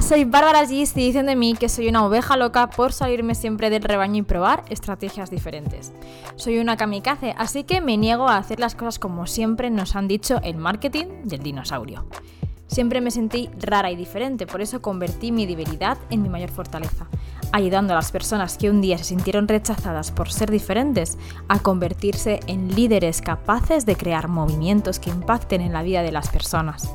Soy 0.00 0.24
Bárbara 0.24 0.66
Gis 0.66 0.96
y 0.96 1.06
dicen 1.06 1.26
de 1.26 1.36
mí 1.36 1.54
que 1.54 1.68
soy 1.68 1.88
una 1.88 2.04
oveja 2.04 2.36
loca 2.36 2.68
por 2.68 2.92
salirme 2.92 3.34
siempre 3.34 3.70
del 3.70 3.82
rebaño 3.82 4.18
y 4.18 4.22
probar 4.22 4.64
estrategias 4.68 5.30
diferentes. 5.30 5.92
Soy 6.36 6.58
una 6.58 6.76
kamikaze, 6.76 7.34
así 7.38 7.64
que 7.64 7.80
me 7.80 7.96
niego 7.96 8.28
a 8.28 8.36
hacer 8.36 8.60
las 8.60 8.74
cosas 8.74 8.98
como 8.98 9.26
siempre 9.26 9.70
nos 9.70 9.94
han 9.94 10.08
dicho 10.08 10.40
el 10.42 10.56
marketing 10.56 11.06
del 11.24 11.42
dinosaurio. 11.42 12.06
Siempre 12.66 13.00
me 13.00 13.10
sentí 13.10 13.48
rara 13.60 13.90
y 13.90 13.96
diferente, 13.96 14.46
por 14.46 14.60
eso 14.60 14.82
convertí 14.82 15.30
mi 15.30 15.46
debilidad 15.46 15.96
en 16.10 16.22
mi 16.22 16.28
mayor 16.28 16.50
fortaleza, 16.50 17.06
ayudando 17.52 17.92
a 17.92 17.96
las 17.96 18.10
personas 18.10 18.58
que 18.58 18.70
un 18.70 18.80
día 18.80 18.98
se 18.98 19.04
sintieron 19.04 19.46
rechazadas 19.46 20.10
por 20.10 20.32
ser 20.32 20.50
diferentes 20.50 21.18
a 21.48 21.60
convertirse 21.60 22.40
en 22.46 22.74
líderes 22.74 23.22
capaces 23.22 23.86
de 23.86 23.96
crear 23.96 24.28
movimientos 24.28 24.98
que 24.98 25.10
impacten 25.10 25.60
en 25.60 25.72
la 25.72 25.82
vida 25.82 26.02
de 26.02 26.12
las 26.12 26.28
personas 26.28 26.90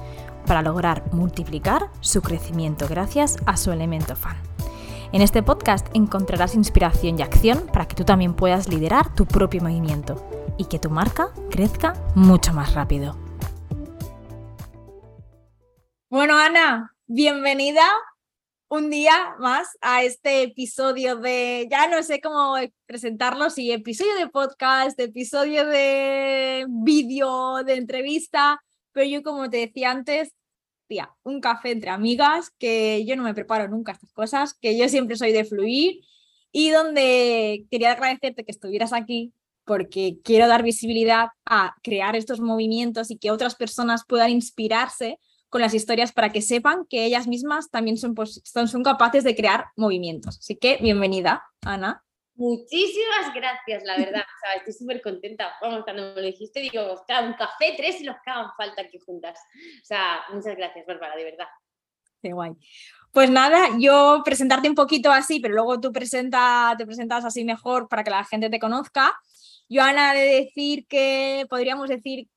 para 0.50 0.64
lograr 0.64 1.04
multiplicar 1.14 1.92
su 2.02 2.24
crecimiento 2.24 2.88
gracias 2.88 3.38
a 3.46 3.56
su 3.56 3.72
elemento 3.72 4.16
fan. 4.16 4.36
En 5.14 5.22
este 5.22 5.44
podcast 5.44 5.86
encontrarás 5.94 6.56
inspiración 6.56 7.20
y 7.20 7.22
acción 7.22 7.68
para 7.68 7.88
que 7.88 7.94
tú 7.94 8.04
también 8.04 8.34
puedas 8.34 8.68
liderar 8.68 9.14
tu 9.14 9.28
propio 9.28 9.62
movimiento 9.62 10.28
y 10.58 10.66
que 10.66 10.80
tu 10.80 10.90
marca 10.90 11.30
crezca 11.52 11.94
mucho 12.16 12.52
más 12.52 12.74
rápido. 12.74 13.16
Bueno, 16.10 16.36
Ana, 16.36 16.96
bienvenida 17.06 17.86
un 18.70 18.90
día 18.90 19.36
más 19.38 19.78
a 19.82 20.02
este 20.02 20.42
episodio 20.42 21.18
de, 21.18 21.68
ya 21.70 21.88
no 21.88 22.02
sé 22.02 22.22
cómo 22.22 22.56
presentarlo, 22.88 23.52
si 23.52 23.72
episodio 23.72 24.16
de 24.16 24.28
podcast, 24.30 25.00
episodio 25.00 25.68
de 25.68 26.66
vídeo, 26.68 27.64
de 27.64 27.76
entrevista, 27.76 28.60
pero 28.92 29.06
yo 29.06 29.22
como 29.22 29.48
te 29.48 29.58
decía 29.58 29.92
antes, 29.92 30.34
un 31.24 31.42
café 31.42 31.72
entre 31.72 31.90
amigas, 31.90 32.52
que 32.58 33.06
yo 33.06 33.16
no 33.16 33.24
me 33.24 33.34
preparo 33.34 33.68
nunca 33.68 33.92
estas 33.92 34.12
cosas, 34.12 34.54
que 34.54 34.78
yo 34.78 34.90
siempre 34.90 35.16
soy 35.16 35.32
de 35.32 35.46
fluir 35.46 36.02
y 36.52 36.72
donde 36.72 37.66
quería 37.70 37.92
agradecerte 37.92 38.44
que 38.44 38.52
estuvieras 38.52 38.94
aquí 38.94 39.34
porque 39.66 40.18
quiero 40.24 40.48
dar 40.48 40.64
visibilidad 40.64 41.28
a 41.46 41.76
crear 41.84 42.16
estos 42.16 42.40
movimientos 42.40 43.12
y 43.12 43.18
que 43.18 43.30
otras 43.30 43.56
personas 43.56 44.04
puedan 44.08 44.32
inspirarse 44.32 45.20
con 45.50 45.62
las 45.62 45.74
historias 45.74 46.12
para 46.12 46.32
que 46.32 46.42
sepan 46.42 46.86
que 46.90 47.06
ellas 47.06 47.28
mismas 47.28 47.70
también 47.70 47.98
son, 47.98 48.16
son, 48.44 48.68
son 48.68 48.84
capaces 48.84 49.24
de 49.24 49.36
crear 49.36 49.66
movimientos. 49.76 50.40
Así 50.40 50.56
que 50.56 50.78
bienvenida, 50.82 51.44
Ana. 51.62 52.04
Muchísimas 52.40 53.34
gracias, 53.36 53.84
la 53.84 53.98
verdad. 53.98 54.24
estoy 54.56 54.72
súper 54.72 55.02
contenta. 55.02 55.52
Vamos, 55.62 55.84
cuando 55.84 56.16
me 56.16 56.22
lo 56.22 56.22
dijiste, 56.22 56.62
digo, 56.62 56.94
ostras, 56.94 57.26
un 57.26 57.34
café, 57.34 57.74
tres 57.76 58.00
y 58.00 58.06
los 58.06 58.16
que 58.24 58.32
hagan 58.32 58.52
falta 58.56 58.82
aquí 58.82 58.98
juntas. 58.98 59.38
O 59.82 59.86
sea, 59.86 60.22
muchas 60.32 60.56
gracias, 60.56 60.86
Bárbara, 60.86 61.18
de 61.18 61.26
verdad. 61.26 61.48
Qué 62.24 62.32
guay. 62.32 62.54
Pues 63.12 63.30
nada, 63.30 63.68
yo 63.78 64.22
presentarte 64.24 64.70
un 64.70 64.76
poquito 64.76 65.12
así, 65.12 65.42
pero 65.42 65.54
luego 65.54 65.82
tú 65.82 65.92
presenta, 65.92 66.76
te 66.78 66.86
presentas 66.86 67.26
así 67.26 67.44
mejor 67.44 67.90
para 67.90 68.06
que 68.06 68.12
la 68.12 68.24
gente 68.24 68.50
te 68.50 68.58
conozca. 68.58 69.20
Yo, 69.68 69.84
Ana, 69.84 70.14
de 70.14 70.22
decir 70.22 70.88
que 70.88 71.46
podríamos 71.50 71.90
decir 71.90 72.30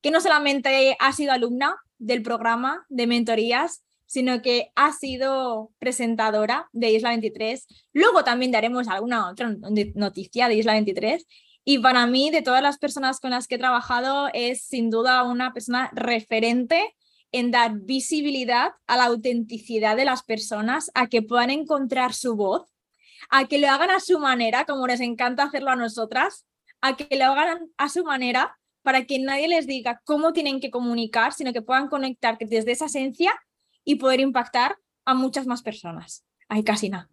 que 0.00 0.10
no 0.10 0.22
solamente 0.22 0.96
has 0.98 1.16
sido 1.16 1.32
alumna 1.32 1.76
del 1.98 2.22
programa 2.22 2.86
de 2.88 3.06
mentorías, 3.06 3.84
sino 4.10 4.42
que 4.42 4.72
ha 4.74 4.90
sido 4.92 5.70
presentadora 5.78 6.68
de 6.72 6.90
Isla 6.90 7.10
23. 7.10 7.64
Luego 7.92 8.24
también 8.24 8.50
daremos 8.50 8.88
alguna 8.88 9.30
otra 9.30 9.54
noticia 9.94 10.48
de 10.48 10.56
Isla 10.56 10.72
23. 10.72 11.24
Y 11.64 11.78
para 11.78 12.08
mí, 12.08 12.30
de 12.30 12.42
todas 12.42 12.60
las 12.60 12.78
personas 12.78 13.20
con 13.20 13.30
las 13.30 13.46
que 13.46 13.54
he 13.54 13.58
trabajado, 13.58 14.28
es 14.34 14.64
sin 14.64 14.90
duda 14.90 15.22
una 15.22 15.52
persona 15.52 15.90
referente 15.92 16.96
en 17.30 17.52
dar 17.52 17.72
visibilidad 17.82 18.72
a 18.88 18.96
la 18.96 19.04
autenticidad 19.04 19.94
de 19.96 20.06
las 20.06 20.24
personas, 20.24 20.90
a 20.94 21.06
que 21.06 21.22
puedan 21.22 21.50
encontrar 21.50 22.12
su 22.12 22.34
voz, 22.34 22.68
a 23.30 23.46
que 23.46 23.60
lo 23.60 23.68
hagan 23.68 23.90
a 23.90 24.00
su 24.00 24.18
manera, 24.18 24.64
como 24.64 24.88
les 24.88 25.00
encanta 25.00 25.44
hacerlo 25.44 25.70
a 25.70 25.76
nosotras, 25.76 26.46
a 26.80 26.96
que 26.96 27.16
lo 27.16 27.26
hagan 27.26 27.70
a 27.76 27.88
su 27.88 28.02
manera 28.02 28.58
para 28.82 29.04
que 29.04 29.20
nadie 29.20 29.46
les 29.46 29.68
diga 29.68 30.02
cómo 30.04 30.32
tienen 30.32 30.58
que 30.58 30.72
comunicar, 30.72 31.32
sino 31.32 31.52
que 31.52 31.62
puedan 31.62 31.86
conectar 31.86 32.38
desde 32.40 32.72
esa 32.72 32.86
esencia 32.86 33.32
y 33.84 33.96
poder 33.96 34.20
impactar 34.20 34.78
a 35.04 35.14
muchas 35.14 35.46
más 35.46 35.62
personas. 35.62 36.26
Hay 36.48 36.64
casi 36.64 36.88
nada. 36.88 37.08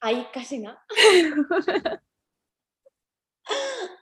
Hay 0.00 0.26
casi 0.32 0.58
nada. 0.58 0.82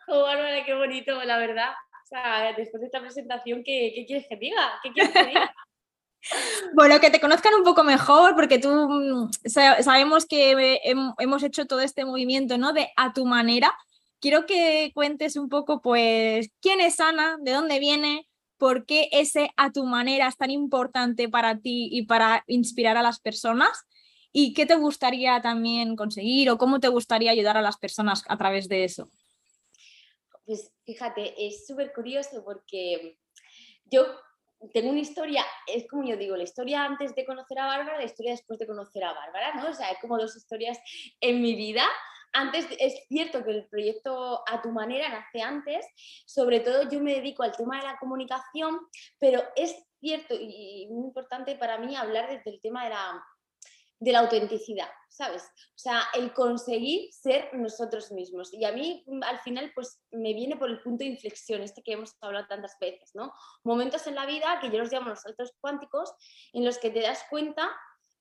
oh, 0.08 0.22
Bárbara, 0.22 0.64
qué 0.64 0.74
bonito, 0.74 1.22
la 1.24 1.38
verdad. 1.38 1.72
O 1.72 2.06
sea, 2.08 2.52
después 2.56 2.80
de 2.80 2.86
esta 2.86 3.00
presentación, 3.00 3.62
¿qué, 3.64 4.04
quieres 4.06 4.26
que 4.28 4.36
diga? 4.36 4.80
¿Qué 4.82 4.92
quieres 4.92 5.12
que 5.12 5.26
diga? 5.26 5.54
Bueno, 6.74 6.98
que 6.98 7.10
te 7.10 7.20
conozcan 7.20 7.54
un 7.54 7.62
poco 7.62 7.84
mejor, 7.84 8.34
porque 8.34 8.58
tú 8.58 8.68
mm, 8.68 9.30
sabemos 9.46 10.26
que 10.26 10.80
hemos 11.16 11.42
hecho 11.44 11.66
todo 11.66 11.80
este 11.80 12.04
movimiento, 12.04 12.58
¿no? 12.58 12.72
De 12.72 12.90
a 12.96 13.12
tu 13.12 13.24
manera. 13.24 13.72
Quiero 14.20 14.44
que 14.44 14.90
cuentes 14.94 15.36
un 15.36 15.48
poco, 15.48 15.80
pues, 15.80 16.50
quién 16.60 16.80
es 16.80 16.98
Ana, 16.98 17.38
de 17.40 17.52
dónde 17.52 17.78
viene, 17.78 18.27
por 18.58 18.84
qué 18.84 19.08
ese 19.12 19.50
a 19.56 19.72
tu 19.72 19.84
manera 19.84 20.28
es 20.28 20.36
tan 20.36 20.50
importante 20.50 21.28
para 21.28 21.58
ti 21.58 21.88
y 21.90 22.06
para 22.06 22.44
inspirar 22.46 22.96
a 22.96 23.02
las 23.02 23.20
personas 23.20 23.86
y 24.32 24.52
qué 24.52 24.66
te 24.66 24.74
gustaría 24.74 25.40
también 25.40 25.96
conseguir 25.96 26.50
o 26.50 26.58
cómo 26.58 26.80
te 26.80 26.88
gustaría 26.88 27.30
ayudar 27.30 27.56
a 27.56 27.62
las 27.62 27.78
personas 27.78 28.24
a 28.28 28.36
través 28.36 28.68
de 28.68 28.84
eso. 28.84 29.08
Pues 30.44 30.72
fíjate, 30.84 31.34
es 31.46 31.66
súper 31.66 31.92
curioso 31.92 32.42
porque 32.44 33.18
yo 33.84 34.04
tengo 34.72 34.90
una 34.90 35.00
historia, 35.00 35.44
es 35.66 35.86
como 35.88 36.04
yo 36.04 36.16
digo, 36.16 36.36
la 36.36 36.42
historia 36.42 36.84
antes 36.84 37.14
de 37.14 37.24
conocer 37.24 37.58
a 37.58 37.66
Bárbara, 37.66 37.98
la 37.98 38.04
historia 38.04 38.32
después 38.32 38.58
de 38.58 38.66
conocer 38.66 39.04
a 39.04 39.12
Bárbara, 39.12 39.54
¿no? 39.54 39.70
O 39.70 39.74
sea, 39.74 39.88
hay 39.88 39.96
como 40.00 40.18
dos 40.18 40.36
historias 40.36 40.78
en 41.20 41.40
mi 41.40 41.54
vida 41.54 41.86
antes 42.32 42.66
es 42.78 43.06
cierto 43.08 43.44
que 43.44 43.50
el 43.50 43.66
proyecto 43.68 44.42
A 44.48 44.62
tu 44.62 44.70
manera 44.70 45.08
nace 45.08 45.42
antes, 45.42 45.86
sobre 46.26 46.60
todo 46.60 46.88
yo 46.88 47.00
me 47.00 47.14
dedico 47.14 47.42
al 47.42 47.56
tema 47.56 47.78
de 47.78 47.84
la 47.84 47.98
comunicación, 47.98 48.78
pero 49.18 49.42
es 49.56 49.76
cierto 50.00 50.34
y 50.34 50.86
muy 50.90 51.06
importante 51.06 51.56
para 51.56 51.78
mí 51.78 51.96
hablar 51.96 52.28
desde 52.30 52.50
el 52.50 52.60
tema 52.60 52.84
de 52.84 52.90
la, 52.90 53.24
de 54.00 54.12
la 54.12 54.20
autenticidad, 54.20 54.88
¿sabes? 55.08 55.42
O 55.42 55.78
sea, 55.78 56.02
el 56.14 56.32
conseguir 56.32 57.12
ser 57.12 57.50
nosotros 57.54 58.12
mismos. 58.12 58.52
Y 58.54 58.64
a 58.64 58.72
mí 58.72 59.04
al 59.22 59.40
final 59.40 59.72
pues 59.74 60.00
me 60.12 60.34
viene 60.34 60.56
por 60.56 60.70
el 60.70 60.80
punto 60.80 61.04
de 61.04 61.10
inflexión, 61.10 61.62
este 61.62 61.82
que 61.82 61.92
hemos 61.92 62.16
hablado 62.20 62.46
tantas 62.46 62.76
veces, 62.80 63.10
¿no? 63.14 63.32
Momentos 63.64 64.06
en 64.06 64.14
la 64.14 64.26
vida 64.26 64.58
que 64.60 64.70
yo 64.70 64.78
los 64.78 64.92
llamo 64.92 65.10
los 65.10 65.22
saltos 65.22 65.52
cuánticos, 65.60 66.14
en 66.52 66.64
los 66.64 66.78
que 66.78 66.90
te 66.90 67.00
das 67.00 67.24
cuenta 67.28 67.68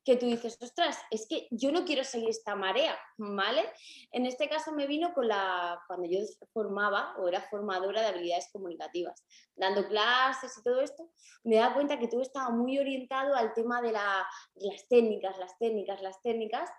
que 0.07 0.15
tú 0.15 0.25
dices, 0.25 0.57
ostras, 0.61 0.97
es 1.11 1.27
que 1.27 1.49
yo 1.51 1.69
no 1.69 1.83
quiero 1.83 2.05
seguir 2.05 2.29
esta 2.29 2.55
marea, 2.55 2.97
¿vale? 3.17 3.69
En 4.13 4.25
este 4.25 4.47
caso 4.47 4.71
me 4.71 4.87
vino 4.87 5.13
con 5.13 5.27
la, 5.27 5.83
cuando 5.85 6.07
yo 6.07 6.19
formaba 6.53 7.13
o 7.17 7.27
era 7.27 7.41
formadora 7.41 7.99
de 7.99 8.07
habilidades 8.07 8.47
comunicativas, 8.53 9.25
dando 9.53 9.85
clases 9.85 10.57
y 10.57 10.63
todo 10.63 10.79
esto, 10.79 11.11
me 11.43 11.57
da 11.57 11.73
cuenta 11.73 11.99
que 11.99 12.07
todo 12.07 12.21
estaba 12.21 12.51
muy 12.51 12.79
orientado 12.79 13.35
al 13.35 13.53
tema 13.53 13.81
de, 13.81 13.89
de 13.89 14.67
las 14.71 14.87
técnicas, 14.87 15.37
las 15.39 15.57
técnicas, 15.57 16.01
las 16.01 16.21
técnicas, 16.21 16.69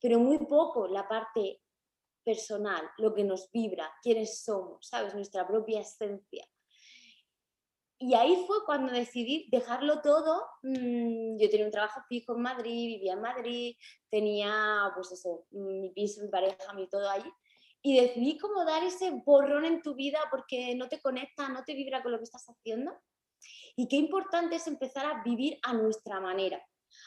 pero 0.00 0.20
muy 0.20 0.38
poco 0.46 0.86
la 0.86 1.08
parte 1.08 1.60
personal, 2.22 2.88
lo 2.98 3.12
que 3.12 3.24
nos 3.24 3.50
vibra, 3.50 3.92
quiénes 4.00 4.44
somos, 4.44 4.86
¿sabes? 4.86 5.12
Nuestra 5.12 5.44
propia 5.44 5.80
esencia. 5.80 6.46
Y 7.98 8.14
ahí 8.14 8.44
fue 8.46 8.64
cuando 8.66 8.92
decidí 8.92 9.48
dejarlo 9.50 10.02
todo. 10.02 10.46
Mm, 10.62 11.38
yo 11.38 11.50
tenía 11.50 11.66
un 11.66 11.72
trabajo 11.72 12.00
fijo 12.08 12.34
en 12.34 12.42
Madrid, 12.42 12.88
vivía 12.88 13.14
en 13.14 13.22
Madrid, 13.22 13.76
tenía 14.10 14.90
pues 14.94 15.12
eso, 15.12 15.46
mi 15.50 15.90
piso, 15.90 16.22
mi 16.22 16.28
pareja, 16.28 16.72
mi 16.74 16.88
todo 16.88 17.08
allí. 17.08 17.30
Y 17.82 18.00
decidí 18.00 18.36
como 18.38 18.64
dar 18.64 18.82
ese 18.82 19.10
borrón 19.24 19.64
en 19.64 19.80
tu 19.80 19.94
vida 19.94 20.18
porque 20.30 20.74
no 20.74 20.88
te 20.88 21.00
conecta, 21.00 21.48
no 21.48 21.64
te 21.64 21.74
vibra 21.74 22.02
con 22.02 22.12
lo 22.12 22.18
que 22.18 22.24
estás 22.24 22.44
haciendo. 22.46 22.92
Y 23.76 23.88
qué 23.88 23.96
importante 23.96 24.56
es 24.56 24.66
empezar 24.66 25.06
a 25.06 25.22
vivir 25.22 25.58
a 25.62 25.72
nuestra 25.72 26.20
manera. 26.20 26.62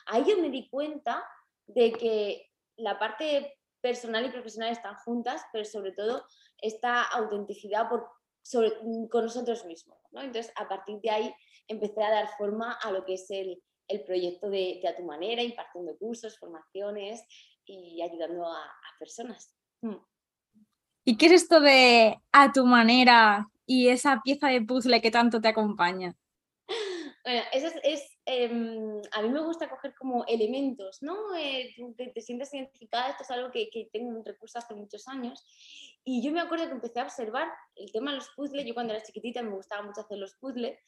Ahí 0.08 0.24
yo 0.28 0.38
me 0.38 0.50
di 0.50 0.70
cuenta 0.70 1.24
de 1.68 1.92
que 1.92 2.50
la 2.78 2.98
parte 2.98 3.58
personal 3.82 4.26
y 4.26 4.32
profesional 4.32 4.72
están 4.72 4.96
juntas, 4.96 5.44
pero 5.52 5.66
sobre 5.66 5.92
todo 5.92 6.26
esta 6.62 7.04
autenticidad 7.04 7.90
por 7.90 8.10
Mm, 8.54 9.08
con 9.08 9.26
nosotros 9.26 9.66
mismos. 9.66 9.98
Entonces, 10.12 10.52
a 10.56 10.68
partir 10.68 11.00
de 11.02 11.10
ahí 11.12 11.34
empecé 11.68 12.04
a 12.04 12.10
dar 12.10 12.30
forma 12.38 12.74
a 12.74 12.92
lo 12.92 13.06
que 13.06 13.14
es 13.14 13.30
el, 13.30 13.62
proyecto 14.06 14.50
de, 14.50 14.82
A 14.88 14.96
Tu 14.96 15.04
Manera, 15.04 15.42
impartiendo 15.42 15.98
cursos, 15.98 16.38
formaciones 16.40 17.24
y 17.66 18.02
ayudando 18.02 18.46
a, 18.46 18.72
personas. 19.00 19.56
Mm. 19.82 19.96
¿Y 21.06 21.18
qué 21.18 21.28
es 21.28 21.44
esto 21.44 21.60
de 21.60 22.20
A 22.32 22.52
Tu 22.52 22.66
Manera 22.66 23.48
y 23.66 23.90
esa 23.90 24.22
pieza 24.24 24.48
de 24.48 24.62
puzzle 24.62 25.02
que 25.02 25.12
tanto 25.12 25.42
te 25.42 25.50
acompaña? 25.50 26.16
Bueno, 27.22 27.44
eso 27.52 27.68
es, 27.84 28.18
em, 28.30 29.02
a 29.12 29.22
mí 29.22 29.30
me 29.30 29.42
gusta 29.42 29.70
coger 29.70 29.96
como 29.96 30.24
elementos, 30.26 31.02
¿no? 31.02 31.36
Eh, 31.36 31.76
te, 31.98 32.08
te, 32.08 32.22
sientes 32.22 32.54
identificada, 32.54 33.10
esto 33.10 33.24
es 33.24 33.32
algo 33.32 33.52
que, 33.52 33.70
que 33.70 33.90
tengo 33.92 34.10
un 34.10 34.24
recurso 34.24 34.60
hace 34.60 34.76
muchos 34.76 35.08
años 35.08 35.44
y 36.04 36.22
yo 36.24 36.32
me 36.32 36.42
acuerdo 36.42 36.66
que 36.66 36.74
empecé 36.74 37.00
a 37.00 37.04
observar 37.04 37.48
el 37.76 37.92
tema 37.92 38.12
de 38.12 38.18
los 38.18 38.30
puzzles. 38.30 38.66
Yo 38.66 38.74
cuando 38.74 38.94
era 38.94 39.04
chiquitita 39.04 39.42
me 39.44 39.52
gustaba 39.52 39.84
mucho 39.84 40.02
hacer 40.02 40.18
los 40.18 40.34
puzzles. 40.36 40.80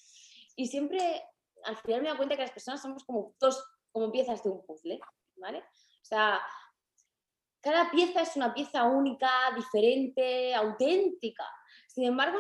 Y 0.56 0.68
siempre, 0.68 1.24
al 1.64 1.78
final 1.78 2.02
me 2.02 2.10
da 2.10 2.18
cuenta 2.18 2.36
que 2.36 2.42
las 2.42 2.52
personas 2.52 2.82
somos 2.82 3.04
como 3.04 3.36
dos 3.40 3.64
como 3.92 4.12
piezas 4.12 4.44
de 4.44 4.50
un 4.50 4.66
puzzle, 4.66 5.00
¿vale? 5.36 5.60
O 5.60 6.06
sea, 6.06 6.42
cada 7.62 7.92
pieza 7.92 8.22
es 8.22 8.36
una 8.36 8.54
pieza 8.54 8.84
única, 8.84 9.30
diferente, 9.56 10.56
auténtica. 10.56 11.46
Sin 11.88 12.06
embargo, 12.06 12.40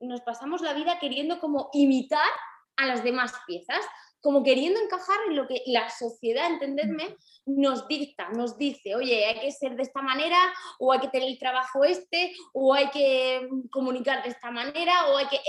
nos 0.00 0.20
pasamos 0.22 0.62
la 0.62 0.72
vida 0.72 0.98
queriendo 0.98 1.40
como 1.40 1.70
imitar 1.72 2.30
a 2.76 2.86
las 2.86 3.02
demás 3.02 3.34
piezas, 3.46 3.84
como 4.22 4.44
queriendo 4.44 4.80
encajar 4.80 5.18
en 5.26 5.36
lo 5.36 5.48
que 5.48 5.62
la 5.66 5.90
sociedad, 5.90 6.46
entendedme, 6.46 7.16
nos 7.44 7.88
dicta, 7.88 8.28
nos 8.30 8.56
dice, 8.56 8.94
oye, 8.94 9.26
hay 9.26 9.40
que 9.40 9.50
ser 9.50 9.74
de 9.74 9.82
esta 9.82 10.00
manera, 10.00 10.38
o 10.78 10.92
hay 10.92 11.00
que 11.00 11.08
tener 11.08 11.28
el 11.28 11.38
trabajo 11.38 11.84
este, 11.84 12.32
o 12.52 12.72
hay 12.72 12.88
que 12.90 13.48
comunicar 13.70 14.22
de 14.22 14.30
esta 14.30 14.52
manera, 14.52 15.08
o 15.08 15.16
hay 15.16 15.26
que... 15.26 15.40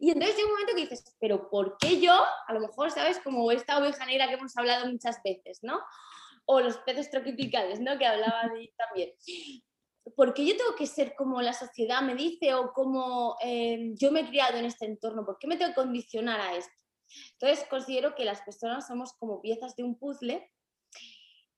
Y 0.00 0.10
entonces 0.10 0.36
llega 0.36 0.48
un 0.48 0.52
momento 0.52 0.74
que 0.74 0.82
dices, 0.82 1.16
pero 1.20 1.48
¿por 1.48 1.76
qué 1.78 2.00
yo? 2.00 2.24
A 2.48 2.52
lo 2.52 2.60
mejor, 2.60 2.90
¿sabes? 2.90 3.20
Como 3.20 3.50
esta 3.52 3.78
oveja 3.78 4.04
negra 4.04 4.26
que 4.26 4.34
hemos 4.34 4.56
hablado 4.56 4.90
muchas 4.90 5.22
veces, 5.22 5.60
¿no? 5.62 5.80
O 6.46 6.60
los 6.60 6.78
peces 6.78 7.08
tropicales, 7.08 7.78
¿no? 7.80 7.96
Que 7.96 8.06
hablaba 8.06 8.48
de 8.48 8.72
también. 8.76 9.12
¿Por 10.16 10.34
qué 10.34 10.44
yo 10.44 10.56
tengo 10.56 10.74
que 10.74 10.86
ser 10.86 11.14
como 11.14 11.40
la 11.40 11.52
sociedad 11.52 12.02
me 12.02 12.16
dice 12.16 12.52
o 12.54 12.72
como 12.72 13.36
eh, 13.42 13.92
yo 13.94 14.10
me 14.10 14.20
he 14.20 14.28
criado 14.28 14.58
en 14.58 14.64
este 14.64 14.86
entorno? 14.86 15.24
¿Por 15.24 15.38
qué 15.38 15.46
me 15.46 15.56
tengo 15.56 15.70
que 15.70 15.76
condicionar 15.76 16.40
a 16.40 16.56
esto? 16.56 16.83
Entonces 17.32 17.66
considero 17.68 18.14
que 18.14 18.24
las 18.24 18.40
personas 18.42 18.86
somos 18.86 19.12
como 19.14 19.40
piezas 19.40 19.76
de 19.76 19.84
un 19.84 19.98
puzzle 19.98 20.50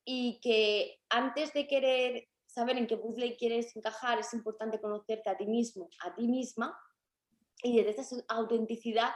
y 0.05 0.39
que 0.41 0.99
antes 1.09 1.53
de 1.53 1.67
querer 1.67 2.27
saber 2.45 2.77
en 2.77 2.87
qué 2.87 2.97
puzzle 2.97 3.35
quieres 3.37 3.75
encajar 3.75 4.19
es 4.19 4.33
importante 4.33 4.79
conocerte 4.79 5.29
a 5.29 5.37
ti 5.37 5.45
mismo, 5.45 5.89
a 6.01 6.15
ti 6.15 6.27
misma 6.27 6.77
y 7.61 7.81
desde 7.81 8.01
esa 8.01 8.15
autenticidad 8.29 9.11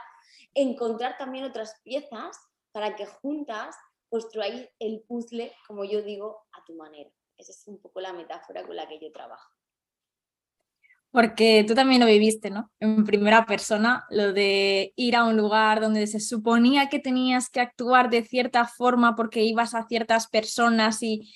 encontrar 0.54 1.16
también 1.16 1.44
otras 1.44 1.80
piezas 1.82 2.36
para 2.72 2.96
que 2.96 3.06
juntas 3.06 3.76
construáis 4.08 4.68
el 4.78 5.02
puzzle, 5.08 5.52
como 5.66 5.84
yo 5.84 6.02
digo, 6.02 6.46
a 6.52 6.64
tu 6.64 6.74
manera. 6.74 7.10
Esa 7.36 7.52
es 7.52 7.66
un 7.66 7.80
poco 7.80 8.00
la 8.00 8.12
metáfora 8.12 8.66
con 8.66 8.76
la 8.76 8.86
que 8.86 9.00
yo 9.00 9.10
trabajo 9.10 9.61
porque 11.12 11.62
tú 11.68 11.74
también 11.74 12.00
lo 12.00 12.06
viviste, 12.06 12.48
¿no? 12.48 12.72
En 12.80 13.04
primera 13.04 13.44
persona, 13.44 14.06
lo 14.08 14.32
de 14.32 14.94
ir 14.96 15.14
a 15.14 15.24
un 15.24 15.36
lugar 15.36 15.82
donde 15.82 16.06
se 16.06 16.20
suponía 16.20 16.88
que 16.88 16.98
tenías 16.98 17.50
que 17.50 17.60
actuar 17.60 18.08
de 18.08 18.24
cierta 18.24 18.66
forma 18.66 19.14
porque 19.14 19.42
ibas 19.42 19.74
a 19.74 19.86
ciertas 19.86 20.26
personas 20.26 21.02
y 21.02 21.30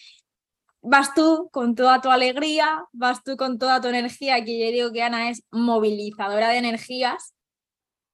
vas 0.81 1.13
tú 1.15 1.51
con 1.53 1.75
toda 1.75 2.01
tu 2.01 2.11
alegría, 2.11 2.87
vas 2.93 3.23
tú 3.23 3.37
con 3.37 3.59
toda 3.59 3.83
tu 3.83 3.89
energía, 3.89 4.43
que 4.43 4.59
yo 4.59 4.73
digo 4.73 4.93
que 4.93 5.03
Ana 5.03 5.29
es 5.29 5.43
movilizadora 5.51 6.49
de 6.49 6.57
energías. 6.57 7.35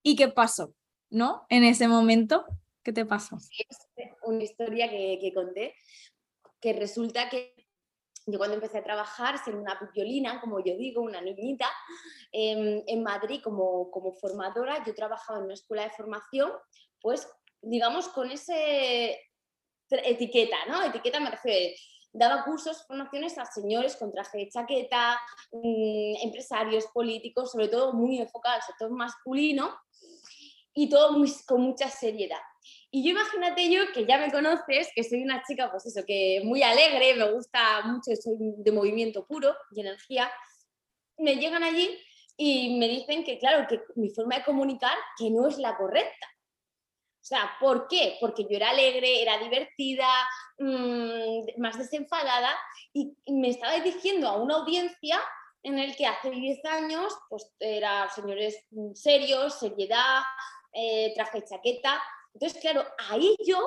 ¿Y 0.03 0.17
qué 0.17 0.27
pasó? 0.27 0.75
¿No? 1.11 1.47
En 1.49 1.63
ese 1.63 1.87
momento, 1.87 2.45
¿qué 2.83 2.93
te 2.93 3.07
pasó? 3.07 3.37
Es 3.37 3.87
una 4.25 4.43
historia 4.43 4.91
que, 4.91 5.19
que 5.21 5.33
conté, 5.33 5.75
que 6.61 6.73
resulta 6.73 7.29
que 7.29 7.62
yo 8.27 8.39
cuando 8.39 8.55
empecé 8.55 8.79
a 8.79 8.85
trabajar, 8.85 9.43
ser 9.43 9.57
una 9.57 9.79
violina, 9.95 10.41
como 10.41 10.61
yo 10.61 10.77
digo, 10.77 11.03
una 11.03 11.21
niñita, 11.21 11.69
em, 12.31 12.83
en 12.87 13.03
Madrid 13.03 13.41
como, 13.43 13.91
como 13.91 14.13
formadora, 14.13 14.85
yo 14.85 14.95
trabajaba 14.95 15.39
en 15.39 15.47
una 15.47 15.55
escuela 15.55 15.85
de 15.85 15.91
formación, 15.91 16.53
pues 17.01 17.29
digamos 17.61 18.09
con 18.09 18.31
ese 18.31 19.19
etiqueta, 19.91 20.57
¿no? 20.69 20.83
Etiqueta 20.83 21.21
me 21.21 21.31
refiero, 21.31 21.75
daba 22.13 22.45
cursos, 22.45 22.87
formaciones 22.87 23.39
a 23.39 23.47
señores 23.47 23.97
con 23.97 24.13
traje 24.13 24.39
de 24.39 24.49
chaqueta, 24.49 25.21
mm, 25.53 26.17
empresarios, 26.23 26.87
políticos, 26.89 27.53
sobre 27.53 27.69
todo 27.69 27.93
muy 27.93 28.19
enfocado 28.19 28.57
al 28.57 28.63
sector 28.63 28.91
masculino 28.91 29.75
y 30.75 30.89
todo 30.89 31.17
con 31.47 31.61
mucha 31.61 31.89
seriedad. 31.89 32.41
Y 32.95 33.03
yo 33.03 33.13
imagínate 33.13 33.71
yo 33.71 33.91
que 33.95 34.05
ya 34.05 34.19
me 34.19 34.31
conoces, 34.31 34.91
que 34.95 35.03
soy 35.03 35.23
una 35.23 35.43
chica, 35.45 35.71
pues 35.71 35.87
eso, 35.87 36.03
que 36.07 36.43
muy 36.45 36.63
alegre, 36.63 37.15
me 37.15 37.33
gusta 37.33 37.81
mucho, 37.87 38.15
soy 38.15 38.37
de 38.39 38.71
movimiento 38.71 39.27
puro 39.27 39.57
y 39.71 39.81
energía. 39.81 40.31
Me 41.17 41.37
llegan 41.37 41.63
allí 41.63 41.99
y 42.37 42.79
me 42.79 42.89
dicen 42.89 43.25
que, 43.25 43.39
claro, 43.39 43.67
que 43.67 43.81
mi 43.95 44.11
forma 44.11 44.37
de 44.37 44.45
comunicar 44.45 44.95
que 45.17 45.31
no 45.31 45.49
es 45.49 45.57
la 45.57 45.75
correcta. 45.79 46.27
O 47.23 47.25
sea, 47.25 47.53
¿por 47.59 47.89
qué? 47.89 48.19
Porque 48.21 48.43
yo 48.43 48.57
era 48.57 48.69
alegre, 48.69 49.23
era 49.23 49.39
divertida, 49.39 50.09
mmm, 50.59 51.61
más 51.63 51.79
desenfadada 51.79 52.55
y 52.93 53.17
me 53.27 53.49
estaba 53.49 53.73
dirigiendo 53.81 54.29
a 54.29 54.37
una 54.37 54.57
audiencia 54.57 55.19
en 55.63 55.79
el 55.79 55.97
que 55.97 56.07
hace 56.07 56.31
10 56.31 56.63
años 56.67 57.17
pues 57.31 57.51
eran 57.59 58.11
señores 58.11 58.67
serios, 58.93 59.61
seriedad, 59.61 60.21
eh, 60.75 61.13
traje 61.15 61.43
chaqueta 61.43 62.03
entonces, 62.35 62.61
claro, 62.61 62.85
ahí 63.11 63.37
yo 63.47 63.59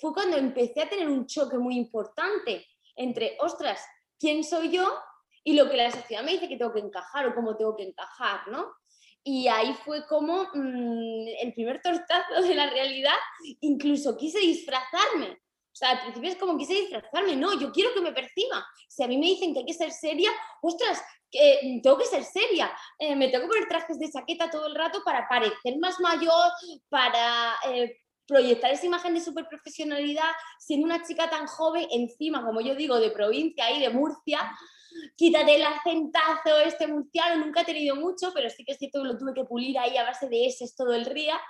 fue 0.00 0.12
cuando 0.12 0.36
empecé 0.36 0.82
a 0.82 0.88
tener 0.88 1.08
un 1.08 1.26
choque 1.26 1.56
muy 1.56 1.76
importante 1.76 2.66
entre, 2.96 3.36
ostras, 3.40 3.84
¿quién 4.18 4.44
soy 4.44 4.70
yo? 4.70 4.92
Y 5.44 5.54
lo 5.54 5.70
que 5.70 5.76
la 5.76 5.90
sociedad 5.90 6.22
me 6.22 6.32
dice 6.32 6.48
que 6.48 6.56
tengo 6.56 6.72
que 6.72 6.80
encajar 6.80 7.26
o 7.26 7.34
cómo 7.34 7.56
tengo 7.56 7.76
que 7.76 7.84
encajar, 7.84 8.48
¿no? 8.48 8.72
Y 9.22 9.48
ahí 9.48 9.74
fue 9.84 10.06
como 10.06 10.44
mm, 10.52 11.28
el 11.40 11.52
primer 11.54 11.80
tortazo 11.82 12.42
de 12.42 12.54
la 12.54 12.70
realidad, 12.70 13.16
incluso 13.60 14.16
quise 14.16 14.38
disfrazarme. 14.38 15.40
Sea, 15.80 15.92
al 15.92 16.00
principio 16.02 16.28
es 16.28 16.36
como 16.36 16.58
quise 16.58 16.74
disfrazarme, 16.74 17.36
no, 17.36 17.58
yo 17.58 17.72
quiero 17.72 17.94
que 17.94 18.02
me 18.02 18.12
perciba. 18.12 18.66
Si 18.86 19.02
a 19.02 19.08
mí 19.08 19.16
me 19.16 19.24
dicen 19.24 19.54
que 19.54 19.60
hay 19.60 19.64
que 19.64 19.72
ser 19.72 19.90
seria, 19.92 20.30
ostras, 20.60 21.02
que 21.30 21.80
tengo 21.82 21.96
que 21.96 22.04
ser 22.04 22.22
seria, 22.22 22.70
eh, 22.98 23.16
me 23.16 23.28
tengo 23.28 23.44
que 23.44 23.48
poner 23.48 23.66
trajes 23.66 23.98
de 23.98 24.10
chaqueta 24.10 24.50
todo 24.50 24.66
el 24.66 24.74
rato 24.74 25.00
para 25.02 25.26
parecer 25.26 25.78
más 25.78 25.98
mayor, 25.98 26.50
para 26.90 27.54
eh, 27.68 27.96
proyectar 28.26 28.70
esa 28.70 28.84
imagen 28.84 29.14
de 29.14 29.22
super 29.22 29.48
profesionalidad, 29.48 30.30
siendo 30.58 30.84
una 30.84 31.02
chica 31.02 31.30
tan 31.30 31.46
joven, 31.46 31.86
encima, 31.90 32.44
como 32.44 32.60
yo 32.60 32.74
digo, 32.74 33.00
de 33.00 33.10
provincia 33.10 33.70
y 33.70 33.80
de 33.80 33.88
Murcia, 33.88 34.52
quítate 35.16 35.54
el 35.54 35.62
acentazo 35.62 36.60
este 36.62 36.88
murciano, 36.88 37.42
nunca 37.42 37.62
he 37.62 37.64
tenido 37.64 37.96
mucho, 37.96 38.32
pero 38.34 38.50
sí 38.50 38.66
que 38.66 38.72
es 38.72 38.78
cierto 38.78 39.00
que 39.00 39.08
lo 39.08 39.16
tuve 39.16 39.32
que 39.32 39.44
pulir 39.44 39.78
ahí 39.78 39.96
a 39.96 40.04
base 40.04 40.28
de 40.28 40.44
S 40.44 40.74
todo 40.76 40.92
el 40.92 41.06
día. 41.14 41.40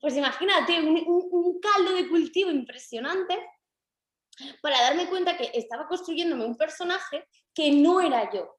Pues 0.00 0.16
imagínate, 0.16 0.80
un 0.80 1.60
caldo 1.60 1.92
de 1.92 2.08
cultivo 2.08 2.50
impresionante 2.50 3.38
para 4.60 4.80
darme 4.80 5.08
cuenta 5.08 5.36
que 5.36 5.50
estaba 5.54 5.86
construyéndome 5.86 6.44
un 6.44 6.56
personaje 6.56 7.26
que 7.54 7.70
no 7.70 8.00
era 8.00 8.30
yo, 8.32 8.56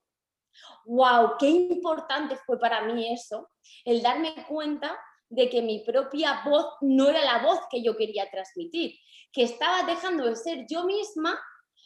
wow, 0.86 1.36
qué 1.40 1.48
importante 1.48 2.38
fue 2.46 2.60
para 2.60 2.82
mí 2.82 3.12
eso, 3.12 3.50
el 3.84 4.02
darme 4.02 4.46
cuenta 4.48 4.98
de 5.30 5.50
que 5.50 5.62
mi 5.62 5.84
propia 5.84 6.44
voz 6.46 6.66
no 6.82 7.10
era 7.10 7.24
la 7.24 7.40
voz 7.40 7.60
que 7.70 7.82
yo 7.82 7.98
quería 7.98 8.30
transmitir, 8.30 8.96
que 9.32 9.44
estaba 9.44 9.84
dejando 9.84 10.26
de 10.26 10.36
ser 10.36 10.66
yo 10.70 10.86
misma 10.86 11.40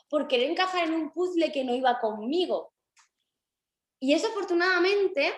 por 0.10 0.27
querer 0.27 0.51
encajar 0.51 0.88
en 0.88 0.93
un 0.93 1.12
puzzle 1.12 1.51
que 1.51 1.63
no 1.63 1.74
iba 1.74 2.00
conmigo. 2.00 2.74
Y 4.00 4.13
eso 4.13 4.27
afortunadamente, 4.27 5.34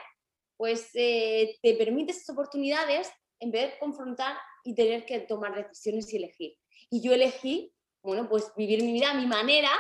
pues 0.58 0.90
eh, 0.94 1.58
te 1.62 1.74
permite 1.76 2.12
esas 2.12 2.30
oportunidades 2.30 3.12
en 3.42 3.52
vez 3.52 3.74
de 3.74 3.80
confrontar 3.80 4.38
y 4.64 4.74
tener 4.74 5.06
que 5.06 5.20
tomar 5.22 5.56
decisiones 5.56 6.12
y 6.14 6.18
elegir. 6.18 6.54
Y 6.90 7.02
yo 7.02 7.14
elegí, 7.14 7.74
bueno, 8.02 8.30
pues 8.30 8.52
vivir 8.56 8.82
mi 8.84 8.94
vida 8.94 9.12
a 9.12 9.16
mi 9.16 9.28
manera, 9.28 9.72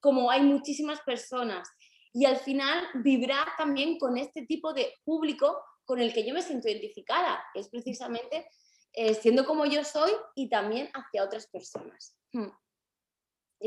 como 0.00 0.30
hay 0.30 0.42
muchísimas 0.42 1.00
personas 1.00 1.68
y 2.12 2.24
al 2.24 2.36
final 2.36 2.86
vibrar 2.94 3.48
también 3.58 3.98
con 3.98 4.16
este 4.16 4.46
tipo 4.46 4.72
de 4.72 4.94
público 5.04 5.60
con 5.84 6.00
el 6.00 6.12
que 6.12 6.26
yo 6.26 6.32
me 6.32 6.42
siento 6.42 6.68
identificada, 6.68 7.44
que 7.52 7.60
es 7.60 7.68
precisamente 7.68 8.48
eh, 8.92 9.14
siendo 9.14 9.44
como 9.44 9.66
yo 9.66 9.84
soy 9.84 10.10
y 10.34 10.48
también 10.48 10.88
hacia 10.94 11.24
otras 11.24 11.46
personas. 11.46 12.16
Hmm. 12.32 12.48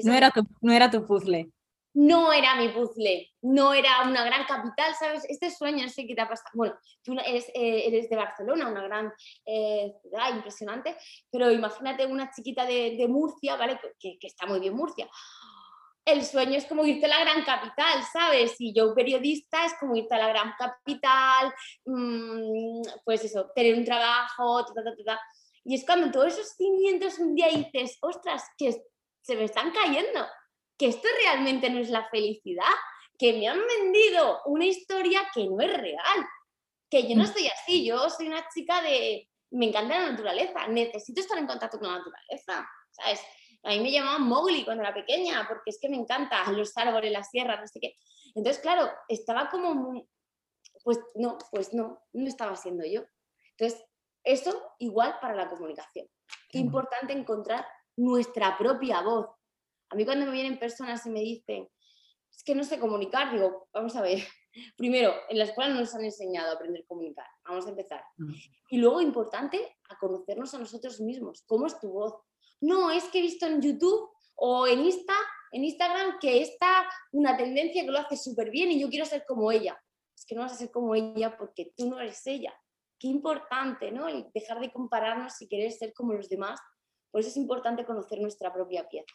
No 0.04 0.14
era, 0.14 0.32
tu, 0.32 0.42
no 0.62 0.72
era 0.74 0.90
tu 0.90 1.06
puzzle. 1.06 1.52
No 1.94 2.32
era 2.32 2.56
mi 2.56 2.70
puzzle, 2.70 3.32
no 3.42 3.74
era 3.74 4.04
una 4.04 4.24
gran 4.24 4.46
capital, 4.46 4.94
¿sabes? 4.94 5.26
Este 5.28 5.50
sueño, 5.50 5.84
no 5.84 5.90
sé 5.90 6.06
qué 6.06 6.16
te 6.16 6.22
ha 6.22 6.30
pasado. 6.30 6.50
Bueno, 6.54 6.76
tú 7.04 7.14
eres, 7.14 7.50
eh, 7.50 7.88
eres 7.88 8.10
de 8.10 8.16
Barcelona, 8.16 8.68
una 8.68 8.84
gran 8.84 9.14
eh, 9.46 9.94
ciudad 10.02 10.34
impresionante, 10.34 10.96
pero 11.32 11.52
imagínate 11.52 12.06
una 12.06 12.32
chiquita 12.32 12.66
de, 12.66 13.06
Murcia, 13.10 13.56
¿vale? 13.56 13.80
Que, 14.00 14.18
está 14.22 14.46
muy 14.46 14.60
bien 14.60 14.76
Murcia 14.76 15.10
el 16.06 16.26
sueño 16.26 16.58
es 16.58 16.66
como 16.66 16.86
irte 16.86 17.06
a 17.06 17.10
la 17.10 17.20
gran 17.20 17.44
capital, 17.44 18.04
¿sabes? 18.12 18.56
Y 18.60 18.74
yo 18.74 18.96
periodista 18.96 19.66
es 19.66 19.74
como 19.80 19.96
irte 19.96 20.16
a 20.16 20.18
la 20.18 20.30
gran 20.30 20.54
capital, 20.58 21.54
mm, 21.86 22.82
pues 23.04 23.24
eso, 23.26 23.52
tener 23.54 23.76
un 23.76 23.86
trabajo, 23.86 24.66
y 25.64 25.76
es 25.76 25.86
cuando 25.86 26.12
todos 26.12 26.34
esos 26.34 26.56
cimientos 26.56 27.20
un 27.20 27.36
día 27.36 27.48
dices, 27.50 27.98
ostras, 28.02 28.44
que 28.58 28.76
se 29.22 29.36
me 29.36 29.44
están 29.44 29.72
cayendo, 29.72 30.26
que 30.80 30.88
esto 30.88 31.08
realmente 31.24 31.70
no 31.70 31.80
es 31.80 31.90
la 31.90 32.08
felicidad, 32.10 32.64
que 33.18 33.34
me 33.34 33.48
han 33.48 33.60
vendido 33.60 34.42
una 34.46 34.66
historia 34.66 35.30
que 35.34 35.46
no 35.46 35.60
es 35.60 35.78
real, 35.78 36.26
que 36.90 37.04
yo 37.04 37.16
no 37.16 37.24
mm. 37.24 37.26
estoy 37.26 37.48
así, 37.48 37.86
yo 37.86 38.10
soy 38.10 38.28
una 38.28 38.48
chica 38.52 38.82
de, 38.82 39.30
me 39.52 39.68
encanta 39.68 40.00
la 40.00 40.12
naturaleza, 40.12 40.68
necesito 40.68 41.22
estar 41.22 41.38
en 41.38 41.48
contacto 41.48 41.78
con 41.78 41.92
la 41.92 41.98
naturaleza, 41.98 42.68
¿sabes? 42.92 43.22
A 43.64 43.70
mí 43.72 43.82
me 43.82 43.92
llamaban 43.92 44.24
Mowgli 44.24 44.64
cuando 44.64 44.84
era 44.84 44.94
pequeña, 44.94 45.46
porque 45.48 45.72
es 45.72 45.80
que 45.82 45.90
me 45.90 45.98
encanta 45.98 46.50
los 46.52 46.76
árboles, 46.78 47.12
las 47.12 47.30
sierras, 47.30 47.60
no 47.60 47.68
sé 47.68 47.80
qué. 47.82 47.96
Entonces, 48.34 48.62
claro, 48.62 48.90
estaba 49.10 49.50
como, 49.50 50.08
pues 50.84 51.00
no, 51.16 51.38
pues 51.52 51.74
no, 51.74 52.02
no 52.14 52.28
estaba 52.28 52.56
siendo 52.56 52.86
yo. 52.86 53.04
Entonces, 53.58 53.86
Eso 54.24 54.76
igual 54.80 55.18
para 55.22 55.36
la 55.36 55.50
comunicación. 55.50 56.08
Qué 56.50 56.60
importante 56.60 57.14
encontrar 57.14 57.66
nuestra 57.98 58.58
propia 58.58 59.02
voz. 59.02 59.28
A 59.90 59.96
mí 59.96 60.06
cuando 60.06 60.26
me 60.26 60.32
vienen 60.32 60.60
personas 60.60 61.06
y 61.06 61.10
me 61.10 61.22
dicen, 61.22 61.68
es 62.32 62.44
que 62.44 62.56
no 62.56 62.64
sé 62.64 62.80
comunicar, 62.80 63.34
digo, 63.34 63.68
vamos 63.74 63.96
a 63.96 64.02
ver, 64.02 64.20
primero, 64.78 65.14
en 65.30 65.38
la 65.38 65.46
escuela 65.46 65.74
no 65.74 65.80
nos 65.80 65.94
han 65.96 66.06
enseñado 66.06 66.52
a 66.52 66.56
aprender 66.56 66.84
a 66.84 66.88
comunicar, 66.88 67.28
vamos 67.44 67.66
a 67.66 67.70
empezar. 67.70 68.04
Mm. 68.18 68.34
Y 68.70 68.78
luego, 68.78 69.02
importante, 69.02 69.78
a 69.90 69.98
conocernos 69.98 70.54
a 70.54 70.60
nosotros 70.60 71.00
mismos, 71.02 71.44
cómo 71.48 71.68
es 71.68 71.80
tu 71.80 71.92
voz. 71.92 72.14
No, 72.62 72.92
es 72.92 73.06
que 73.06 73.20
he 73.20 73.22
visto 73.22 73.46
en 73.46 73.62
YouTube 73.62 74.10
o 74.36 74.68
en 74.68 74.82
Insta, 74.82 75.16
en 75.52 75.64
Instagram 75.64 76.20
que 76.20 76.42
está 76.42 76.88
una 77.12 77.36
tendencia 77.36 77.84
que 77.84 77.92
lo 77.92 77.98
hace 77.98 78.16
súper 78.16 78.52
bien 78.52 78.72
y 78.72 78.80
yo 78.80 78.90
quiero 78.90 79.06
ser 79.06 79.26
como 79.26 79.52
ella. 79.52 79.82
Es 80.16 80.26
que 80.26 80.36
no 80.36 80.42
vas 80.42 80.54
a 80.54 80.58
ser 80.58 80.72
como 80.72 80.94
ella 80.96 81.38
porque 81.38 81.74
tú 81.76 81.90
no 81.90 82.00
eres 82.00 82.26
ella. 82.28 82.54
Qué 83.00 83.08
importante, 83.08 83.92
¿no? 83.92 84.08
El 84.08 84.30
dejar 84.34 84.60
de 84.60 84.72
compararnos 84.72 85.42
y 85.42 85.48
querer 85.48 85.72
ser 85.72 85.94
como 85.94 86.14
los 86.14 86.28
demás. 86.30 86.60
Por 87.10 87.22
eso 87.22 87.30
es 87.30 87.38
importante 87.38 87.86
conocer 87.86 88.20
nuestra 88.20 88.54
propia 88.54 88.88
pieza. 88.88 89.14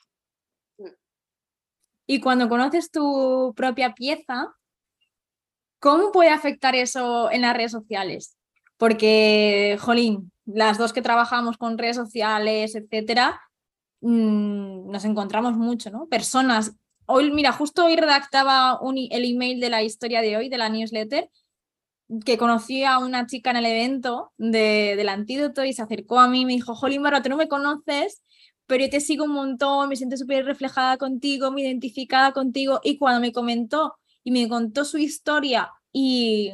Y 2.06 2.20
cuando 2.20 2.48
conoces 2.48 2.90
tu 2.90 3.54
propia 3.56 3.94
pieza, 3.94 4.54
¿cómo 5.78 6.12
puede 6.12 6.30
afectar 6.30 6.74
eso 6.74 7.30
en 7.30 7.42
las 7.42 7.56
redes 7.56 7.72
sociales? 7.72 8.36
Porque, 8.76 9.78
jolín, 9.80 10.32
las 10.44 10.78
dos 10.78 10.92
que 10.92 11.02
trabajamos 11.02 11.56
con 11.56 11.78
redes 11.78 11.96
sociales, 11.96 12.74
etcétera, 12.74 13.40
mm, 14.00 14.90
nos 14.90 15.04
encontramos 15.04 15.56
mucho, 15.56 15.90
¿no? 15.90 16.06
Personas. 16.06 16.76
Hoy, 17.06 17.30
mira, 17.32 17.52
justo 17.52 17.86
hoy 17.86 17.96
redactaba 17.96 18.78
el 19.10 19.24
email 19.24 19.60
de 19.60 19.70
la 19.70 19.82
historia 19.82 20.20
de 20.20 20.36
hoy, 20.36 20.48
de 20.48 20.58
la 20.58 20.68
newsletter, 20.68 21.30
que 22.24 22.36
conocí 22.36 22.84
a 22.84 22.98
una 22.98 23.26
chica 23.26 23.50
en 23.50 23.56
el 23.56 23.66
evento 23.66 24.32
de, 24.36 24.94
del 24.96 25.08
antídoto 25.08 25.64
y 25.64 25.72
se 25.72 25.82
acercó 25.82 26.20
a 26.20 26.28
mí 26.28 26.42
y 26.42 26.44
me 26.44 26.52
dijo, 26.52 26.74
Jolín, 26.74 27.02
Barra, 27.02 27.22
tú 27.22 27.30
no 27.30 27.36
me 27.36 27.48
conoces, 27.48 28.22
pero 28.66 28.84
yo 28.84 28.90
te 28.90 29.00
sigo 29.00 29.24
un 29.24 29.32
montón, 29.32 29.88
me 29.88 29.96
siento 29.96 30.16
súper 30.16 30.44
reflejada 30.44 30.96
contigo, 30.96 31.50
me 31.50 31.62
identificada 31.62 32.32
contigo. 32.32 32.80
Y 32.82 32.98
cuando 32.98 33.20
me 33.20 33.32
comentó 33.32 33.96
y 34.22 34.30
me 34.30 34.48
contó 34.48 34.84
su 34.84 34.98
historia 34.98 35.70
y, 35.92 36.52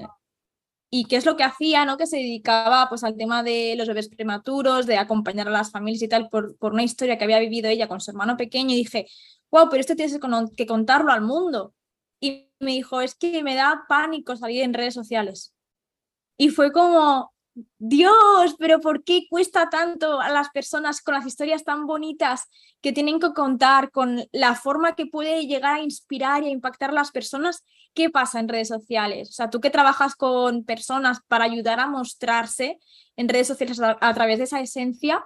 y 0.90 1.04
qué 1.04 1.16
es 1.16 1.26
lo 1.26 1.36
que 1.36 1.44
hacía, 1.44 1.84
¿no? 1.84 1.96
Que 1.96 2.06
se 2.06 2.16
dedicaba 2.16 2.88
pues 2.88 3.04
al 3.04 3.16
tema 3.16 3.42
de 3.42 3.74
los 3.76 3.86
bebés 3.88 4.08
prematuros, 4.08 4.86
de 4.86 4.98
acompañar 4.98 5.46
a 5.48 5.52
las 5.52 5.70
familias 5.70 6.02
y 6.02 6.08
tal, 6.08 6.28
por, 6.28 6.56
por 6.58 6.72
una 6.72 6.82
historia 6.82 7.16
que 7.16 7.24
había 7.24 7.38
vivido 7.38 7.68
ella 7.68 7.88
con 7.88 8.00
su 8.00 8.10
hermano 8.10 8.36
pequeño, 8.36 8.74
y 8.74 8.78
dije, 8.78 9.06
wow, 9.50 9.68
pero 9.70 9.80
esto 9.80 9.94
tienes 9.96 10.18
que 10.56 10.66
contarlo 10.66 11.12
al 11.12 11.22
mundo. 11.22 11.74
Y 12.20 12.50
me 12.58 12.72
dijo, 12.72 13.00
es 13.00 13.14
que 13.14 13.42
me 13.42 13.54
da 13.54 13.84
pánico 13.88 14.36
salir 14.36 14.62
en 14.62 14.74
redes 14.74 14.94
sociales. 14.94 15.54
Y 16.36 16.50
fue 16.50 16.72
como, 16.72 17.32
Dios, 17.78 18.54
pero 18.58 18.80
¿por 18.80 19.02
qué 19.02 19.26
cuesta 19.28 19.68
tanto 19.70 20.20
a 20.20 20.30
las 20.30 20.50
personas 20.50 21.00
con 21.00 21.14
las 21.14 21.26
historias 21.26 21.64
tan 21.64 21.86
bonitas 21.86 22.48
que 22.80 22.92
tienen 22.92 23.18
que 23.18 23.32
contar, 23.32 23.90
con 23.90 24.22
la 24.32 24.54
forma 24.54 24.94
que 24.94 25.06
puede 25.06 25.46
llegar 25.46 25.74
a 25.74 25.82
inspirar 25.82 26.42
y 26.42 26.46
a 26.46 26.50
impactar 26.50 26.90
a 26.90 26.94
las 26.94 27.10
personas? 27.10 27.64
¿Qué 27.92 28.08
pasa 28.08 28.38
en 28.38 28.48
redes 28.48 28.68
sociales? 28.68 29.30
O 29.30 29.32
sea, 29.32 29.50
tú 29.50 29.60
que 29.60 29.70
trabajas 29.70 30.14
con 30.14 30.64
personas 30.64 31.20
para 31.26 31.44
ayudar 31.44 31.80
a 31.80 31.88
mostrarse 31.88 32.78
en 33.16 33.28
redes 33.28 33.48
sociales 33.48 33.80
a, 33.80 34.14
través 34.14 34.38
de 34.38 34.44
esa 34.44 34.60
esencia, 34.60 35.24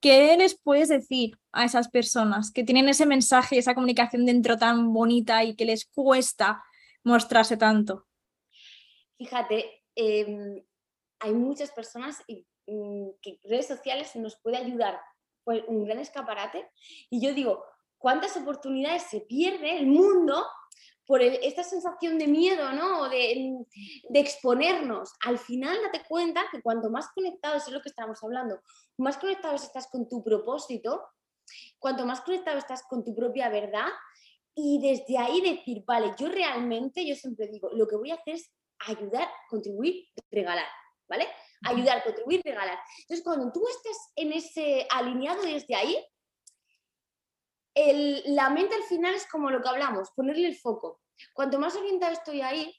¿qué 0.00 0.34
les 0.36 0.58
puedes 0.58 0.88
decir 0.88 1.38
a 1.52 1.64
esas 1.64 1.88
personas 1.88 2.50
que 2.50 2.64
tienen 2.64 2.88
ese 2.88 3.04
mensaje, 3.04 3.58
esa 3.58 3.74
comunicación 3.74 4.24
dentro 4.24 4.56
tan 4.56 4.92
bonita 4.94 5.44
y 5.44 5.54
que 5.54 5.66
les 5.66 5.84
cuesta 5.84 6.64
mostrarse 7.04 7.56
tanto? 7.56 8.06
Fíjate, 9.18 9.82
em, 9.94 10.62
hay 11.20 11.32
muchas 11.32 11.70
personas 11.72 12.22
y, 12.26 12.46
mm, 12.66 13.10
que 13.22 13.40
redes 13.44 13.66
sociales 13.66 14.14
nos 14.16 14.36
puede 14.40 14.56
ayudar 14.56 15.00
pues, 15.44 15.62
un 15.68 15.84
gran 15.84 15.98
escaparate. 15.98 16.68
Y 17.10 17.20
yo 17.24 17.32
digo, 17.34 17.64
¿cuántas 17.98 18.36
oportunidades 18.36 19.04
se 19.04 19.20
pierde 19.20 19.78
el 19.78 19.86
mundo 19.86 20.44
por 21.06 21.22
esta 21.22 21.62
sensación 21.62 22.18
de 22.18 22.26
miedo, 22.26 22.72
¿no? 22.72 23.08
De, 23.08 23.34
mm, 23.38 24.12
de, 24.12 24.20
exponernos. 24.20 25.12
Al 25.24 25.38
final 25.38 25.78
date 25.82 26.04
cuenta 26.08 26.44
que 26.50 26.60
cuanto 26.60 26.90
más 26.90 27.08
conectados, 27.14 27.66
es 27.66 27.72
lo 27.72 27.80
que 27.80 27.88
estamos 27.88 28.22
hablando, 28.22 28.60
más 28.98 29.16
conectados 29.16 29.62
estás 29.62 29.86
con 29.88 30.08
tu 30.08 30.22
propósito, 30.24 31.04
cuanto 31.78 32.04
más 32.06 32.20
conectado 32.22 32.58
estás 32.58 32.82
con 32.82 33.04
tu 33.04 33.14
propia 33.14 33.48
verdad, 33.48 33.88
y 34.58 34.80
desde 34.80 35.18
ahí 35.18 35.42
decir, 35.42 35.84
vale, 35.86 36.12
yo 36.18 36.28
realmente, 36.28 37.06
yo 37.06 37.14
siempre 37.14 37.46
digo, 37.46 37.70
lo 37.72 37.86
que 37.86 37.96
voy 37.96 38.10
a 38.10 38.14
hacer 38.14 38.34
es 38.34 38.50
ayudar, 38.78 39.28
contribuir, 39.48 40.08
regalar. 40.30 40.66
¿Vale? 41.08 41.28
Ayudar, 41.64 42.04
contribuir, 42.04 42.42
regalar. 42.44 42.78
Entonces, 43.00 43.24
cuando 43.24 43.52
tú 43.52 43.66
estés 43.68 43.96
en 44.16 44.32
ese 44.32 44.86
alineado 44.90 45.42
desde 45.42 45.74
ahí, 45.74 46.04
la 48.26 48.50
mente 48.50 48.74
al 48.74 48.82
final 48.84 49.14
es 49.14 49.26
como 49.26 49.50
lo 49.50 49.60
que 49.60 49.68
hablamos, 49.68 50.10
ponerle 50.12 50.48
el 50.48 50.56
foco. 50.56 51.02
Cuanto 51.34 51.58
más 51.58 51.76
orientado 51.76 52.12
estoy 52.12 52.40
ahí, 52.40 52.74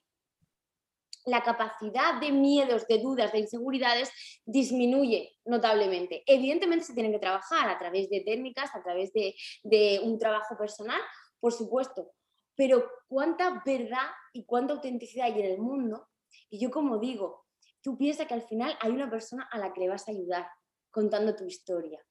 la 1.25 1.43
capacidad 1.43 2.19
de 2.22 2.31
miedos, 2.31 2.88
de 2.88 3.00
dudas, 3.00 3.34
de 3.34 3.39
inseguridades 3.39 4.10
disminuye 4.46 5.36
notablemente. 5.46 6.24
Evidentemente 6.25 6.86
se 6.86 6.93
tienen 6.93 7.12
que 7.12 7.19
trabajar 7.19 7.69
a 7.69 7.77
través 7.77 8.10
de 8.10 8.22
técnicas, 8.22 8.74
a 8.74 8.81
través 8.81 9.12
de, 9.13 9.36
de 9.63 10.00
un 10.03 10.17
trabajo 10.17 10.57
personal, 10.57 11.01
por 11.39 11.51
supuesto, 11.51 12.13
pero 12.55 12.89
cuánta 13.07 13.62
verdad 13.65 14.10
y 14.34 14.46
cuánta 14.46 14.74
autenticidad 14.74 15.27
hay 15.27 15.41
en 15.41 15.51
el 15.51 15.57
mundo. 15.60 16.07
Y 16.50 16.60
yo 16.60 16.72
como 16.72 16.98
digo, 16.98 17.47
tú 17.81 17.98
piensas 17.98 18.27
que 18.27 18.34
al 18.34 18.41
final 18.41 18.77
hay 18.81 18.91
una 18.91 19.10
persona 19.10 19.48
a 19.51 19.57
la 19.57 19.74
que 19.74 19.81
le 19.81 19.89
vas 19.89 20.07
a 20.07 20.12
ayudar 20.12 20.48
contando 20.91 21.36
tu 21.36 21.46
historia. 21.46 22.03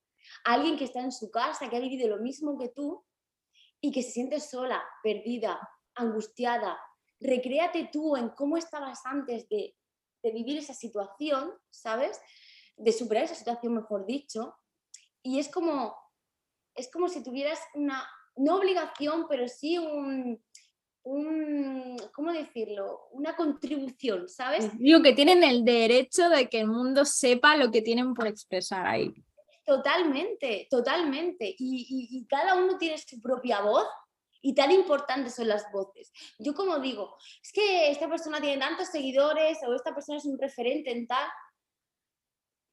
Alguien 0.43 0.77
que 0.77 0.85
está 0.85 0.99
en 1.01 1.11
su 1.11 1.29
casa, 1.29 1.69
que 1.69 1.77
ha 1.77 1.81
vivido 1.81 2.07
lo 2.07 2.21
mismo 2.21 2.57
que 2.57 2.69
tú 2.69 3.03
y 3.81 3.91
que 3.91 4.03
se 4.03 4.11
siente 4.11 4.39
sola, 4.39 4.83
perdida, 5.03 5.59
angustiada. 5.95 6.79
Recréate 7.19 7.89
tú 7.91 8.15
en 8.15 8.29
cómo 8.29 8.57
estabas 8.57 9.05
antes 9.05 9.47
de, 9.49 9.75
vivir 10.23 10.57
esa 10.57 10.73
situación, 10.73 11.53
¿sabes? 11.69 12.19
De 12.75 12.91
superar 12.91 13.23
esa 13.23 13.35
situación, 13.35 13.73
mejor 13.73 14.05
dicho. 14.05 14.57
Y 15.23 15.39
es 15.39 15.47
como, 15.47 15.95
es 16.75 16.91
como 16.91 17.07
si 17.07 17.23
tuvieras 17.23 17.61
una, 17.75 18.05
no 18.35 18.57
obligación, 18.57 19.27
pero 19.29 19.47
sí 19.47 19.77
un, 19.77 20.43
un, 21.07 21.97
¿cómo 22.13 22.33
decirlo? 22.33 23.07
Una 23.11 23.35
contribución, 23.35 24.27
¿sabes? 24.27 24.77
Digo 24.77 25.01
que 25.01 25.13
tienen 25.13 25.43
el 25.43 25.63
derecho 25.63 26.29
de 26.29 26.49
que 26.49 26.59
el 26.59 26.67
mundo 26.67 27.05
sepa 27.05 27.55
lo 27.55 27.71
que 27.71 27.81
tienen 27.81 28.13
por 28.13 28.27
expresar 28.27 28.85
ahí. 28.85 29.13
Totalmente, 29.65 30.67
totalmente. 30.69 31.55
Y, 31.57 32.25
cada 32.29 32.55
uno 32.55 32.77
tiene 32.77 32.97
su 32.97 33.21
propia 33.21 33.61
voz 33.61 33.87
y 34.41 34.53
tan 34.53 34.71
importantes 34.71 35.35
son 35.35 35.47
las 35.47 35.71
voces. 35.71 36.11
Yo 36.39 36.53
como 36.53 36.79
digo, 36.79 37.17
es 37.41 37.51
que 37.53 37.89
esta 37.89 38.09
persona 38.09 38.41
tiene 38.41 38.57
tantos 38.57 38.89
seguidores 38.89 39.57
o 39.65 39.73
esta 39.73 39.93
persona 39.93 40.17
es 40.17 40.25
un 40.25 40.37
referente 40.37 40.91
en 40.91 41.07
tal. 41.07 41.25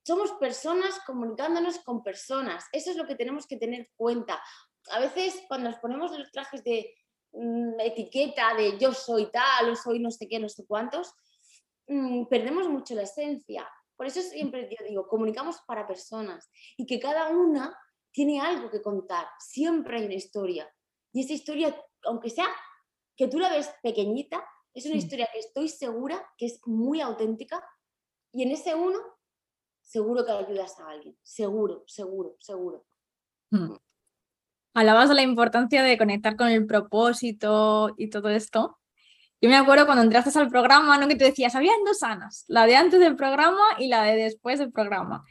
Somos 0.04 0.32
personas 0.32 1.00
comunicándonos 1.06 1.78
con 1.78 2.02
personas. 2.02 2.64
Eso 2.72 2.90
es 2.90 2.96
lo 2.96 3.06
que 3.06 3.14
tenemos 3.14 3.46
que 3.46 3.56
tener 3.56 3.90
cuenta. 3.96 4.42
A 4.90 4.98
veces 4.98 5.42
cuando 5.48 5.70
nos 5.70 5.78
ponemos 5.78 6.16
los 6.18 6.30
trajes 6.30 6.62
de, 6.62 6.94
etiqueta 7.78 8.54
de 8.54 8.78
yo 8.78 8.92
soy 8.92 9.30
tal 9.30 9.70
o 9.70 9.76
soy 9.76 9.98
no 9.98 10.10
sé 10.10 10.28
qué, 10.28 10.38
no 10.38 10.48
sé 10.48 10.64
cuántos, 10.66 11.14
mm, 11.88 12.26
perdemos 12.26 12.68
mucho 12.68 12.94
la 12.94 13.02
esencia. 13.02 13.68
Por 13.96 14.06
eso 14.06 14.20
siempre 14.22 14.68
yo 14.70 14.84
digo, 14.86 15.06
comunicamos 15.06 15.60
para 15.66 15.86
personas 15.86 16.50
y 16.76 16.86
que 16.86 16.98
cada 16.98 17.28
una 17.28 17.76
tiene 18.12 18.40
algo 18.40 18.70
que 18.70 18.82
contar. 18.82 19.26
Siempre 19.38 19.98
hay 19.98 20.04
una 20.06 20.14
historia. 20.14 20.72
Y 21.12 21.20
esa 21.20 21.32
historia, 21.32 21.76
aunque 22.04 22.30
sea 22.30 22.48
que 23.16 23.28
tú 23.28 23.38
la 23.38 23.50
ves 23.50 23.72
pequeñita, 23.82 24.44
es 24.72 24.86
una 24.86 24.96
historia 24.96 25.28
que 25.32 25.38
estoy 25.38 25.68
segura 25.68 26.28
que 26.36 26.46
es 26.46 26.60
muy 26.66 27.00
auténtica 27.00 27.64
y 28.32 28.42
en 28.42 28.50
ese 28.50 28.74
uno 28.74 28.98
seguro 29.80 30.24
que 30.24 30.32
ayudas 30.32 30.78
a 30.80 30.88
alguien. 30.88 31.16
Seguro, 31.22 31.84
seguro, 31.86 32.36
seguro. 32.40 32.84
Hablabas 34.74 35.08
de 35.08 35.14
la 35.14 35.22
importancia 35.22 35.82
de 35.82 35.96
conectar 35.96 36.36
con 36.36 36.48
el 36.48 36.66
propósito 36.66 37.94
y 37.96 38.10
todo 38.10 38.28
esto. 38.28 38.78
Yo 39.40 39.48
me 39.48 39.56
acuerdo 39.56 39.86
cuando 39.86 40.02
entraste 40.02 40.38
al 40.38 40.48
programa, 40.48 40.98
¿no? 40.98 41.08
Que 41.08 41.16
te 41.16 41.24
decías, 41.24 41.54
había 41.54 41.72
dos 41.86 42.02
Anas, 42.02 42.44
la 42.48 42.66
de 42.66 42.76
antes 42.76 43.00
del 43.00 43.16
programa 43.16 43.62
y 43.78 43.88
la 43.88 44.02
de 44.02 44.16
después 44.16 44.58
del 44.58 44.72
programa. 44.72 45.22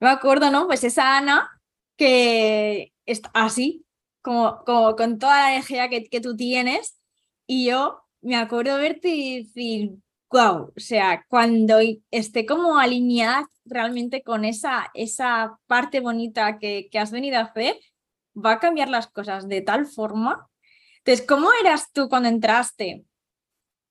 Yo 0.00 0.06
me 0.06 0.10
acuerdo, 0.10 0.50
¿no? 0.50 0.66
Pues 0.66 0.84
esa 0.84 1.16
Ana 1.16 1.48
que 1.96 2.92
está 3.06 3.30
así, 3.34 3.84
como, 4.22 4.62
como 4.64 4.96
con 4.96 5.18
toda 5.18 5.42
la 5.42 5.52
energía 5.52 5.88
que, 5.88 6.04
que 6.04 6.20
tú 6.20 6.36
tienes, 6.36 6.98
y 7.46 7.66
yo 7.66 8.02
me 8.22 8.36
acuerdo 8.36 8.76
verte 8.78 9.08
y 9.08 9.44
decir, 9.44 9.92
wow, 10.30 10.72
o 10.76 10.80
sea, 10.80 11.24
cuando 11.28 11.78
esté 12.10 12.46
como 12.46 12.78
alineada 12.78 13.50
realmente 13.64 14.22
con 14.22 14.44
esa, 14.44 14.90
esa 14.94 15.58
parte 15.66 16.00
bonita 16.00 16.58
que, 16.58 16.88
que 16.90 16.98
has 16.98 17.10
venido 17.10 17.38
a 17.38 17.42
hacer, 17.42 17.76
va 18.34 18.52
a 18.52 18.58
cambiar 18.58 18.88
las 18.88 19.08
cosas 19.08 19.48
de 19.48 19.60
tal 19.62 19.86
forma. 19.86 20.48
Entonces, 20.98 21.26
¿cómo 21.26 21.50
eras 21.60 21.92
tú 21.92 22.08
cuando 22.08 22.28
entraste? 22.28 23.04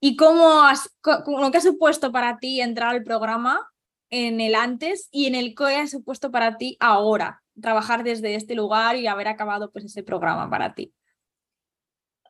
¿Y 0.02 0.16
cómo 0.16 0.62
has, 0.62 0.90
lo 1.04 1.52
que 1.52 1.58
ha 1.58 1.62
supuesto 1.62 2.12
para 2.12 2.38
ti 2.40 2.62
entrar 2.62 2.90
al 2.90 3.04
programa? 3.04 3.70
en 4.10 4.42
el 4.42 4.56
antes 4.56 5.08
y 5.12 5.28
en 5.28 5.36
el 5.36 5.56
que 5.56 5.76
ha 5.76 5.88
supuesto 5.88 6.32
para 6.32 6.58
ti 6.58 6.78
ahora, 6.80 7.44
trabajar 7.62 8.04
desde 8.04 8.36
este 8.36 8.56
lugar 8.56 8.96
y 8.96 9.08
haber 9.08 9.28
acabado 9.28 9.72
pues 9.72 9.86
ese 9.86 10.04
programa 10.04 10.50
para 10.50 10.74
ti? 10.74 10.94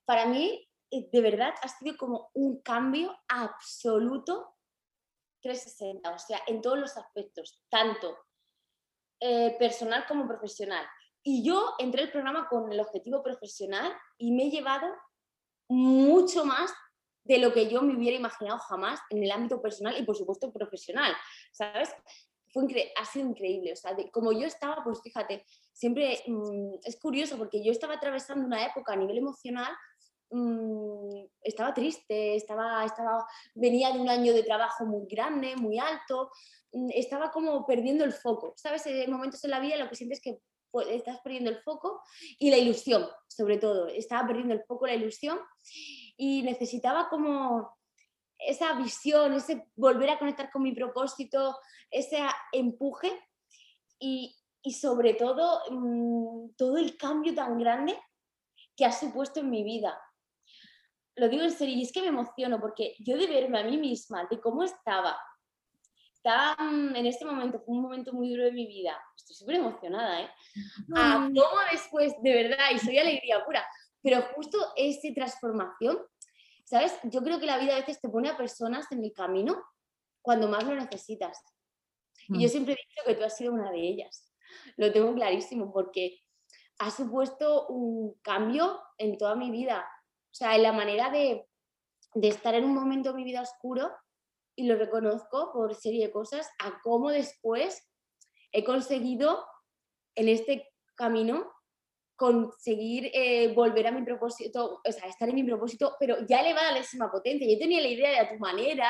Para 0.06 0.26
mí, 0.26 0.68
eh, 0.92 1.10
de 1.12 1.22
verdad, 1.22 1.54
ha 1.62 1.68
sido 1.68 1.96
como 1.98 2.32
un 2.34 2.62
cambio 2.62 3.18
absoluto 3.28 4.56
360, 5.42 6.12
o 6.12 6.20
sea, 6.20 6.42
en 6.48 6.62
todos 6.62 6.78
los 6.78 6.98
aspectos, 6.98 7.64
tanto 7.70 8.18
eh, 9.22 9.56
personal 9.58 10.06
como 10.08 10.28
profesional. 10.28 10.86
Y 11.24 11.44
yo 11.44 11.74
entré 11.80 12.04
al 12.04 12.12
programa 12.12 12.48
con 12.48 12.72
el 12.72 12.80
objetivo 12.80 13.22
profesional 13.22 13.92
y 14.18 14.32
me 14.32 14.46
he 14.46 14.50
llevado 14.50 14.88
mucho 15.68 16.46
más 16.46 16.74
de 17.24 17.38
lo 17.38 17.54
que 17.54 17.70
yo 17.70 17.82
me 17.82 17.96
hubiera 17.96 18.18
imaginado 18.18 18.58
jamás 18.60 19.00
en 19.10 19.24
el 19.24 19.32
ámbito 19.32 19.62
personal 19.62 19.96
y 19.98 20.04
por 20.04 20.16
supuesto 20.16 20.52
profesional, 20.52 21.14
¿sabes? 21.52 21.90
Fue 22.52 22.66
ha 22.98 23.06
sido 23.06 23.30
increíble, 23.30 23.74
o 23.74 23.76
sea, 23.76 23.96
como 24.12 24.32
yo 24.32 24.48
estaba, 24.48 24.84
pues 24.84 25.00
fíjate, 25.04 25.46
siempre 25.72 26.24
mm, 26.26 26.80
es 26.84 27.00
curioso 27.00 27.38
porque 27.38 27.64
yo 27.64 27.72
estaba 27.72 27.96
atravesando 27.96 28.48
una 28.48 28.66
época 28.66 28.94
a 28.94 28.96
nivel 28.96 29.20
emocional 29.20 29.72
mm, 30.32 31.26
estaba 31.44 31.76
triste, 31.76 32.36
estaba, 32.36 32.84
estaba, 32.84 33.24
venía 33.54 33.92
de 33.92 34.00
un 34.00 34.10
año 34.10 34.34
de 34.34 34.42
trabajo 34.42 34.86
muy 34.86 35.06
grande, 35.06 35.56
muy 35.56 35.78
alto, 35.78 36.32
mm, 36.74 36.90
estaba 36.96 37.30
como 37.30 37.68
perdiendo 37.68 38.04
el 38.04 38.14
foco, 38.14 38.54
¿sabes? 38.58 38.88
En 38.88 39.12
momentos 39.12 39.44
en 39.44 39.52
la 39.52 39.60
vida 39.60 39.78
lo 39.78 39.88
que 39.88 39.96
sientes 39.96 40.18
es 40.18 40.24
que 40.24 40.42
estás 40.90 41.20
perdiendo 41.22 41.50
el 41.50 41.62
foco 41.62 42.02
y 42.38 42.50
la 42.52 42.58
ilusión, 42.58 43.08
sobre 43.28 43.58
todo, 43.58 43.88
estaba 43.88 44.28
perdiendo 44.28 44.54
el 44.54 44.64
foco, 44.64 44.88
la 44.88 44.96
ilusión 44.96 45.40
y 46.18 46.44
necesitaba 46.44 47.10
como 47.10 47.78
esa 48.40 48.74
visión, 48.74 49.34
ese 49.34 49.68
volver 49.76 50.10
a 50.12 50.20
conectar 50.20 50.50
con 50.52 50.64
mi 50.64 50.74
propósito, 50.74 51.58
ese 51.92 52.20
empuje 52.52 53.12
y, 54.00 54.36
sobre 54.80 55.16
todo 55.16 55.62
mm, 55.72 56.52
todo 56.56 56.78
el 56.78 56.96
cambio 56.98 57.34
tan 57.34 57.58
grande 57.58 58.00
que 58.76 58.86
ha 58.86 58.92
supuesto 58.92 59.40
en 59.40 59.50
mi 59.50 59.64
vida. 59.64 60.00
Lo 61.16 61.28
digo 61.28 61.44
en 61.44 61.52
serio 61.52 61.76
y 61.76 61.82
es 61.82 61.92
que 61.92 62.02
me 62.02 62.08
emociono 62.08 62.62
porque 62.62 62.96
yo 63.00 63.18
de 63.18 63.28
verme 63.28 63.60
a 63.60 63.64
mí 63.64 63.78
misma, 63.78 64.26
de 64.30 64.40
cómo 64.40 64.64
estaba, 64.64 65.18
estaba 66.20 66.58
en 66.60 67.06
este 67.06 67.24
momento, 67.24 67.62
fue 67.62 67.76
un 67.76 67.82
momento 67.82 68.12
muy 68.12 68.30
duro 68.30 68.44
de 68.44 68.52
mi 68.52 68.68
vida, 68.68 69.02
estoy 69.16 69.36
súper 69.36 69.56
emocionada, 69.56 70.22
¿eh? 70.22 70.30
A 70.96 71.30
cómo 71.34 71.62
después, 71.72 72.14
de 72.22 72.34
verdad, 72.34 72.72
y 72.74 72.80
soy 72.80 72.98
alegría 72.98 73.44
pura, 73.46 73.66
pero 74.02 74.22
justo 74.36 74.58
esa 74.76 75.08
transformación, 75.16 75.98
¿sabes? 76.66 77.00
Yo 77.04 77.22
creo 77.22 77.40
que 77.40 77.46
la 77.46 77.58
vida 77.58 77.74
a 77.74 77.80
veces 77.80 78.02
te 78.02 78.10
pone 78.10 78.28
a 78.28 78.36
personas 78.36 78.92
en 78.92 79.04
el 79.04 79.14
camino 79.14 79.64
cuando 80.22 80.50
más 80.50 80.66
lo 80.66 80.76
necesitas. 80.76 81.42
Y 82.28 82.42
yo 82.42 82.48
mm. 82.48 82.52
siempre 82.52 82.74
he 82.74 82.78
dicho 82.78 83.02
que 83.06 83.16
tú 83.16 83.24
has 83.24 83.38
sido 83.38 83.54
una 83.54 83.72
de 83.72 83.80
ellas. 83.80 84.34
Lo 84.76 84.92
tengo 84.92 85.14
clarísimo 85.14 85.72
porque 85.72 86.20
ha 86.80 86.92
supuesto 86.92 87.68
un 87.68 88.14
cambio 88.22 88.82
en 88.98 89.18
toda 89.18 89.36
mi 89.36 89.52
vida. 89.52 89.90
O 90.26 90.34
sea, 90.34 90.56
en 90.56 90.64
la 90.64 90.74
manera 90.74 91.10
de, 91.10 91.48
de 92.14 92.28
estar 92.28 92.56
en 92.56 92.66
un 92.66 92.74
momento 92.74 93.10
de 93.10 93.16
mi 93.16 93.24
vida 93.24 93.42
oscuro, 93.42 93.90
y 94.60 94.68
lo 94.68 94.76
reconozco 94.76 95.52
por 95.54 95.74
serie 95.74 96.08
de 96.08 96.12
cosas, 96.12 96.50
a 96.60 96.82
cómo 96.84 97.12
después 97.12 97.90
he 98.52 98.66
conseguido 98.66 99.46
en 100.16 100.28
este 100.28 100.68
camino 100.96 101.50
conseguir 102.18 103.10
eh, 103.14 103.54
volver 103.54 103.88
a 103.88 103.92
mi 103.92 104.04
propósito, 104.04 104.82
o 104.86 104.92
sea, 104.92 105.08
estar 105.08 105.30
en 105.30 105.36
mi 105.36 105.46
propósito, 105.46 105.96
pero 105.98 106.18
ya 106.28 106.42
elevada 106.42 106.68
a 106.68 106.72
la 106.74 106.80
máxima 106.80 107.10
potencia. 107.10 107.48
Yo 107.50 107.58
tenía 107.58 107.80
la 107.80 107.88
idea 107.88 108.10
de 108.10 108.20
a 108.20 108.30
tu 108.30 108.38
manera, 108.38 108.90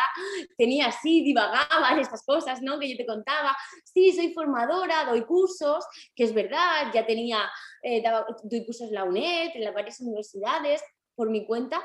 tenía 0.57 0.88
así, 0.88 1.21
divagaba 1.21 1.91
estas 2.01 2.25
cosas, 2.25 2.63
¿no? 2.63 2.79
Que 2.79 2.89
yo 2.89 2.97
te 2.97 3.05
contaba. 3.05 3.55
Sí, 3.83 4.11
soy 4.11 4.33
formadora, 4.33 5.05
doy 5.05 5.23
cursos, 5.25 5.85
que 6.15 6.23
es 6.23 6.33
verdad, 6.33 6.91
ya 6.91 7.05
tenía, 7.05 7.47
eh, 7.83 8.01
doy 8.43 8.65
cursos 8.65 8.88
en 8.88 8.95
la 8.95 9.03
UNED, 9.03 9.51
en 9.53 9.63
las 9.63 9.75
varias 9.75 9.99
universidades, 9.99 10.82
por 11.13 11.29
mi 11.29 11.45
cuenta, 11.45 11.79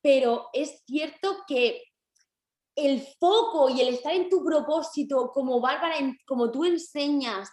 pero 0.00 0.48
es 0.52 0.84
cierto 0.86 1.38
que 1.48 1.82
el 2.76 3.00
foco 3.18 3.70
y 3.70 3.80
el 3.80 3.94
estar 3.94 4.12
en 4.12 4.28
tu 4.28 4.44
propósito, 4.44 5.30
como 5.32 5.60
Bárbara, 5.60 5.96
como 6.26 6.50
tú 6.50 6.64
enseñas, 6.64 7.50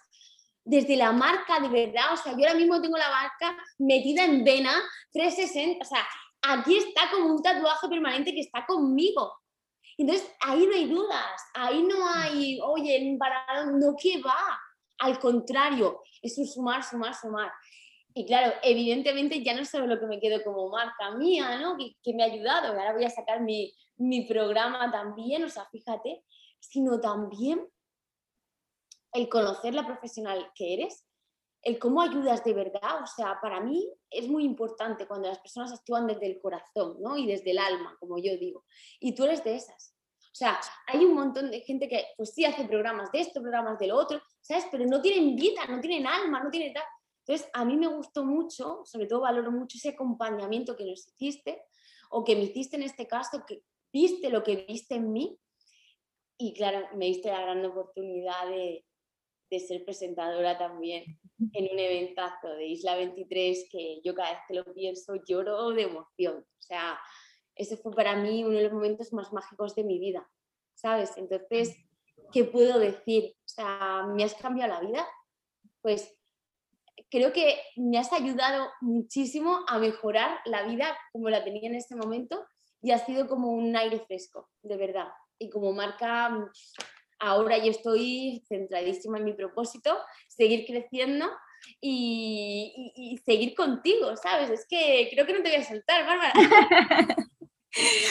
desde 0.66 0.96
la 0.96 1.12
marca 1.12 1.60
de 1.60 1.70
verdad, 1.70 2.14
o 2.14 2.18
sea, 2.18 2.34
yo 2.34 2.40
ahora 2.40 2.54
mismo 2.54 2.82
tengo 2.82 2.98
la 2.98 3.10
marca 3.10 3.58
metida 3.80 4.24
en 4.26 4.44
vena 4.44 4.74
360, 5.12 5.84
o 5.84 5.88
sea, 5.88 6.06
aquí 6.42 6.78
está 6.78 7.10
como 7.12 7.34
un 7.36 7.42
tatuaje 7.42 7.88
permanente 7.88 8.34
que 8.34 8.42
está 8.42 8.66
conmigo. 8.66 9.34
Entonces, 9.98 10.30
ahí 10.42 10.66
no 10.66 10.74
hay 10.74 10.86
dudas, 10.88 11.42
ahí 11.54 11.84
no 11.84 12.08
hay, 12.08 12.60
oye, 12.62 13.16
para, 13.20 13.66
no 13.66 13.96
que 13.96 14.22
va, 14.22 14.60
al 15.00 15.20
contrario, 15.20 16.02
es 16.22 16.36
sumar, 16.54 16.84
sumar, 16.84 17.14
sumar. 17.14 17.52
Y 18.14 18.26
claro, 18.26 18.54
evidentemente 18.62 19.44
ya 19.44 19.56
no 19.56 19.66
solo 19.66 19.88
lo 19.88 20.00
que 20.00 20.06
me 20.06 20.20
quedo 20.20 20.44
como 20.44 20.70
marca 20.70 21.16
mía, 21.16 21.58
¿no? 21.60 21.78
Que, 21.78 22.14
me 22.14 22.24
ha 22.24 22.28
ayudado, 22.28 22.68
ahora 22.68 22.94
voy 22.94 23.06
a 23.06 23.10
sacar 23.10 23.42
mi, 23.42 23.74
mi 23.98 24.26
programa 24.26 24.92
también, 24.92 25.44
o 25.44 25.50
sea, 25.50 25.66
fíjate, 25.72 26.24
sino 26.60 27.00
también 27.00 27.68
el 29.14 29.30
conocer 29.30 29.74
la 29.74 29.86
profesional 29.86 30.52
que 30.56 30.74
eres, 30.74 31.06
el 31.64 31.80
cómo 31.80 32.02
ayudas 32.02 32.44
de 32.44 32.54
verdad, 32.54 33.02
o 33.02 33.08
sea, 33.08 33.40
para 33.42 33.62
mí 33.62 33.90
es 34.10 34.28
muy 34.28 34.44
importante 34.44 35.08
cuando 35.08 35.30
las 35.30 35.40
personas 35.40 35.72
actúan 35.72 36.06
desde 36.08 36.28
el 36.28 36.42
corazón, 36.42 36.98
¿no? 37.00 37.18
Y 37.18 37.26
desde 37.26 37.52
el 37.52 37.58
alma, 37.58 37.96
como 38.00 38.18
yo 38.18 38.36
digo. 38.38 38.66
Y 39.00 39.16
tú 39.16 39.24
eres 39.24 39.44
de 39.44 39.56
esas. 39.56 39.96
O 40.20 40.36
sea, 40.36 40.60
hay 40.88 41.06
un 41.06 41.14
montón 41.14 41.52
de 41.52 41.62
gente 41.62 41.88
que, 41.88 42.06
pues 42.18 42.34
sí, 42.34 42.44
hace 42.44 42.66
programas 42.66 43.12
de 43.12 43.22
esto, 43.22 43.42
programas 43.42 43.80
de 43.80 43.88
lo 43.88 43.96
otro, 43.96 44.22
¿sabes? 44.42 44.66
Pero 44.72 44.86
no 44.86 45.02
tienen 45.02 45.36
vida, 45.36 45.66
no 45.70 45.80
tienen 45.80 46.06
alma, 46.06 46.44
no 46.44 46.50
tienen 46.50 46.74
tal. 46.74 46.84
Entonces, 47.26 47.50
a 47.54 47.64
mí 47.64 47.78
me 47.78 47.88
gustó 47.88 48.26
mucho, 48.26 48.82
sobre 48.86 49.08
todo 49.08 49.22
valoro 49.22 49.52
mucho 49.52 49.78
ese 49.78 49.90
acompañamiento 49.90 50.76
que 50.76 50.86
nos 50.86 51.08
hiciste, 51.08 51.64
o 52.10 52.24
que 52.24 52.36
me 52.36 52.44
hiciste 52.44 52.76
en 52.76 52.84
este 52.84 53.08
caso, 53.08 53.44
que 53.48 53.64
viste 53.92 54.30
lo 54.30 54.44
que 54.44 54.66
viste 54.68 54.96
en 54.96 55.12
mí, 55.12 55.40
y 56.38 56.54
claro, 56.54 56.86
me 56.96 57.06
diste 57.06 57.30
la 57.30 57.42
gran 57.42 57.66
oportunidad 57.66 58.50
de, 58.50 58.86
de 59.50 59.60
ser 59.60 59.86
presentadora 59.86 60.58
también 60.58 61.06
en 61.54 61.72
un 61.72 61.80
eventazo 61.80 62.50
de 62.50 62.66
Isla 62.66 62.96
23 62.96 63.68
que 63.72 64.02
yo 64.04 64.16
cada 64.16 64.32
vez 64.32 64.40
que 64.48 64.56
lo 64.56 64.74
pienso 64.74 65.14
lloro 65.28 65.70
de 65.70 65.84
emoción. 65.84 66.40
O 66.40 66.62
sea, 66.62 67.00
ese 67.56 67.78
fue 67.78 67.94
para 67.94 68.16
mí 68.16 68.44
uno 68.44 68.58
de 68.58 68.64
los 68.64 68.74
momentos 68.74 69.14
más 69.14 69.32
mágicos 69.32 69.76
de 69.76 69.84
mi 69.84 70.00
vida, 70.00 70.28
¿sabes? 70.74 71.12
Entonces, 71.18 71.78
¿qué 72.32 72.46
puedo 72.46 72.80
decir? 72.80 73.36
O 73.38 73.48
sea, 73.48 74.08
¿me 74.14 74.24
has 74.24 74.34
cambiado 74.34 74.74
la 74.74 74.80
vida? 74.82 75.08
Pues 75.82 76.18
creo 77.14 77.32
que 77.32 77.62
me 77.76 78.00
has 78.00 78.12
ayudado 78.12 78.72
muchísimo 78.82 79.60
a 79.68 79.78
mejorar 79.78 80.40
la 80.46 80.64
vida 80.64 80.98
como 81.12 81.30
la 81.30 81.44
tenía 81.44 81.70
en 81.70 81.76
este 81.76 81.96
momento 81.96 82.44
y 82.82 82.90
ha 82.90 82.98
sido 82.98 83.28
como 83.28 83.52
un 83.52 83.78
aire 83.78 84.00
fresco, 84.08 84.50
de 84.64 84.78
verdad. 84.78 85.10
Y 85.38 85.52
como 85.52 85.74
marca 85.74 86.36
ahora 87.20 87.60
yo 87.60 87.70
estoy 87.70 88.44
centradísima 88.50 89.20
en 89.20 89.26
mi 89.26 89.34
propósito, 89.34 89.96
seguir 90.28 90.66
creciendo 90.66 91.30
y, 91.80 93.22
seguir 93.24 93.54
contigo, 93.54 94.18
¿sabes? 94.18 94.50
Es 94.50 94.66
que 94.68 95.08
creo 95.14 95.28
que 95.28 95.34
no 95.34 95.44
te 95.44 95.50
voy 95.50 95.60
a 95.60 95.64
soltar, 95.64 96.08
Bárbara. 96.08 96.34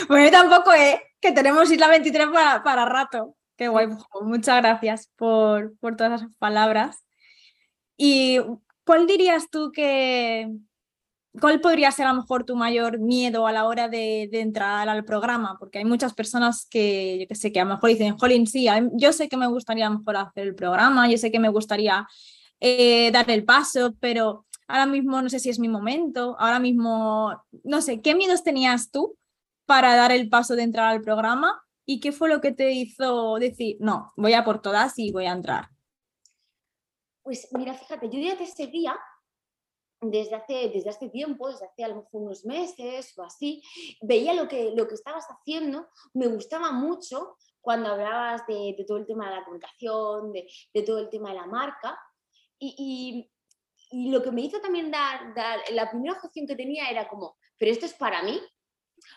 bueno, 0.09 0.31
tampoco, 0.31 0.73
¿eh? 0.75 1.03
Que 1.21 1.33
tenemos 1.33 1.73
Isla 1.73 1.89
23 1.89 2.29
para, 2.29 2.63
para 2.63 2.85
rato. 2.85 3.35
Qué 3.57 3.67
guay. 3.67 3.89
Muchas 4.21 4.63
gracias 4.63 5.11
por, 5.17 5.77
por 5.81 5.97
todas 5.97 6.23
esas 6.23 6.37
palabras. 6.37 7.05
¿Y 7.97 8.39
cuál 8.85 9.07
dirías 9.07 9.49
tú 9.51 9.73
que, 9.73 10.49
¿Cuál 11.41 11.63
podría 11.63 11.91
ser 11.91 12.07
a 12.07 12.13
lo 12.13 12.21
mejor 12.21 12.45
tu 12.45 12.57
mayor 12.57 12.99
miedo 12.99 13.47
a 13.47 13.53
la 13.53 13.65
hora 13.65 13.89
de, 13.89 14.29
entrar 14.33 14.89
al 14.89 15.05
programa? 15.05 15.57
Porque 15.59 15.79
hay 15.79 15.85
muchas 15.85 16.13
personas 16.13 16.67
que, 16.71 17.21
yo 17.21 17.27
que 17.27 17.35
sé, 17.35 17.51
que 17.51 17.61
a 17.61 17.65
lo 17.65 17.71
mejor 17.75 17.89
dicen, 17.89 18.19
jolín, 18.19 18.47
sí, 18.47 18.67
yo 18.93 19.13
sé 19.15 19.31
que 19.31 19.39
me 19.39 19.47
gustaría 19.47 19.89
mejor 19.89 20.17
hacer 20.17 20.47
el 20.47 20.55
programa, 20.55 21.09
yo 21.09 21.17
sé 21.17 21.33
que 21.33 21.41
me 21.41 21.49
gustaría 21.49 22.07
eh, 22.61 23.11
dar 23.13 23.31
el 23.31 23.45
paso, 23.45 23.95
pero 23.99 24.45
ahora 24.69 24.85
mismo 24.85 25.23
no 25.23 25.31
sé 25.31 25.39
si 25.39 25.49
es 25.49 25.59
mi 25.59 25.69
momento, 25.69 26.37
ahora 26.39 26.59
mismo, 26.59 27.33
no 27.65 27.81
sé, 27.81 28.03
¿qué 28.03 28.15
miedos 28.15 28.45
tenías 28.45 28.91
tú 28.91 29.17
para 29.65 29.97
dar 29.97 30.13
el 30.13 30.29
paso 30.29 30.55
de 30.55 30.65
entrar 30.65 30.89
al 30.93 31.01
programa? 31.01 31.63
¿Y 31.87 32.01
qué 32.01 32.13
fue 32.13 32.29
lo 32.29 32.43
que 32.43 32.53
te 32.53 32.73
hizo 32.73 33.39
decir, 33.39 33.79
no, 33.81 34.13
voy 34.19 34.35
a 34.35 34.45
por 34.45 34.61
todas 34.61 34.99
y 34.99 35.13
voy 35.13 35.25
a 35.25 35.33
entrar? 35.33 35.71
Pues 37.23 37.49
mira, 37.53 37.75
fíjate, 37.75 38.09
yo 38.09 38.19
ya 38.19 38.37
te 38.37 38.47
seguía 38.47 38.99
desde 40.01 40.35
hace, 40.35 40.71
desde 40.75 40.91
hace 40.91 41.09
tiempo, 41.09 41.49
desde 41.49 41.67
hace 41.67 41.85
a 41.85 42.05
unos 42.13 42.45
meses 42.45 43.17
o 43.17 43.23
así, 43.23 43.63
veía 44.01 44.35
lo 44.35 44.49
que, 44.49 44.73
lo 44.75 44.89
que 44.89 44.95
estabas 44.95 45.27
haciendo, 45.27 45.89
me 46.15 46.27
gustaba 46.27 46.73
mucho 46.73 47.37
cuando 47.61 47.91
hablabas 47.91 48.45
de, 48.49 48.85
todo 48.87 48.99
el 48.99 49.07
tema 49.07 49.31
de 49.31 49.37
la 49.37 49.45
comunicación, 49.45 50.33
de, 50.33 50.83
todo 50.83 50.99
el 50.99 51.09
tema 51.09 51.31
de 51.31 51.37
la 51.37 51.47
marca. 51.47 51.99
Y, 52.59 53.29
lo 53.95 54.23
que 54.23 54.33
me 54.33 54.41
hizo 54.41 54.59
también 54.59 54.91
dar, 54.91 55.35
dar, 55.35 55.61
la 55.71 55.91
primera 55.91 56.15
objeción 56.15 56.47
que 56.47 56.57
tenía 56.57 56.89
era 56.89 57.07
como, 57.09 57.37
pero 57.59 57.71
esto 57.71 57.85
es 57.85 57.93
para 57.93 58.23
mí. 58.23 58.41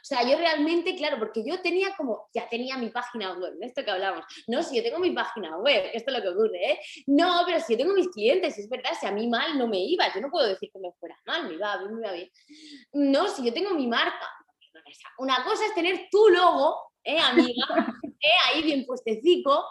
O 0.02 0.06
sea, 0.06 0.24
yo 0.24 0.38
realmente, 0.38 0.96
claro, 0.96 1.18
porque 1.20 1.44
yo 1.46 1.62
tenía 1.62 1.96
como, 1.96 2.30
ya 2.34 2.48
tenía 2.50 2.78
mi 2.78 2.90
página 2.90 3.34
web, 3.34 3.54
de 3.58 3.66
esto 3.66 3.84
que 3.84 3.92
hablamos. 3.92 4.26
No, 4.48 4.62
si 4.64 4.76
yo 4.76 4.84
tengo 4.84 5.00
mi 5.00 5.12
página 5.12 5.58
web, 5.58 5.90
esto 5.94 6.12
es 6.12 6.18
lo 6.18 6.24
que 6.24 6.30
ocurre, 6.30 6.72
¿eh? 6.72 6.80
No, 7.08 7.42
pero 7.46 7.60
si 7.60 7.74
yo 7.74 7.80
tengo 7.80 7.94
mis 7.94 8.10
clientes, 8.10 8.58
es 8.58 8.70
verdad, 8.70 8.92
si 9.00 9.06
a 9.06 9.12
mí 9.12 9.28
mal 9.28 9.58
no 9.58 9.68
me 9.68 9.80
iba, 9.80 10.14
yo 10.14 10.22
no 10.22 10.30
puedo 10.30 10.48
decir 10.48 10.70
que 10.72 10.80
me 10.80 10.92
fuera 11.00 11.18
mal, 11.26 11.48
me 11.48 11.56
iba 11.56 11.78
bien, 11.78 11.96
me 11.96 12.02
iba 12.02 12.12
bien. 12.12 12.32
No, 12.94 13.28
si 13.28 13.46
yo 13.46 13.54
tengo 13.54 13.72
mi 13.72 13.88
marca, 13.88 14.30
una 15.18 15.44
cosa 15.44 15.66
es 15.66 15.74
tener 15.74 16.08
tu 16.12 16.30
logo, 16.30 16.92
¿eh, 17.04 17.20
amiga? 17.20 17.66
¿eh? 18.22 18.30
Ahí 18.48 18.64
bien 18.64 18.86
puestecico. 18.86 19.66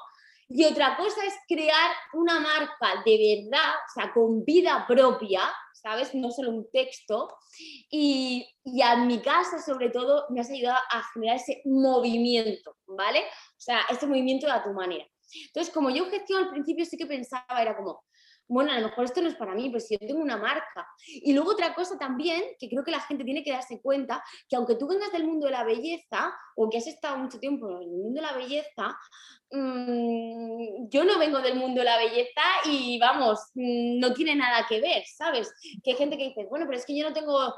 Y 0.48 0.64
otra 0.64 0.96
cosa 0.96 1.24
es 1.24 1.35
crear 1.48 1.90
una 2.12 2.38
marca 2.38 3.03
de 3.05 3.48
verdad, 3.50 3.74
o 3.74 3.92
sea, 3.92 4.12
con 4.12 4.44
vida 4.44 4.85
propia, 4.87 5.40
¿sabes? 5.84 6.14
No 6.14 6.30
solo 6.30 6.50
un 6.50 6.68
texto. 6.72 7.36
Y, 7.90 8.48
y 8.64 8.82
en 8.82 9.06
mi 9.06 9.20
caso, 9.20 9.58
sobre 9.64 9.90
todo, 9.90 10.24
me 10.30 10.40
has 10.40 10.50
ayudado 10.50 10.78
a 10.90 11.02
generar 11.12 11.36
ese 11.36 11.60
movimiento, 11.66 12.76
¿vale? 12.86 13.20
O 13.20 13.60
sea, 13.60 13.82
ese 13.90 14.06
movimiento 14.06 14.50
a 14.50 14.64
tu 14.64 14.72
manera. 14.72 15.06
Entonces, 15.46 15.72
como 15.72 15.90
yo 15.90 16.06
gestión 16.06 16.44
al 16.44 16.50
principio 16.50 16.86
sí 16.86 16.96
que 16.96 17.06
pensaba, 17.06 17.60
era 17.60 17.76
como, 17.76 18.02
bueno, 18.46 18.72
a 18.72 18.78
lo 18.78 18.88
mejor 18.88 19.04
esto 19.04 19.22
no 19.22 19.28
es 19.28 19.35
para 19.35 19.54
mí, 19.54 19.70
pero 19.70 19.80
si 19.80 19.96
yo 19.98 20.07
tengo 20.07 20.20
una 20.20 20.37
marca. 20.37 20.87
Y 21.07 21.33
luego 21.33 21.52
otra 21.52 21.74
cosa 21.74 21.98
también, 21.98 22.42
que 22.59 22.68
creo 22.68 22.85
que 22.85 22.90
la 22.90 23.00
gente 23.00 23.24
tiene 23.24 23.42
que 23.42 23.52
darse 23.52 23.80
cuenta, 23.80 24.22
que 24.48 24.57
aunque 24.57 24.76
tú 24.76 24.87
vengas 24.87 25.12
del 25.12 25.24
mundo 25.24 25.46
de 25.46 25.52
la 25.52 25.64
belleza, 25.64 26.35
o 26.57 26.68
que 26.68 26.78
has 26.78 26.87
estado 26.87 27.16
mucho 27.18 27.38
tiempo 27.38 27.68
en 27.68 27.83
el 27.83 27.88
mundo 27.88 28.20
de 28.20 28.26
la 28.26 28.33
belleza, 28.33 28.98
mmm, 29.50 30.88
yo 30.88 31.04
no 31.04 31.18
vengo 31.18 31.40
del 31.40 31.57
mundo 31.57 31.80
de 31.80 31.85
la 31.87 31.98
belleza 31.98 32.42
y 32.66 32.98
vamos, 32.98 33.40
mmm, 33.54 33.98
no 33.98 34.12
tiene 34.12 34.35
nada 34.35 34.66
que 34.68 34.80
ver, 34.80 35.04
¿sabes? 35.07 35.52
Que 35.83 35.92
hay 35.92 35.96
gente 35.96 36.16
que 36.16 36.28
dice, 36.28 36.46
bueno, 36.46 36.66
pero 36.66 36.78
es 36.78 36.87
que 36.87 36.96
yo 36.96 37.09
no 37.09 37.14
tengo 37.14 37.54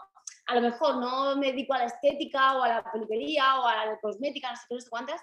a 0.49 0.55
lo 0.55 0.61
mejor 0.61 0.97
no 0.97 1.37
me 1.37 1.49
dedico 1.49 1.75
a 1.75 1.79
la 1.79 1.87
estética 1.87 2.57
o 2.57 2.63
a 2.63 2.69
la 2.69 2.93
peluquería 2.93 3.61
o 3.61 3.67
a 3.67 3.87
la 3.87 4.01
cosmética, 4.01 4.51
no 4.51 4.57
sé 4.57 4.63
qué, 4.69 4.75
no 4.77 4.81
sé 4.81 4.91
cuántas. 4.91 5.21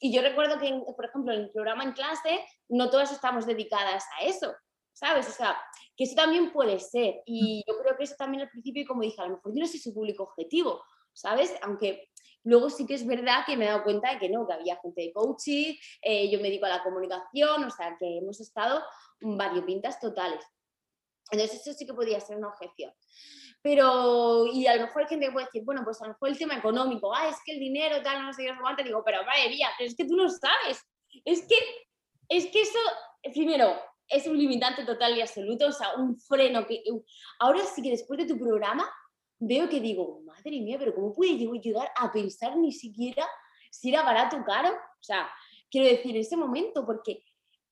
Y 0.00 0.12
yo 0.12 0.20
recuerdo 0.20 0.58
que, 0.58 0.70
por 0.94 1.06
ejemplo, 1.06 1.32
en 1.32 1.40
el 1.40 1.50
programa 1.50 1.84
en 1.84 1.92
clase, 1.92 2.44
no 2.68 2.90
todas 2.90 3.10
estamos 3.10 3.46
dedicadas 3.46 4.04
a 4.18 4.24
eso. 4.24 4.54
¿Sabes? 4.96 5.28
O 5.28 5.32
sea, 5.32 5.60
que 5.94 6.04
eso 6.04 6.14
también 6.14 6.50
puede 6.52 6.80
ser. 6.80 7.22
Y 7.26 7.62
yo 7.68 7.78
creo 7.78 7.96
que 7.96 8.04
eso 8.04 8.14
también 8.16 8.44
al 8.44 8.50
principio, 8.50 8.86
como 8.86 9.02
dije, 9.02 9.20
a 9.20 9.26
lo 9.26 9.36
mejor 9.36 9.54
yo 9.54 9.60
no 9.60 9.66
soy 9.66 9.78
su 9.78 9.92
público 9.92 10.22
objetivo, 10.22 10.82
¿sabes? 11.12 11.54
Aunque 11.62 12.08
luego 12.44 12.70
sí 12.70 12.86
que 12.86 12.94
es 12.94 13.06
verdad 13.06 13.44
que 13.44 13.58
me 13.58 13.66
he 13.66 13.68
dado 13.68 13.84
cuenta 13.84 14.12
de 14.12 14.18
que 14.18 14.30
no, 14.30 14.46
que 14.46 14.54
había 14.54 14.80
gente 14.80 15.02
de 15.02 15.12
coaching, 15.12 15.74
eh, 16.00 16.30
yo 16.30 16.38
me 16.38 16.48
dedico 16.48 16.64
a 16.64 16.70
la 16.70 16.82
comunicación, 16.82 17.64
o 17.64 17.70
sea, 17.70 17.94
que 17.98 18.18
hemos 18.18 18.40
estado 18.40 18.82
variopintas 19.20 20.00
totales. 20.00 20.42
Entonces 21.30 21.60
eso 21.60 21.76
sí 21.76 21.84
que 21.84 21.92
podría 21.92 22.18
ser 22.20 22.38
una 22.38 22.48
objeción. 22.48 22.90
Pero, 23.60 24.46
y 24.46 24.66
a 24.66 24.76
lo 24.76 24.82
mejor 24.82 25.02
hay 25.02 25.08
gente 25.08 25.26
que 25.26 25.32
puede 25.32 25.46
decir, 25.46 25.62
bueno, 25.64 25.82
pues 25.84 26.00
a 26.00 26.06
lo 26.06 26.12
mejor 26.14 26.28
el 26.30 26.38
tema 26.38 26.56
económico, 26.56 27.14
ah, 27.14 27.28
es 27.28 27.36
que 27.44 27.52
el 27.52 27.58
dinero, 27.58 28.00
tal, 28.02 28.24
no 28.24 28.32
sé 28.32 28.44
qué, 28.44 28.52
no 28.54 28.84
digo, 28.84 29.02
pero 29.04 29.24
madre 29.24 29.50
mía, 29.50 29.68
pero 29.76 29.90
es 29.90 29.96
que 29.96 30.06
tú 30.06 30.16
no 30.16 30.30
sabes. 30.30 30.80
Es 31.24 31.46
que, 31.46 31.56
es 32.28 32.46
que 32.46 32.62
eso, 32.62 32.78
primero, 33.34 33.78
es 34.08 34.26
un 34.26 34.38
limitante 34.38 34.84
total 34.84 35.16
y 35.16 35.20
absoluto, 35.20 35.66
o 35.66 35.72
sea, 35.72 35.94
un 35.96 36.18
freno 36.18 36.66
que... 36.66 36.82
Ahora 37.38 37.64
sí 37.64 37.82
que 37.82 37.90
después 37.90 38.18
de 38.18 38.26
tu 38.26 38.38
programa 38.38 38.88
veo 39.38 39.68
que 39.68 39.80
digo, 39.80 40.20
madre 40.24 40.60
mía, 40.60 40.76
pero 40.78 40.94
¿cómo 40.94 41.12
pude 41.12 41.36
llegar 41.36 41.90
a 41.96 42.12
pensar 42.12 42.56
ni 42.56 42.72
siquiera 42.72 43.26
si 43.70 43.90
era 43.90 44.02
barato 44.02 44.36
o 44.36 44.44
caro? 44.44 44.70
O 44.70 45.02
sea, 45.02 45.28
quiero 45.70 45.88
decir, 45.88 46.14
en 46.14 46.22
ese 46.22 46.36
momento, 46.36 46.86
porque 46.86 47.22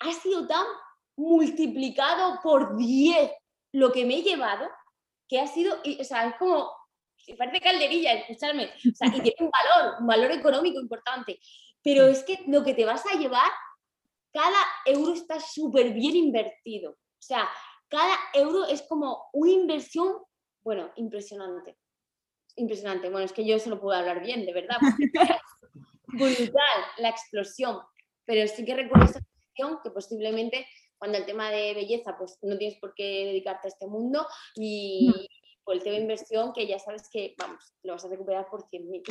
ha 0.01 0.13
sido 0.13 0.47
tan 0.47 0.67
multiplicado 1.17 2.41
por 2.43 2.77
10 2.77 3.31
lo 3.73 3.93
que 3.93 4.05
me 4.05 4.19
he 4.19 4.23
llevado, 4.23 4.69
que 5.29 5.41
ha 5.41 5.47
sido, 5.47 5.77
o 5.77 6.05
sea, 6.05 6.29
es 6.29 6.35
como, 6.37 6.71
parece 7.39 7.61
calderilla, 7.61 8.13
escucharme, 8.13 8.67
o 8.67 8.95
sea, 8.95 9.09
y 9.09 9.21
tiene 9.21 9.37
un 9.41 9.51
valor, 9.51 10.01
un 10.01 10.07
valor 10.07 10.31
económico 10.33 10.81
importante, 10.81 11.39
pero 11.83 12.07
es 12.07 12.23
que 12.25 12.43
lo 12.47 12.63
que 12.63 12.75
te 12.75 12.85
vas 12.85 13.05
a 13.07 13.19
llevar 13.19 13.51
cada 14.35 14.59
euro 14.85 15.15
está 15.15 15.39
súper 15.39 15.93
bien 15.93 16.17
invertido. 16.17 16.91
O 16.91 17.23
sea, 17.23 17.49
cada 17.89 18.17
euro 18.35 18.67
es 18.67 18.83
como 18.83 19.29
una 19.33 19.53
inversión, 19.53 20.17
bueno, 20.65 20.91
impresionante. 20.97 21.79
Impresionante. 22.57 23.09
Bueno, 23.09 23.25
es 23.25 23.33
que 23.33 23.47
yo 23.47 23.59
solo 23.61 23.81
puedo 23.81 23.97
hablar 23.97 24.21
bien, 24.21 24.45
de 24.45 24.53
verdad. 24.53 24.77
brutal 26.07 26.81
la 26.99 27.09
explosión. 27.11 27.79
Pero 28.25 28.47
sí 28.49 28.65
que 28.65 28.75
recuerdo 28.75 29.05
esa 29.05 29.21
explosión 29.21 29.79
que 29.83 29.91
posiblemente 29.91 30.67
cuando 30.99 31.19
el 31.19 31.27
tema 31.27 31.51
de 31.51 31.75
belleza, 31.75 32.17
pues 32.19 32.39
no 32.43 32.59
tienes 32.59 32.79
por 32.79 32.95
qué 32.95 33.27
dedicarte 33.27 33.69
a 33.69 33.71
este 33.71 33.87
mundo 33.87 34.27
y 34.57 35.29
por 35.63 35.77
el 35.77 35.83
tema 35.83 35.97
de 35.97 36.03
inversión, 36.03 36.53
que 36.53 36.67
ya 36.67 36.79
sabes 36.79 37.09
que, 37.11 37.35
vamos, 37.39 37.73
lo 37.83 37.93
vas 37.93 38.05
a 38.05 38.09
recuperar 38.09 38.49
por 38.49 38.69
100.000. 38.69 39.03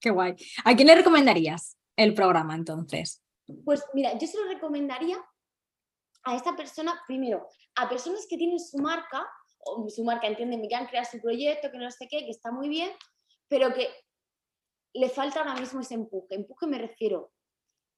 Qué 0.00 0.10
guay. 0.10 0.34
¿A 0.64 0.76
quién 0.76 0.88
le 0.88 0.94
recomendarías 0.94 1.78
el 1.96 2.14
programa 2.14 2.54
entonces? 2.54 3.22
Pues 3.64 3.84
mira, 3.94 4.16
yo 4.18 4.26
se 4.26 4.38
lo 4.38 4.44
recomendaría 4.46 5.16
a 6.24 6.36
esta 6.36 6.54
persona, 6.56 7.02
primero, 7.06 7.46
a 7.76 7.88
personas 7.88 8.26
que 8.28 8.36
tienen 8.36 8.60
su 8.60 8.78
marca, 8.78 9.26
o 9.58 9.88
su 9.88 10.04
marca, 10.04 10.26
entienden, 10.26 10.66
que 10.68 10.74
han 10.74 10.86
creado 10.86 11.08
su 11.10 11.20
proyecto, 11.20 11.70
que 11.70 11.78
no 11.78 11.90
sé 11.90 12.08
qué, 12.08 12.24
que 12.24 12.30
está 12.30 12.50
muy 12.50 12.68
bien, 12.68 12.90
pero 13.48 13.72
que 13.74 13.88
le 14.94 15.08
falta 15.08 15.40
ahora 15.40 15.54
mismo 15.54 15.80
ese 15.80 15.94
empuje. 15.94 16.34
Empuje 16.34 16.66
me 16.66 16.78
refiero 16.78 17.32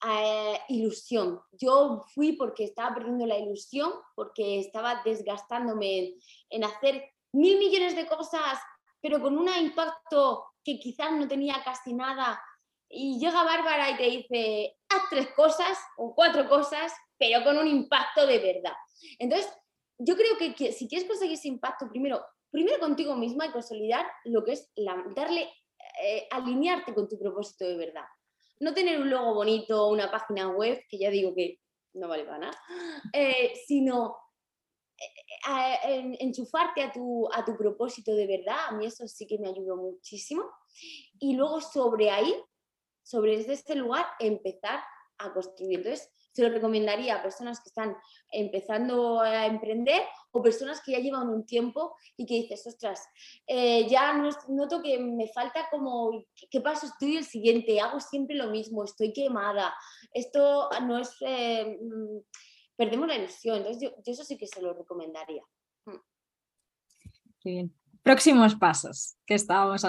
a 0.00 0.22
eh, 0.22 0.60
ilusión. 0.68 1.40
Yo 1.52 2.04
fui 2.14 2.32
porque 2.32 2.64
estaba 2.64 2.94
perdiendo 2.94 3.26
la 3.26 3.38
ilusión, 3.38 3.92
porque 4.14 4.58
estaba 4.58 5.02
desgastándome 5.04 6.14
en 6.50 6.64
hacer 6.64 7.10
mil 7.32 7.58
millones 7.58 7.96
de 7.96 8.06
cosas, 8.06 8.58
pero 9.00 9.20
con 9.20 9.38
un 9.38 9.48
impacto 9.48 10.44
que 10.64 10.78
quizás 10.78 11.12
no 11.12 11.26
tenía 11.26 11.62
casi 11.64 11.94
nada 11.94 12.40
y 12.92 13.18
llega 13.18 13.42
Bárbara 13.42 13.90
y 13.90 13.96
te 13.96 14.02
dice, 14.04 14.76
haz 14.90 15.02
tres 15.08 15.28
cosas 15.34 15.78
o 15.96 16.14
cuatro 16.14 16.48
cosas, 16.48 16.92
pero 17.18 17.42
con 17.42 17.56
un 17.56 17.66
impacto 17.66 18.26
de 18.26 18.38
verdad. 18.38 18.74
Entonces, 19.18 19.50
yo 19.98 20.14
creo 20.14 20.36
que, 20.36 20.72
si 20.72 20.88
quieres 20.88 21.08
conseguir 21.08 21.34
ese 21.34 21.48
impacto, 21.48 21.88
primero, 21.88 22.22
primero 22.50 22.78
contigo 22.78 23.16
misma 23.16 23.46
y 23.46 23.50
consolidar 23.50 24.06
lo 24.24 24.44
que 24.44 24.52
es 24.52 24.70
darle, 25.16 25.48
eh, 26.02 26.28
alinearte 26.30 26.92
con 26.92 27.08
tu 27.08 27.18
propósito 27.18 27.64
de 27.64 27.76
verdad. 27.76 28.04
No 28.60 28.74
tener 28.74 29.00
un 29.00 29.08
logo 29.08 29.34
bonito, 29.34 29.88
una 29.88 30.10
página 30.10 30.50
web, 30.50 30.84
que 30.88 30.98
ya 30.98 31.10
digo 31.10 31.34
que 31.34 31.60
no 31.94 32.08
vale 32.08 32.24
para 32.24 32.38
nada, 32.38 32.60
eh, 33.12 33.54
sino 33.66 34.16
eh, 35.48 36.16
enchufarte 36.20 36.82
a 36.82 36.92
tu, 36.92 37.28
a 37.32 37.44
tu 37.44 37.56
propósito 37.56 38.14
de 38.14 38.26
verdad. 38.26 38.66
A 38.68 38.72
mí 38.72 38.86
eso 38.86 39.08
sí 39.08 39.26
que 39.26 39.38
me 39.38 39.48
ayudó 39.48 39.76
muchísimo. 39.76 40.44
Y 41.18 41.34
luego 41.34 41.60
sobre 41.60 42.10
ahí 42.10 42.34
sobre 43.02 43.34
este 43.34 43.74
lugar 43.74 44.06
empezar 44.18 44.80
a 45.18 45.32
construir. 45.32 45.78
Entonces, 45.78 46.10
se 46.32 46.42
lo 46.42 46.48
recomendaría 46.48 47.16
a 47.16 47.22
personas 47.22 47.60
que 47.60 47.68
están 47.68 47.94
empezando 48.30 49.20
a 49.20 49.46
emprender 49.46 50.02
o 50.30 50.42
personas 50.42 50.80
que 50.84 50.92
ya 50.92 50.98
llevan 50.98 51.28
un 51.28 51.44
tiempo 51.44 51.94
y 52.16 52.24
que 52.24 52.34
dices, 52.34 52.66
ostras, 52.66 53.06
eh, 53.46 53.86
ya 53.88 54.14
noto 54.48 54.82
que 54.82 54.98
me 54.98 55.28
falta 55.28 55.68
como, 55.70 56.24
¿qué 56.50 56.60
paso 56.60 56.86
estoy 56.86 57.18
el 57.18 57.24
siguiente? 57.24 57.80
Hago 57.80 58.00
siempre 58.00 58.34
lo 58.36 58.48
mismo, 58.50 58.82
estoy 58.82 59.12
quemada, 59.12 59.74
esto 60.12 60.70
no 60.82 60.98
es, 60.98 61.14
eh, 61.20 61.78
mm, 61.80 62.18
perdemos 62.76 63.08
la 63.08 63.16
ilusión. 63.16 63.58
Entonces, 63.58 63.82
yo, 63.82 63.90
eso 64.04 64.24
sí 64.24 64.38
que 64.38 64.46
se 64.46 64.62
lo 64.62 64.72
recomendaría. 64.72 65.42
Qué 67.42 67.50
bien. 67.50 67.81
Próximos 68.02 68.56
pasos, 68.56 69.16
que 69.26 69.34
estábamos, 69.34 69.86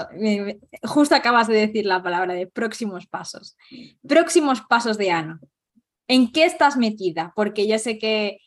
justo 0.84 1.16
acabas 1.16 1.48
de 1.48 1.56
decir 1.56 1.86
la 1.86 2.04
palabra 2.04 2.34
de 2.34 2.48
próximos 2.48 3.08
pasos. 3.08 3.58
Próximos 4.08 4.62
pasos 4.62 4.98
de 4.98 5.12
Ana. 5.12 5.40
¿En 6.08 6.32
qué 6.32 6.46
estás 6.46 6.78
metida? 6.78 7.34
Porque 7.36 7.68
yo 7.68 7.80
sé 7.80 7.98
que, 7.98 8.40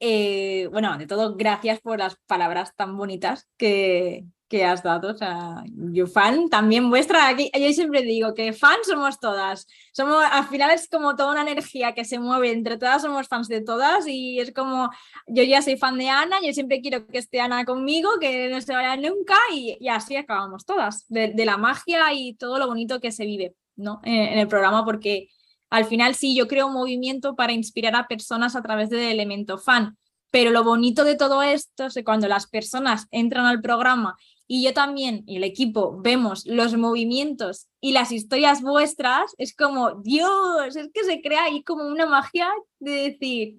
eh, 0.00 0.68
bueno, 0.72 0.98
de 0.98 1.06
todo, 1.06 1.36
gracias 1.36 1.80
por 1.80 1.98
las 1.98 2.16
palabras 2.26 2.74
tan 2.76 2.96
bonitas 2.98 3.48
que, 3.56 4.24
que 4.54 4.64
has 4.64 4.84
dado. 4.84 5.10
O 5.10 5.14
sea, 5.16 5.64
yo 5.66 6.06
fan 6.06 6.48
también 6.48 6.88
vuestra. 6.88 7.26
Aquí, 7.26 7.50
yo 7.52 7.72
siempre 7.72 8.02
digo 8.02 8.34
que 8.34 8.52
fans 8.52 8.86
somos 8.86 9.18
todas. 9.18 9.66
Somos, 9.92 10.22
al 10.30 10.46
final 10.46 10.70
es 10.70 10.88
como 10.88 11.16
toda 11.16 11.32
una 11.32 11.42
energía 11.42 11.92
que 11.92 12.04
se 12.04 12.20
mueve 12.20 12.52
entre 12.52 12.76
todas, 12.78 13.02
somos 13.02 13.26
fans 13.26 13.48
de 13.48 13.62
todas 13.62 14.06
y 14.06 14.38
es 14.38 14.52
como, 14.52 14.90
yo 15.26 15.42
ya 15.42 15.60
soy 15.60 15.76
fan 15.76 15.98
de 15.98 16.08
Ana, 16.08 16.36
yo 16.40 16.52
siempre 16.52 16.80
quiero 16.80 17.04
que 17.04 17.18
esté 17.18 17.40
Ana 17.40 17.64
conmigo, 17.64 18.10
que 18.20 18.48
no 18.48 18.60
se 18.60 18.72
vaya 18.74 18.96
nunca 18.96 19.34
y, 19.52 19.76
y 19.80 19.88
así 19.88 20.14
acabamos 20.14 20.64
todas, 20.64 21.04
de, 21.08 21.32
de, 21.32 21.44
la 21.44 21.56
magia 21.56 22.12
y 22.12 22.34
todo 22.34 22.58
lo 22.58 22.68
bonito 22.68 23.00
que 23.00 23.10
se 23.10 23.24
vive 23.26 23.56
¿no? 23.74 24.00
en, 24.04 24.14
en 24.14 24.38
el 24.38 24.46
programa 24.46 24.84
porque 24.84 25.30
al 25.70 25.84
final 25.84 26.14
sí, 26.14 26.36
yo 26.36 26.46
creo 26.46 26.68
un 26.68 26.74
movimiento 26.74 27.34
para 27.34 27.52
inspirar 27.52 27.96
a 27.96 28.06
personas 28.06 28.54
a 28.54 28.62
través 28.62 28.88
del 28.88 29.00
elemento 29.00 29.58
fan. 29.58 29.96
Pero 30.34 30.50
lo 30.50 30.64
bonito 30.64 31.04
de 31.04 31.14
todo 31.14 31.44
esto 31.44 31.86
es 31.86 31.94
que 31.94 32.02
cuando 32.02 32.26
las 32.26 32.48
personas 32.48 33.06
entran 33.12 33.46
al 33.46 33.60
programa 33.60 34.16
y 34.46 34.64
yo 34.64 34.74
también 34.74 35.24
y 35.26 35.36
el 35.36 35.44
equipo 35.44 36.00
vemos 36.00 36.44
los 36.46 36.76
movimientos 36.76 37.68
y 37.80 37.92
las 37.92 38.12
historias 38.12 38.60
vuestras, 38.62 39.34
es 39.38 39.54
como, 39.56 39.92
Dios, 40.02 40.76
es 40.76 40.90
que 40.92 41.04
se 41.04 41.22
crea 41.22 41.44
ahí 41.44 41.62
como 41.62 41.86
una 41.86 42.06
magia 42.06 42.48
de 42.78 43.10
decir, 43.10 43.58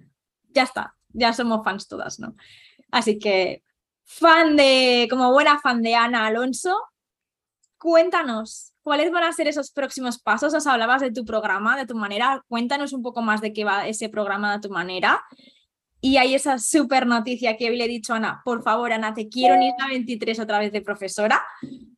ya 0.49 0.63
está, 0.63 0.95
ya 1.09 1.33
somos 1.33 1.63
fans 1.63 1.87
todas, 1.87 2.19
¿no? 2.19 2.35
Así 2.91 3.17
que 3.17 3.63
fan 4.03 4.55
de, 4.55 5.07
como 5.09 5.31
buena 5.31 5.59
fan 5.59 5.81
de 5.81 5.95
Ana 5.95 6.27
Alonso, 6.27 6.77
cuéntanos, 7.77 8.73
¿cuáles 8.83 9.11
van 9.11 9.23
a 9.23 9.33
ser 9.33 9.47
esos 9.47 9.71
próximos 9.71 10.19
pasos? 10.19 10.53
Os 10.53 10.67
hablabas 10.67 11.01
de 11.01 11.11
tu 11.11 11.25
programa, 11.25 11.75
de 11.75 11.87
tu 11.87 11.95
manera. 11.95 12.43
Cuéntanos 12.47 12.93
un 12.93 13.01
poco 13.01 13.21
más 13.21 13.41
de 13.41 13.51
qué 13.51 13.65
va 13.65 13.87
ese 13.87 14.09
programa 14.09 14.53
de 14.53 14.67
tu 14.67 14.73
manera. 14.73 15.23
Y 16.05 16.17
hay 16.17 16.35
esa 16.35 16.59
súper 16.59 17.07
noticia 17.07 17.57
que 17.57 17.67
le 17.71 17.83
he 17.83 17.87
dicho 17.87 18.13
a 18.13 18.17
Ana, 18.17 18.39
por 18.45 18.61
favor, 18.61 18.93
Ana, 18.93 19.15
te 19.15 19.27
quiero 19.27 19.55
en 19.55 19.63
Isla 19.63 19.87
23 19.87 20.39
otra 20.39 20.59
vez 20.59 20.71
de 20.71 20.81
profesora, 20.81 21.43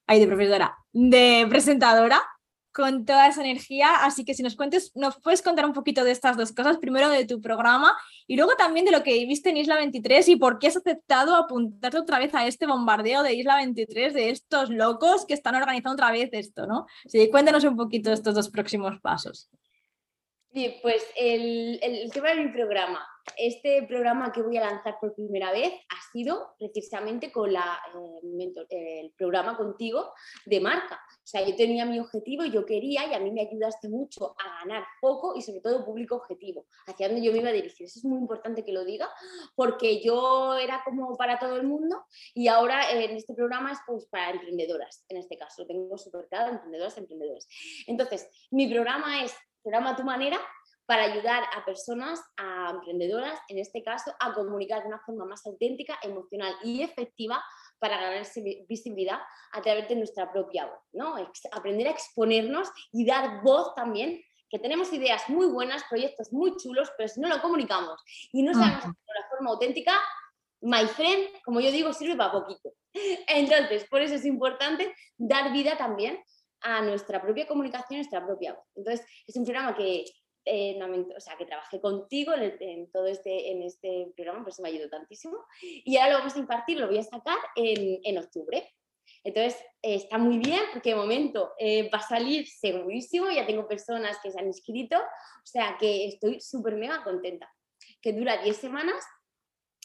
ay, 0.06 0.22
de 0.22 0.28
profesora, 0.28 0.78
de 0.94 1.46
presentadora, 1.50 2.24
con 2.72 3.04
toda 3.04 3.28
esa 3.28 3.42
energía. 3.42 3.90
Así 4.04 4.24
que 4.24 4.34
si 4.34 4.44
nos 4.44 4.56
cuentes, 4.56 4.94
nos 4.96 5.20
puedes 5.20 5.42
contar 5.42 5.66
un 5.66 5.74
poquito 5.74 6.06
de 6.06 6.12
estas 6.12 6.38
dos 6.38 6.54
cosas, 6.54 6.78
primero 6.78 7.10
de 7.10 7.26
tu 7.26 7.42
programa 7.42 7.98
y 8.28 8.38
luego 8.38 8.56
también 8.56 8.86
de 8.86 8.92
lo 8.92 9.04
que 9.04 9.12
viste 9.26 9.50
en 9.50 9.58
Isla 9.58 9.76
23 9.76 10.30
y 10.30 10.36
por 10.38 10.58
qué 10.58 10.68
has 10.68 10.78
aceptado 10.78 11.36
apuntarte 11.36 11.98
otra 11.98 12.18
vez 12.18 12.34
a 12.34 12.48
este 12.48 12.66
bombardeo 12.66 13.24
de 13.24 13.34
Isla 13.34 13.58
23, 13.58 14.14
de 14.14 14.30
estos 14.30 14.70
locos 14.70 15.26
que 15.26 15.34
están 15.34 15.56
organizando 15.56 15.96
otra 15.96 16.14
vez 16.14 16.30
esto, 16.32 16.66
¿no? 16.66 16.86
Sí, 17.08 17.30
cuéntanos 17.30 17.66
un 17.66 17.76
poquito 17.76 18.14
estos 18.14 18.34
dos 18.34 18.50
próximos 18.50 19.02
pasos. 19.02 19.50
Sí, 20.54 20.76
pues 20.82 21.06
el, 21.18 21.78
el, 21.84 22.10
tema 22.12 22.30
de 22.30 22.46
mi 22.46 22.52
programa. 22.54 23.06
Este 23.36 23.84
programa 23.84 24.32
que 24.32 24.42
voy 24.42 24.58
a 24.58 24.62
lanzar 24.62 24.98
por 25.00 25.14
primera 25.14 25.52
vez 25.52 25.74
ha 25.90 26.12
sido 26.12 26.56
precisamente 26.58 27.32
con 27.32 27.52
la, 27.52 27.80
eh, 28.70 29.02
el 29.02 29.12
programa 29.12 29.58
contigo 29.58 30.14
de 30.46 30.62
marca. 30.62 30.96
O 30.96 31.28
sea, 31.28 31.46
yo 31.46 31.56
tenía 31.56 31.86
mi 31.86 32.00
objetivo, 32.00 32.46
yo 32.46 32.66
quería 32.66 33.06
y 33.08 33.14
a 33.14 33.20
mí 33.20 33.32
me 33.32 33.42
ayudaste 33.42 33.90
mucho 33.90 34.36
a 34.40 34.60
ganar 34.60 34.86
poco 35.02 35.36
y 35.36 35.42
sobre 35.42 35.62
todo 35.62 35.86
público 35.86 36.16
objetivo, 36.16 36.66
hacia 36.88 37.08
donde 37.08 37.24
yo 37.24 37.32
me 37.32 37.40
iba 37.40 37.50
a 37.50 37.54
dirigir. 37.54 37.88
Eso 37.88 38.00
es 38.00 38.06
muy 38.06 38.20
importante 38.20 38.64
que 38.64 38.72
lo 38.72 38.86
diga 38.86 39.10
porque 39.56 40.02
yo 40.02 40.56
era 40.58 40.82
como 40.86 41.16
para 41.18 41.38
todo 41.40 41.58
el 41.58 41.68
mundo 41.68 42.06
y 42.34 42.48
ahora 42.48 42.92
en 42.92 43.12
este 43.12 43.34
programa 43.34 43.72
es 43.72 43.80
pues 43.86 44.06
para 44.06 44.32
emprendedoras, 44.32 45.04
en 45.10 45.18
este 45.18 45.38
caso, 45.38 45.64
lo 45.64 45.68
tengo 45.68 45.98
súper 45.98 46.28
claro, 46.30 46.54
emprendedoras, 46.54 46.98
emprendedores. 46.98 47.48
Entonces, 47.88 48.30
mi 48.52 48.68
programa 48.68 49.24
es 49.24 49.36
Programa 49.62 49.96
Tu 49.96 50.04
Manera 50.04 50.40
para 50.88 51.04
ayudar 51.04 51.44
a 51.54 51.66
personas, 51.66 52.22
a 52.38 52.72
emprendedoras, 52.72 53.38
en 53.50 53.60
este 53.60 53.84
caso, 53.84 54.16
a 54.20 54.34
comunicar 54.34 54.82
de 54.82 54.88
una 54.88 55.00
forma 55.06 55.26
más 55.26 55.46
auténtica, 55.46 56.00
emocional 56.02 56.56
y 56.64 56.82
efectiva 56.82 57.44
para 57.78 58.00
ganar 58.00 58.26
visibilidad 58.70 59.20
a 59.52 59.62
través 59.62 59.90
de 59.90 59.98
nuestra 59.98 60.32
propia 60.32 60.66
voz, 60.66 60.80
¿no? 60.94 61.16
aprender 61.52 61.88
a 61.88 61.92
exponernos 61.92 62.70
y 62.94 63.06
dar 63.06 63.44
voz 63.44 63.76
también, 63.76 64.24
que 64.50 64.60
tenemos 64.60 64.94
ideas 64.94 65.28
muy 65.28 65.48
buenas, 65.48 65.84
proyectos 65.90 66.32
muy 66.32 66.56
chulos, 66.56 66.90
pero 66.98 67.10
si 67.10 67.20
no 67.20 67.28
lo 67.28 67.42
comunicamos 67.42 68.02
y 68.32 68.42
no 68.42 68.54
sabemos 68.54 68.78
hacerlo 68.78 68.96
de 69.06 69.20
una 69.20 69.30
forma 69.30 69.50
auténtica, 69.52 70.00
my 70.62 70.88
friend, 70.88 71.28
como 71.44 71.60
yo 71.60 71.70
digo, 71.70 71.92
sirve 71.92 72.16
para 72.16 72.32
poquito. 72.32 72.72
Entonces, 73.28 73.86
por 73.90 74.02
eso 74.02 74.16
es 74.16 74.24
importante 74.24 74.96
dar 75.18 75.52
vida 75.52 75.78
también 75.78 76.18
a 76.62 76.82
nuestra 76.82 77.22
propia 77.22 77.46
comunicación, 77.46 78.00
nuestra 78.00 78.26
propia 78.26 78.54
voz. 78.54 78.64
Entonces, 78.76 79.06
es 79.28 79.36
un 79.36 79.44
programa 79.44 79.76
que 79.76 80.06
o 81.16 81.20
sea, 81.20 81.38
que 81.38 81.46
trabajé 81.46 81.82
contigo 81.82 82.34
en, 82.34 82.92
todo 82.92 83.08
este, 83.08 83.52
en 83.52 83.64
este 83.64 84.12
programa, 84.16 84.44
por 84.44 84.50
eso 84.50 84.62
me 84.62 84.70
ayudó 84.70 84.90
tantísimo. 84.90 85.38
Y 85.62 85.98
ahora 85.98 86.14
lo 86.14 86.20
vamos 86.20 86.36
a 86.36 86.40
impartir, 86.40 86.80
lo 86.80 86.88
voy 86.88 86.98
a 86.98 87.04
sacar 87.04 87.38
en, 87.56 88.00
en 88.04 88.18
octubre. 88.18 88.68
Entonces, 89.24 89.60
eh, 89.82 89.96
está 89.96 90.18
muy 90.18 90.38
bien 90.38 90.62
porque 90.72 90.90
de 90.90 90.96
momento 90.96 91.54
eh, 91.60 91.90
va 91.90 92.00
a 92.00 92.08
salir 92.08 92.48
segurísimo, 92.48 93.30
ya 93.30 93.46
tengo 93.46 93.68
personas 93.68 94.18
que 94.22 94.32
se 94.32 94.40
han 94.40 94.48
inscrito, 94.48 94.98
o 94.98 95.46
sea 95.46 95.78
que 95.80 96.08
estoy 96.08 96.40
súper 96.40 96.76
mega 96.76 97.04
contenta. 97.04 97.52
Que 98.02 98.14
dura 98.14 98.42
10 98.42 98.56
semanas 98.56 99.06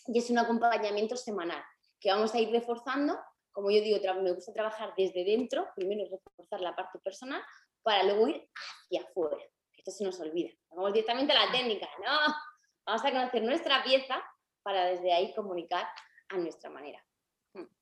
y 0.07 0.19
es 0.19 0.31
un 0.31 0.39
acompañamiento 0.39 1.17
semanal 1.17 1.63
que 2.01 2.11
vamos 2.11 2.35
a 2.35 2.41
ir 2.41 2.51
reforzando. 2.51 3.19
Como 3.53 3.71
yo 3.71 3.81
digo, 3.81 3.99
me 4.23 4.33
gusta 4.33 4.53
trabajar 4.53 4.95
desde 4.97 5.25
dentro, 5.25 5.69
primero 5.77 6.05
reforzar 6.11 6.61
la 6.61 6.75
parte 6.75 6.99
personal 7.01 7.43
para 7.83 8.05
luego 8.05 8.29
ir 8.29 8.49
hacia 8.55 9.03
afuera 9.03 9.52
esto 9.83 9.91
se 9.91 10.05
nos 10.05 10.21
olvida. 10.21 10.51
Vamos 10.71 10.93
directamente 10.93 11.33
a 11.33 11.47
la 11.47 11.53
técnica, 11.53 11.89
no, 11.99 12.35
vamos 12.87 13.05
a 13.05 13.11
conocer 13.11 13.43
nuestra 13.43 13.83
pieza 13.83 14.23
para 14.63 14.85
desde 14.85 15.13
ahí 15.13 15.35
comunicar 15.35 15.87
a 16.29 16.37
nuestra 16.37 16.71
manera. 16.71 17.05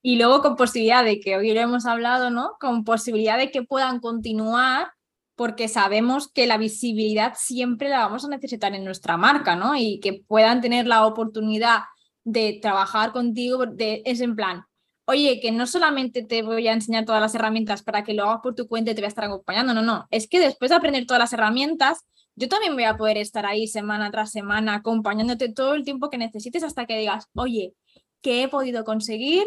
Y 0.02 0.16
luego 0.16 0.40
con 0.40 0.56
posibilidad 0.56 1.04
de 1.04 1.20
que 1.20 1.36
hoy 1.36 1.52
lo 1.52 1.60
hemos 1.60 1.86
hablado, 1.86 2.30
¿no? 2.30 2.56
Con 2.58 2.84
posibilidad 2.84 3.38
de 3.38 3.50
que 3.50 3.62
puedan 3.62 4.00
continuar 4.00 4.92
porque 5.36 5.68
sabemos 5.68 6.30
que 6.32 6.46
la 6.46 6.58
visibilidad 6.58 7.34
siempre 7.36 7.88
la 7.88 7.98
vamos 7.98 8.24
a 8.24 8.28
necesitar 8.28 8.74
en 8.74 8.84
nuestra 8.84 9.16
marca, 9.16 9.54
¿no? 9.54 9.76
Y 9.76 10.00
que 10.00 10.24
puedan 10.26 10.60
tener 10.60 10.86
la 10.86 11.06
oportunidad 11.06 11.82
de 12.24 12.58
trabajar 12.60 13.12
contigo, 13.12 13.66
de, 13.66 14.02
es 14.04 14.20
en 14.20 14.34
plan, 14.34 14.64
oye, 15.06 15.40
que 15.40 15.52
no 15.52 15.66
solamente 15.66 16.22
te 16.22 16.42
voy 16.42 16.68
a 16.68 16.72
enseñar 16.72 17.04
todas 17.04 17.20
las 17.20 17.34
herramientas 17.34 17.82
para 17.82 18.04
que 18.04 18.14
lo 18.14 18.24
hagas 18.24 18.40
por 18.42 18.54
tu 18.54 18.68
cuenta 18.68 18.90
y 18.90 18.94
te 18.94 19.00
voy 19.00 19.06
a 19.06 19.08
estar 19.08 19.24
acompañando, 19.24 19.74
no, 19.74 19.82
no, 19.82 20.06
es 20.10 20.28
que 20.28 20.40
después 20.40 20.70
de 20.70 20.76
aprender 20.76 21.06
todas 21.06 21.20
las 21.20 21.32
herramientas, 21.32 22.06
yo 22.36 22.48
también 22.48 22.74
voy 22.74 22.84
a 22.84 22.96
poder 22.96 23.18
estar 23.18 23.44
ahí 23.44 23.66
semana 23.66 24.10
tras 24.10 24.30
semana 24.30 24.76
acompañándote 24.76 25.52
todo 25.52 25.74
el 25.74 25.84
tiempo 25.84 26.10
que 26.10 26.18
necesites 26.18 26.62
hasta 26.62 26.86
que 26.86 26.98
digas, 26.98 27.26
oye, 27.34 27.74
¿qué 28.22 28.44
he 28.44 28.48
podido 28.48 28.84
conseguir? 28.84 29.44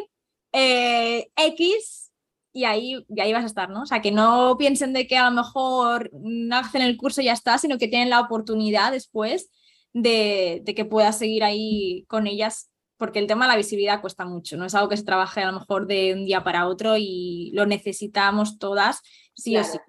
Eh, 0.51 1.29
X 1.35 2.11
y 2.51 2.65
ahí, 2.65 3.03
y 3.09 3.21
ahí 3.21 3.33
vas 3.33 3.43
a 3.43 3.47
estar, 3.47 3.69
¿no? 3.69 3.81
O 3.83 3.85
sea, 3.85 4.01
que 4.01 4.11
no 4.11 4.57
piensen 4.57 4.93
de 4.93 5.07
que 5.07 5.17
a 5.17 5.29
lo 5.29 5.35
mejor 5.35 6.11
hacen 6.51 6.83
el 6.83 6.97
curso 6.97 7.21
y 7.21 7.25
ya 7.25 7.33
está, 7.33 7.57
sino 7.57 7.77
que 7.77 7.87
tienen 7.87 8.11
la 8.11 8.19
oportunidad 8.19 8.91
después 8.91 9.49
de, 9.93 10.61
de 10.63 10.75
que 10.75 10.85
puedas 10.85 11.17
seguir 11.17 11.43
ahí 11.43 12.05
con 12.07 12.27
ellas 12.27 12.69
porque 12.97 13.19
el 13.19 13.27
tema 13.27 13.45
de 13.45 13.51
la 13.51 13.57
visibilidad 13.57 14.01
cuesta 14.01 14.25
mucho, 14.25 14.57
no 14.57 14.65
es 14.65 14.75
algo 14.75 14.89
que 14.89 14.97
se 14.97 15.03
trabaje 15.03 15.41
a 15.41 15.51
lo 15.51 15.59
mejor 15.59 15.87
de 15.87 16.13
un 16.13 16.25
día 16.25 16.43
para 16.43 16.67
otro 16.67 16.95
y 16.97 17.51
lo 17.53 17.65
necesitamos 17.65 18.59
todas 18.59 19.01
sí, 19.33 19.57
o, 19.57 19.63
sí. 19.63 19.79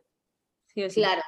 Claro. 0.94 1.22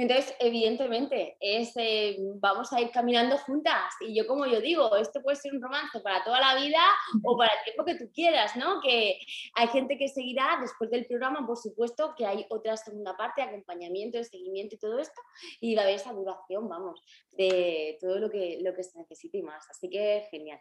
Entonces, 0.00 0.34
evidentemente, 0.38 1.36
es, 1.40 1.72
eh, 1.76 2.16
vamos 2.36 2.72
a 2.72 2.80
ir 2.80 2.90
caminando 2.90 3.36
juntas. 3.36 3.92
Y 4.00 4.14
yo, 4.14 4.26
como 4.26 4.46
yo 4.46 4.58
digo, 4.58 4.96
esto 4.96 5.20
puede 5.20 5.36
ser 5.36 5.52
un 5.52 5.60
romance 5.60 6.00
para 6.00 6.24
toda 6.24 6.40
la 6.40 6.58
vida 6.58 6.80
o 7.22 7.36
para 7.36 7.52
el 7.52 7.64
tiempo 7.64 7.84
que 7.84 7.96
tú 7.96 8.10
quieras, 8.10 8.56
¿no? 8.56 8.80
Que 8.80 9.18
hay 9.54 9.68
gente 9.68 9.98
que 9.98 10.08
seguirá 10.08 10.56
después 10.58 10.90
del 10.90 11.04
programa, 11.04 11.46
por 11.46 11.58
supuesto, 11.58 12.14
que 12.16 12.24
hay 12.24 12.46
otra 12.48 12.78
segunda 12.78 13.14
parte, 13.14 13.42
acompañamiento, 13.42 14.16
de 14.16 14.24
seguimiento 14.24 14.76
y 14.76 14.78
todo 14.78 14.98
esto. 14.98 15.20
Y 15.60 15.74
va 15.74 15.82
a 15.82 15.84
haber 15.84 15.96
esa 15.96 16.14
duración, 16.14 16.66
vamos, 16.66 17.02
de 17.32 17.98
todo 18.00 18.18
lo 18.18 18.30
que, 18.30 18.58
lo 18.62 18.74
que 18.74 18.84
se 18.84 18.98
necesite 18.98 19.36
y 19.36 19.42
más. 19.42 19.68
Así 19.68 19.90
que 19.90 20.26
genial. 20.30 20.60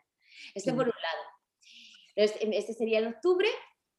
Este 0.54 0.74
por 0.74 0.86
un 0.86 0.94
lado. 1.02 1.24
Este 2.16 2.74
sería 2.74 3.00
en 3.00 3.08
octubre. 3.08 3.48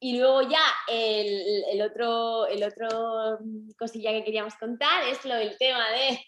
Y 0.02 0.18
luego 0.18 0.42
ya 0.42 0.62
el, 0.88 1.82
otro, 1.82 2.46
el 2.46 2.64
otro 2.64 3.38
mm, 3.40 3.72
cosilla 3.78 4.12
que 4.12 4.24
queríamos 4.24 4.54
contar 4.54 5.06
es 5.08 5.24
lo 5.26 5.34
del 5.34 5.58
tema 5.58 5.90
de 5.90 6.18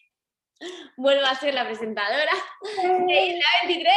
vuelvo 0.97 1.25
a 1.25 1.35
ser 1.35 1.55
la 1.55 1.65
presentadora 1.65 2.33
de 3.07 3.41
la 3.41 3.67
23. 3.67 3.95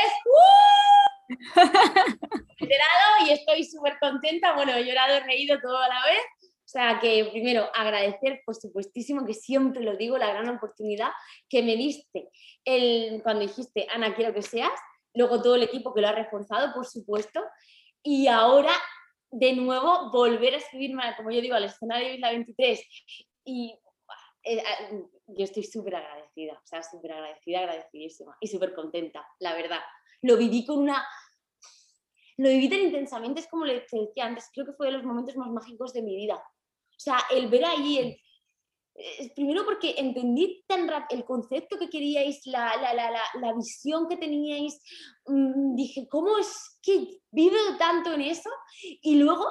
He 2.60 2.66
llorado 2.66 3.28
y 3.28 3.32
estoy 3.32 3.64
súper 3.64 3.98
contenta. 4.00 4.54
Bueno, 4.54 4.74
he 4.74 4.86
llorado, 4.86 5.16
he 5.16 5.20
reído 5.22 5.60
todo 5.60 5.78
a 5.78 5.88
la 5.88 6.06
vez. 6.06 6.22
O 6.42 6.68
sea, 6.68 7.00
que 7.00 7.26
primero 7.32 7.70
agradecer, 7.76 8.42
por 8.46 8.56
supuestísimo, 8.56 9.26
que 9.26 9.34
siempre 9.34 9.84
lo 9.84 9.96
digo, 9.96 10.18
la 10.18 10.34
gran 10.34 10.50
oportunidad 10.50 11.12
que 11.48 11.62
me 11.62 11.76
diste 11.76 12.30
el, 12.66 13.22
cuando 13.24 13.42
dijiste, 13.42 13.88
Ana, 13.94 14.16
quiero 14.16 14.34
que 14.34 14.42
seas, 14.42 14.72
luego 15.16 15.42
todo 15.42 15.56
el 15.56 15.64
equipo 15.64 15.94
que 15.94 16.02
lo 16.02 16.08
ha 16.08 16.12
reforzado, 16.12 16.74
por 16.74 16.86
supuesto, 16.86 17.42
y 18.04 18.28
ahora 18.28 18.72
de 19.32 19.54
nuevo 19.54 20.12
volver 20.12 20.54
a 20.54 20.58
escribirme, 20.58 21.04
como 21.18 21.32
yo 21.32 21.42
digo, 21.42 21.56
al 21.56 21.66
escenario 21.66 22.08
de 22.08 22.16
Isla 22.16 22.30
23 22.32 22.88
y 23.46 23.80
eh, 24.44 24.64
yo 25.28 25.44
estoy 25.44 25.64
súper 25.64 25.96
agradecida, 25.96 26.54
o 26.54 26.68
sea, 26.68 26.84
súper 26.84 27.14
agradecida, 27.14 27.60
agradecidísima 27.60 28.38
y 28.40 28.48
súper 28.48 28.74
contenta, 28.76 29.28
la 29.40 29.56
verdad. 29.56 29.80
Lo 30.22 30.38
viví 30.38 30.66
con 30.66 30.80
una... 30.80 31.06
Lo 32.38 32.50
viví 32.50 32.70
tan 32.70 32.80
intensamente, 32.80 33.40
es 33.40 33.48
como 33.48 33.66
le 33.66 33.86
decía 33.90 34.26
antes, 34.26 34.50
creo 34.54 34.66
que 34.66 34.74
fue 34.74 34.88
de 34.88 34.94
los 34.94 35.04
momentos 35.04 35.38
más 35.38 35.50
mágicos 35.50 35.94
de 35.94 36.02
mi 36.02 36.16
vida. 36.16 36.36
O 36.36 37.00
sea, 37.00 37.18
el 37.32 37.48
ver 37.48 37.66
ahí 37.66 37.98
el, 37.98 38.22
eh, 38.98 39.32
primero 39.36 39.66
porque 39.66 39.96
entendí 39.98 40.64
tan 40.68 40.90
el 41.10 41.26
concepto 41.26 41.78
que 41.78 41.90
queríais, 41.90 42.46
la, 42.46 42.78
la, 42.78 42.94
la, 42.94 43.12
la 43.42 43.54
visión 43.54 44.08
que 44.08 44.16
teníais, 44.16 44.80
mm, 45.26 45.76
dije, 45.76 46.08
¿cómo 46.10 46.38
es 46.38 46.80
que 46.82 47.20
vivo 47.30 47.58
tanto 47.78 48.14
en 48.14 48.22
eso? 48.22 48.50
Y 49.02 49.16
luego 49.16 49.46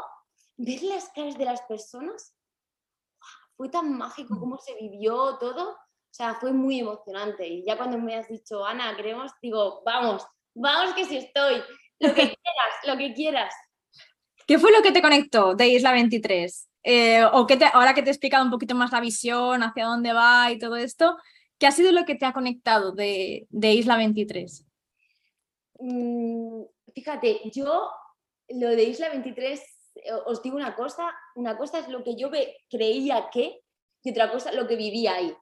ver 0.57 0.83
las 0.85 1.11
caras 1.11 1.37
de 1.37 1.45
las 1.45 1.61
personas, 1.63 2.35
fue 3.57 3.69
tan 3.69 3.93
mágico 3.97 4.39
cómo 4.41 4.59
se 4.59 4.75
vivió 4.75 5.37
todo, 5.39 5.73
o 5.73 6.17
sea, 6.17 6.35
fue 6.35 6.53
muy 6.53 6.81
emocionante. 6.81 7.47
Y 7.47 7.65
ya 7.65 7.77
cuando 7.77 7.99
me 7.99 8.17
has 8.17 8.29
dicho, 8.29 8.65
Ana, 8.65 8.97
queremos, 8.97 9.31
digo, 9.43 9.83
vamos, 9.85 10.27
vamos 10.55 10.95
que 10.95 11.05
si 11.05 11.19
estoy, 11.19 11.63
lo 12.01 12.15
que 12.15 12.15
quieras, 12.39 12.75
lo 12.87 12.97
que 12.97 13.13
quieras. 13.13 13.55
¿Qué 14.47 14.59
fue 14.59 14.73
lo 14.73 14.83
que 14.83 14.93
te 14.93 15.03
conectó 15.03 15.55
de 15.55 15.69
Isla 15.69 15.93
23? 15.93 16.69
Eh, 16.85 17.25
o 17.33 17.47
que 17.47 17.57
te, 17.57 17.65
ahora 17.65 17.95
que 17.95 18.03
te 18.03 18.11
he 18.11 18.13
explicado 18.13 18.45
un 18.45 18.51
poquito 18.51 18.75
más 18.75 18.93
la 18.93 19.01
visión, 19.01 19.63
hacia 19.63 19.87
dónde 19.87 20.13
va 20.13 20.53
y 20.53 20.59
todo 20.59 20.77
esto, 20.77 21.17
¿qué 21.59 21.67
ha 21.67 21.73
sido 21.73 21.93
lo 21.93 22.05
que 22.05 22.15
te 22.15 22.27
ha 22.27 22.35
conectado 22.35 22.93
de, 22.93 23.47
Isla 23.51 23.97
23? 23.97 24.67
Mm, 25.81 26.63
fíjate, 26.95 27.41
yo 27.53 27.91
lo 28.49 28.69
de 28.69 28.85
Isla 28.85 29.09
23 29.09 29.63
os 30.27 30.43
digo 30.43 30.57
una 30.57 30.75
cosa, 30.75 31.11
una 31.35 31.57
cosa 31.57 31.79
es 31.79 31.89
lo 31.89 32.03
que 32.03 32.17
yo 32.17 32.31
creía 32.69 33.31
que 33.33 33.61
y 34.03 34.11
otra 34.11 34.31
cosa 34.31 34.53
lo 34.53 34.67
que 34.67 34.77
vivía 34.77 35.15
ahí. 35.15 35.35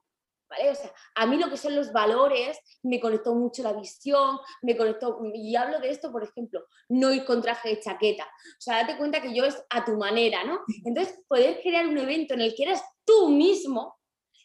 ¿Vale? 0.55 0.69
O 0.69 0.75
sea, 0.75 0.93
a 1.15 1.25
mí 1.25 1.37
lo 1.37 1.49
que 1.49 1.57
son 1.57 1.75
los 1.75 1.91
valores 1.91 2.59
me 2.83 2.99
conectó 2.99 3.33
mucho 3.33 3.63
la 3.63 3.73
visión, 3.73 4.37
me 4.61 4.77
conectó, 4.77 5.19
y 5.33 5.55
hablo 5.55 5.79
de 5.79 5.89
esto, 5.89 6.11
por 6.11 6.23
ejemplo, 6.23 6.65
no 6.89 7.11
ir 7.11 7.25
con 7.25 7.41
traje 7.41 7.69
de 7.69 7.79
chaqueta. 7.79 8.23
O 8.25 8.61
sea, 8.61 8.77
date 8.77 8.97
cuenta 8.97 9.21
que 9.21 9.33
yo 9.33 9.45
es 9.45 9.63
a 9.69 9.83
tu 9.83 9.97
manera, 9.97 10.43
¿no? 10.43 10.59
Entonces, 10.85 11.19
poder 11.27 11.59
crear 11.61 11.87
un 11.87 11.97
evento 11.97 12.35
en 12.35 12.41
el 12.41 12.53
que 12.55 12.63
eres 12.63 12.81
tú 13.05 13.29
mismo, 13.29 13.97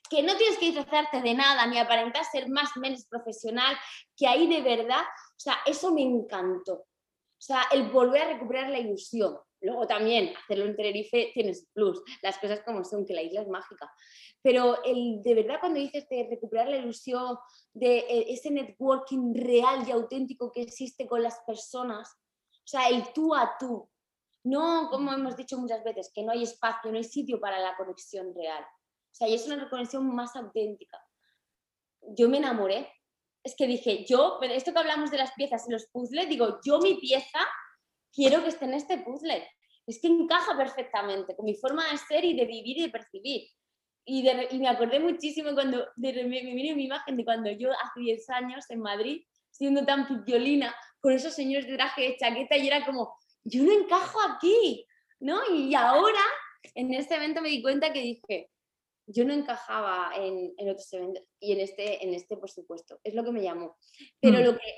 que 0.08 0.22
no 0.22 0.36
tienes 0.36 0.58
que 0.58 0.66
disfrazarte 0.66 1.20
de 1.20 1.34
nada 1.34 1.66
ni 1.66 1.78
aparentar 1.78 2.24
ser 2.24 2.48
más 2.48 2.70
o 2.76 2.80
menos 2.80 3.04
profesional, 3.04 3.76
que 4.16 4.26
ahí 4.26 4.46
de 4.46 4.62
verdad, 4.62 5.02
o 5.02 5.40
sea, 5.40 5.58
eso 5.66 5.92
me 5.92 6.02
encantó. 6.02 6.86
O 7.38 7.40
sea, 7.40 7.62
el 7.72 7.90
volver 7.90 8.22
a 8.22 8.32
recuperar 8.32 8.70
la 8.70 8.78
ilusión. 8.78 9.38
Luego 9.60 9.86
también 9.86 10.34
hacerlo 10.36 10.66
en 10.66 10.76
Tenerife 10.76 11.30
tienes 11.34 11.68
plus, 11.72 12.02
las 12.22 12.38
cosas 12.38 12.62
como 12.64 12.84
son, 12.84 13.06
que 13.06 13.14
la 13.14 13.22
isla 13.22 13.42
es 13.42 13.48
mágica. 13.48 13.92
Pero 14.42 14.82
el, 14.84 15.20
de 15.22 15.34
verdad 15.34 15.58
cuando 15.60 15.80
dices 15.80 16.08
de 16.08 16.26
recuperar 16.30 16.68
la 16.68 16.76
ilusión, 16.76 17.36
de 17.72 17.98
eh, 17.98 18.26
ese 18.28 18.50
networking 18.50 19.34
real 19.34 19.86
y 19.86 19.90
auténtico 19.90 20.52
que 20.52 20.62
existe 20.62 21.06
con 21.06 21.22
las 21.22 21.40
personas, 21.46 22.08
o 22.10 22.70
sea, 22.70 22.88
el 22.88 23.12
tú 23.12 23.34
a 23.34 23.56
tú, 23.58 23.88
no 24.44 24.88
como 24.90 25.12
hemos 25.12 25.36
dicho 25.36 25.58
muchas 25.58 25.82
veces, 25.82 26.10
que 26.14 26.22
no 26.22 26.32
hay 26.32 26.44
espacio, 26.44 26.90
no 26.90 26.98
hay 26.98 27.04
sitio 27.04 27.40
para 27.40 27.58
la 27.58 27.76
conexión 27.76 28.34
real. 28.34 28.62
O 28.62 29.14
sea, 29.14 29.28
y 29.28 29.34
es 29.34 29.46
una 29.46 29.68
conexión 29.68 30.14
más 30.14 30.36
auténtica. 30.36 31.00
Yo 32.00 32.28
me 32.28 32.38
enamoré. 32.38 32.92
Es 33.48 33.56
que 33.56 33.66
dije, 33.66 34.04
yo, 34.04 34.38
esto 34.42 34.74
que 34.74 34.78
hablamos 34.78 35.10
de 35.10 35.16
las 35.16 35.32
piezas 35.32 35.66
y 35.66 35.72
los 35.72 35.86
puzzles, 35.86 36.28
digo, 36.28 36.60
yo 36.62 36.80
mi 36.80 36.96
pieza 36.96 37.38
quiero 38.12 38.42
que 38.42 38.50
esté 38.50 38.66
en 38.66 38.74
este 38.74 38.98
puzzle. 38.98 39.48
Es 39.86 40.02
que 40.02 40.08
encaja 40.08 40.54
perfectamente 40.54 41.34
con 41.34 41.46
mi 41.46 41.54
forma 41.54 41.82
de 41.90 41.96
ser 41.96 42.26
y 42.26 42.36
de 42.36 42.44
vivir 42.44 42.76
y 42.76 42.82
de 42.82 42.88
percibir. 42.90 43.48
Y, 44.04 44.22
me 44.58 44.68
acordé 44.68 45.00
muchísimo 45.00 45.54
cuando 45.54 45.86
me, 45.96 46.12
me 46.12 46.40
vino 46.42 46.76
mi 46.76 46.84
imagen 46.84 47.16
de 47.16 47.24
cuando 47.24 47.50
yo 47.50 47.70
hace 47.72 48.00
10 48.00 48.28
años 48.28 48.66
en 48.68 48.80
Madrid, 48.80 49.22
siendo 49.50 49.82
tan 49.86 50.26
violina, 50.26 50.76
con 51.00 51.14
esos 51.14 51.32
señores 51.32 51.66
de 51.66 51.76
traje 51.76 52.02
de 52.02 52.16
chaqueta, 52.18 52.54
y 52.58 52.66
era 52.66 52.84
como, 52.84 53.16
yo 53.44 53.62
no 53.62 53.72
encajo 53.72 54.18
aquí, 54.28 54.84
¿no? 55.20 55.40
Y 55.54 55.74
ahora, 55.74 56.20
en 56.74 56.92
este 56.92 57.14
evento 57.14 57.40
me 57.40 57.48
di 57.48 57.62
cuenta 57.62 57.94
que 57.94 58.02
dije, 58.02 58.50
yo 59.08 59.24
no 59.24 59.32
encajaba 59.32 60.12
en, 60.14 60.54
otros 60.68 60.92
eventos 60.92 61.24
y 61.40 61.52
en 61.52 61.60
este, 61.60 62.04
en 62.04 62.14
este, 62.14 62.36
por 62.36 62.50
supuesto, 62.50 63.00
es 63.02 63.14
lo 63.14 63.24
que 63.24 63.32
me 63.32 63.42
llamó. 63.42 63.76
Pero 64.20 64.38
mm. 64.38 64.42
lo 64.42 64.52
que, 64.58 64.74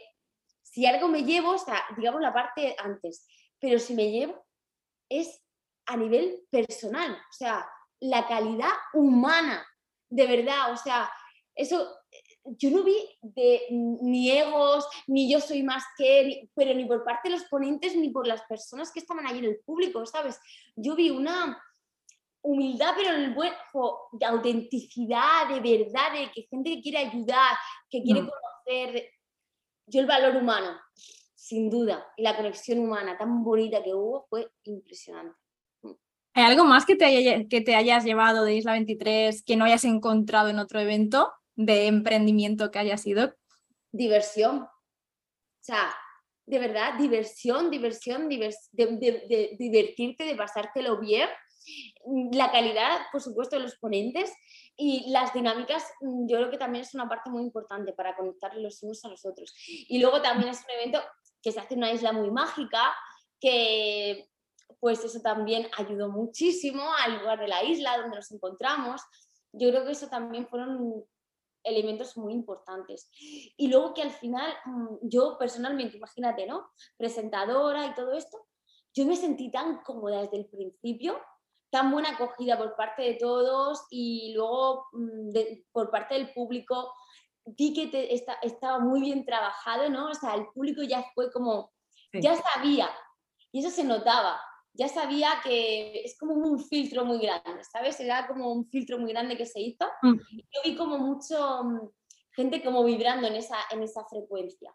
si 0.63 0.87
algo 0.87 1.09
me 1.09 1.25
llevo, 1.25 1.51
o 1.51 1.59
sea, 1.59 1.83
digamos 1.97 2.21
la 2.21 2.33
parte 2.33 2.77
antes, 2.79 3.27
pero 3.59 3.79
si 3.79 3.95
me 3.95 4.11
llevo 4.11 4.47
es 5.09 5.43
a 5.87 5.97
nivel 5.97 6.47
personal, 6.51 7.13
o 7.13 7.33
sea, 7.33 7.69
la 7.99 8.27
calidad 8.29 8.71
humana, 8.95 9.67
de 10.09 10.27
verdad, 10.27 10.73
o 10.73 10.77
sea, 10.77 11.11
eso, 11.55 11.97
yo 12.45 12.71
no 12.71 12.85
vi 12.85 12.97
de 13.21 13.63
ni 13.71 14.31
egos, 14.31 14.87
ni 15.09 15.31
yo 15.31 15.41
soy 15.41 15.65
más 15.65 15.83
que, 15.99 16.49
pero 16.55 16.73
ni 16.75 16.85
por 16.85 17.05
parte 17.05 17.29
de 17.29 17.37
los 17.37 17.45
ponentes, 17.47 17.97
ni 17.97 18.11
por 18.11 18.27
las 18.27 18.43
personas 18.43 18.93
que 18.93 19.01
estaban 19.01 19.27
ahí 19.27 19.39
en 19.39 19.47
el 19.47 19.61
público, 19.67 20.07
¿sabes? 20.07 20.39
Yo 20.77 20.95
vi 20.95 21.11
una 21.11 21.61
humildad, 22.43 22.95
pero 22.97 23.15
en 23.15 23.23
el 23.23 23.35
buen, 23.35 23.53
de 24.13 24.27
autenticidad, 24.27 25.49
de 25.49 25.61
verdad, 25.61 26.13
de 26.13 26.31
que 26.33 26.47
gente 26.51 26.75
que 26.75 26.83
quiere 26.83 26.99
ayudar, 26.99 27.57
que 27.89 28.03
quiere 28.03 28.23
mm. 28.23 28.29
conocer, 28.29 29.11
yo 29.87 30.01
el 30.01 30.07
valor 30.07 30.37
humano, 30.37 30.79
sin 31.35 31.69
duda, 31.69 32.07
y 32.17 32.23
la 32.23 32.37
conexión 32.37 32.79
humana 32.79 33.17
tan 33.19 33.43
bonita 33.43 33.83
que 33.83 33.95
hubo 33.95 34.27
fue 34.29 34.51
impresionante. 34.65 35.37
¿Hay 36.35 36.45
algo 36.45 36.65
más 36.65 36.87
que 36.87 36.95
te, 36.95 37.49
que 37.49 37.61
te 37.61 37.75
hayas 37.75 38.05
llevado 38.05 38.45
de 38.45 38.55
Isla 38.55 38.73
23 38.73 39.43
que 39.43 39.57
no 39.57 39.65
hayas 39.65 39.85
encontrado 39.85 40.49
en 40.49 40.61
otro 40.61 40.79
evento 40.79 41.33
de 41.57 41.87
emprendimiento 41.87 42.71
que 42.71 42.79
haya 42.79 42.97
sido? 42.97 43.35
Diversión. 43.93 44.61
O 44.63 45.63
sea, 45.63 45.93
de 46.51 46.59
verdad, 46.59 46.95
diversión, 46.99 47.71
diversión, 47.71 48.29
de, 48.29 49.57
divertirte, 49.59 50.25
de 50.25 50.35
pasártelo 50.35 50.99
bien. 50.99 51.29
La 52.33 52.51
calidad, 52.51 52.99
por 53.13 53.21
supuesto, 53.21 53.57
de 53.57 53.63
los 53.63 53.77
ponentes 53.77 54.33
y 54.77 55.11
las 55.11 55.33
dinámicas, 55.35 55.85
yo 56.01 56.39
creo 56.39 56.51
que 56.51 56.59
también 56.59 56.83
es 56.83 56.95
una 56.95 57.09
parte 57.09 57.31
muy 57.31 57.43
importante 57.43 57.93
para 57.93 58.17
conectar 58.17 58.57
los 58.57 58.83
unos 58.83 59.05
a 59.05 59.09
los 59.09 59.25
otros. 59.27 59.55
Y 59.67 59.99
luego 60.01 60.23
también 60.23 60.51
es 60.51 60.65
un 60.65 60.71
evento 60.71 61.01
que 61.43 61.53
se 61.53 61.61
hace 61.61 61.75
en 61.75 61.81
una 61.81 61.93
isla 61.93 62.13
muy 62.13 62.31
mágica, 62.31 62.95
que 63.39 64.31
pues 64.79 65.05
eso 65.05 65.21
también 65.21 65.69
ayudó 65.77 66.09
muchísimo 66.09 66.83
al 67.05 67.19
lugar 67.19 67.41
de 67.41 67.49
la 67.49 67.65
isla 67.65 67.99
donde 67.99 68.17
nos 68.17 68.31
encontramos. 68.31 69.03
Yo 69.53 69.71
creo 69.71 69.85
que 69.85 69.93
eso 69.93 70.09
también 70.09 70.47
fueron 70.47 71.05
elementos 71.63 72.17
muy 72.17 72.33
importantes. 72.33 73.11
Y 73.57 73.69
luego 73.69 73.93
que 73.95 74.03
al 74.03 74.11
final, 74.11 74.53
mm, 74.65 74.97
yo 75.03 75.37
personalmente, 75.39 75.97
imagínate, 75.97 76.47
¿no? 76.47 76.71
Presentadora 76.97 77.87
y 77.87 77.95
todo 77.95 78.13
esto, 78.13 78.39
yo 78.95 79.07
me 79.07 79.17
sentí 79.17 79.51
tan 79.51 79.83
cómoda 79.83 80.23
desde 80.23 80.39
el 80.39 80.47
principio, 80.47 81.21
tan 81.71 81.91
buena 81.91 82.11
acogida 82.11 82.59
por 82.59 82.77
parte 82.77 83.03
de 83.03 83.15
todos 83.15 83.87
y 83.91 84.33
luego 84.35 84.87
mm, 84.93 85.31
por 85.73 85.91
parte 85.91 86.15
del 86.15 86.33
público 86.33 86.93
vi 87.45 87.73
que 87.73 88.15
estaba 88.43 88.79
muy 88.79 89.01
bien 89.01 89.25
trabajado, 89.25 89.89
¿no? 89.89 90.11
O 90.11 90.15
sea, 90.15 90.35
el 90.35 90.47
público 90.49 90.83
ya 90.83 91.05
fue 91.15 91.33
como, 91.33 91.73
ya 92.13 92.37
sabía, 92.37 92.91
y 93.53 93.61
eso 93.61 93.71
se 93.71 93.85
notaba, 93.85 94.41
ya 94.73 94.89
sabía 94.89 95.29
que 95.43 96.03
es 96.05 96.17
como 96.19 96.35
un 96.35 96.61
filtro 96.61 97.05
muy 97.05 97.19
grande, 97.19 97.65
¿sabes? 97.65 97.99
Era 98.01 98.27
como 98.27 98.53
un 98.53 98.67
filtro 98.69 98.99
muy 98.99 99.13
grande 99.13 99.37
que 99.37 99.47
se 99.47 99.61
hizo. 99.61 99.87
Mm. 100.03 100.15
Y 100.31 100.43
yo 100.43 100.61
vi 100.65 100.77
como 100.77 100.99
mucho 100.99 101.65
mm, 101.65 101.89
gente 102.33 102.63
como 102.63 102.85
vibrando 102.85 103.27
en 103.27 103.35
esa, 103.35 103.57
en 103.71 103.83
esa 103.83 104.05
frecuencia. 104.05 104.73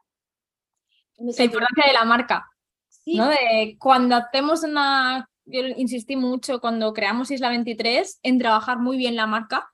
La 1.17 1.43
importancia 1.43 1.85
de 1.87 1.93
la 1.93 2.03
marca, 2.03 2.45
¿Sí? 2.89 3.15
¿no? 3.15 3.29
De 3.29 3.77
cuando 3.79 4.17
hacemos 4.17 4.63
una, 4.63 5.29
yo 5.45 5.61
insistí 5.77 6.15
mucho 6.15 6.59
cuando 6.59 6.93
creamos 6.93 7.31
Isla 7.31 7.49
23 7.49 8.19
en 8.23 8.39
trabajar 8.39 8.79
muy 8.79 8.97
bien 8.97 9.15
la 9.15 9.27
marca 9.27 9.71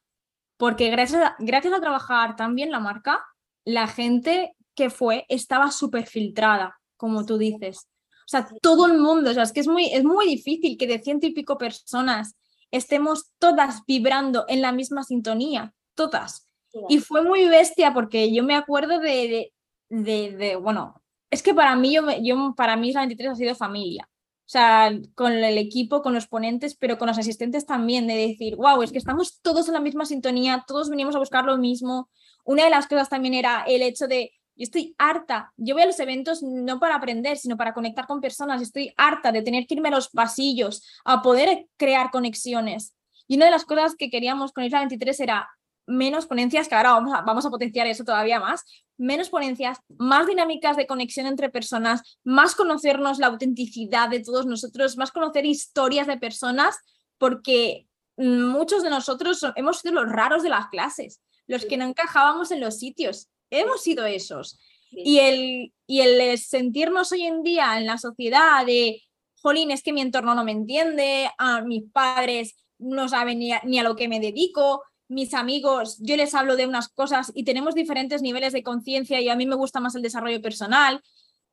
porque 0.62 0.91
gracias 0.91 1.23
a, 1.23 1.36
gracias 1.39 1.73
a 1.73 1.79
trabajar 1.79 2.36
tan 2.36 2.53
bien 2.53 2.69
la 2.69 2.79
marca, 2.79 3.25
la 3.65 3.88
gente 3.88 4.55
que 4.75 4.91
fue 4.91 5.25
estaba 5.27 5.71
súper 5.71 6.05
filtrada, 6.05 6.79
como 6.97 7.25
tú 7.25 7.39
dices. 7.39 7.88
O 8.21 8.27
sea, 8.27 8.47
todo 8.62 8.86
el 8.86 8.99
mundo, 8.99 9.31
o 9.31 9.34
sea, 9.34 9.41
es 9.41 9.53
que 9.53 9.62
es 9.62 9.67
muy, 9.67 9.91
es 9.91 10.03
muy 10.03 10.27
difícil 10.27 10.77
que 10.77 10.86
de 10.86 10.99
ciento 10.99 11.25
y 11.25 11.34
pico 11.34 11.57
personas 11.57 12.36
estemos 12.69 13.31
todas 13.39 13.84
vibrando 13.88 14.45
en 14.47 14.62
la 14.62 14.71
misma 14.71 15.03
sintonía, 15.03 15.73
todas. 15.95 16.47
Y 16.88 16.99
fue 16.99 17.23
muy 17.23 17.49
bestia 17.49 17.91
porque 17.91 18.31
yo 18.31 18.43
me 18.43 18.53
acuerdo 18.53 18.99
de, 18.99 19.51
de, 19.89 20.31
de, 20.38 20.55
bueno, 20.57 21.01
es 21.31 21.41
que 21.41 21.55
para 21.55 21.75
mí, 21.75 21.95
yo, 21.95 22.03
yo, 22.21 22.53
para 22.55 22.77
mí 22.77 22.93
la 22.93 23.01
23 23.01 23.31
ha 23.31 23.36
sido 23.36 23.55
familia. 23.55 24.07
Sea, 24.51 24.91
con 25.15 25.31
el 25.31 25.57
equipo, 25.57 26.01
con 26.01 26.13
los 26.13 26.27
ponentes, 26.27 26.75
pero 26.75 26.97
con 26.97 27.07
los 27.07 27.17
asistentes 27.17 27.65
también, 27.65 28.05
de 28.05 28.15
decir, 28.15 28.57
wow, 28.57 28.81
es 28.83 28.91
que 28.91 28.97
estamos 28.97 29.39
todos 29.41 29.69
en 29.69 29.75
la 29.75 29.79
misma 29.79 30.03
sintonía, 30.03 30.65
todos 30.67 30.89
venimos 30.89 31.15
a 31.15 31.19
buscar 31.19 31.45
lo 31.45 31.57
mismo. 31.57 32.09
Una 32.43 32.65
de 32.65 32.69
las 32.69 32.85
cosas 32.85 33.07
también 33.07 33.33
era 33.33 33.63
el 33.65 33.81
hecho 33.81 34.09
de, 34.09 34.33
yo 34.57 34.63
estoy 34.63 34.93
harta, 34.97 35.53
yo 35.55 35.73
voy 35.73 35.83
a 35.83 35.85
los 35.85 36.01
eventos 36.01 36.43
no 36.43 36.81
para 36.81 36.95
aprender, 36.95 37.37
sino 37.37 37.55
para 37.55 37.73
conectar 37.73 38.05
con 38.07 38.19
personas, 38.19 38.61
estoy 38.61 38.93
harta 38.97 39.31
de 39.31 39.41
tener 39.41 39.65
que 39.65 39.75
irme 39.75 39.87
a 39.87 39.91
los 39.91 40.09
pasillos, 40.09 40.85
a 41.05 41.21
poder 41.21 41.67
crear 41.77 42.11
conexiones. 42.11 42.93
Y 43.29 43.37
una 43.37 43.45
de 43.45 43.51
las 43.51 43.63
cosas 43.63 43.95
que 43.95 44.09
queríamos 44.09 44.51
con 44.51 44.65
Isla 44.65 44.79
23 44.79 45.17
era 45.21 45.49
menos 45.87 46.25
ponencias, 46.25 46.67
que 46.67 46.75
ahora 46.75 46.99
vamos 47.25 47.45
a 47.45 47.49
potenciar 47.49 47.87
eso 47.87 48.03
todavía 48.03 48.41
más, 48.41 48.65
menos 49.01 49.29
ponencias, 49.29 49.79
más 49.97 50.27
dinámicas 50.27 50.77
de 50.77 50.85
conexión 50.85 51.25
entre 51.25 51.49
personas, 51.49 52.19
más 52.23 52.53
conocernos 52.53 53.17
la 53.17 53.27
autenticidad 53.27 54.09
de 54.09 54.19
todos 54.19 54.45
nosotros, 54.45 54.95
más 54.95 55.11
conocer 55.11 55.45
historias 55.45 56.05
de 56.05 56.17
personas, 56.17 56.77
porque 57.17 57.87
muchos 58.15 58.83
de 58.83 58.91
nosotros 58.91 59.43
hemos 59.56 59.79
sido 59.79 59.95
los 59.95 60.12
raros 60.12 60.43
de 60.43 60.49
las 60.49 60.67
clases, 60.67 61.19
los 61.47 61.65
que 61.65 61.77
no 61.77 61.85
encajábamos 61.85 62.52
en 62.52 62.62
los 62.62 62.77
sitios, 62.77 63.27
hemos 63.49 63.81
sido 63.81 64.06
esos. 64.06 64.60
Y, 64.91 65.17
el, 65.19 65.73
y 65.87 66.02
el 66.02 66.37
sentirnos 66.37 67.12
hoy 67.12 67.23
en 67.23 67.41
día 67.41 67.79
en 67.79 67.87
la 67.87 67.97
sociedad 67.97 68.63
de, 68.65 69.02
jolín, 69.41 69.71
es 69.71 69.81
que 69.81 69.93
mi 69.93 70.02
entorno 70.02 70.35
no 70.35 70.43
me 70.43 70.52
entiende, 70.52 71.31
a 71.39 71.62
mis 71.62 71.83
padres 71.91 72.56
no 72.77 73.08
saben 73.10 73.39
ni 73.39 73.52
ni 73.63 73.79
a 73.79 73.83
lo 73.83 73.95
que 73.95 74.08
me 74.08 74.19
dedico, 74.19 74.83
mis 75.12 75.33
amigos, 75.33 75.97
yo 75.99 76.15
les 76.15 76.33
hablo 76.33 76.55
de 76.55 76.65
unas 76.65 76.87
cosas 76.87 77.33
y 77.35 77.43
tenemos 77.43 77.75
diferentes 77.75 78.21
niveles 78.21 78.53
de 78.53 78.63
conciencia 78.63 79.19
y 79.19 79.27
a 79.27 79.35
mí 79.35 79.45
me 79.45 79.55
gusta 79.55 79.81
más 79.81 79.93
el 79.95 80.01
desarrollo 80.01 80.41
personal. 80.41 81.01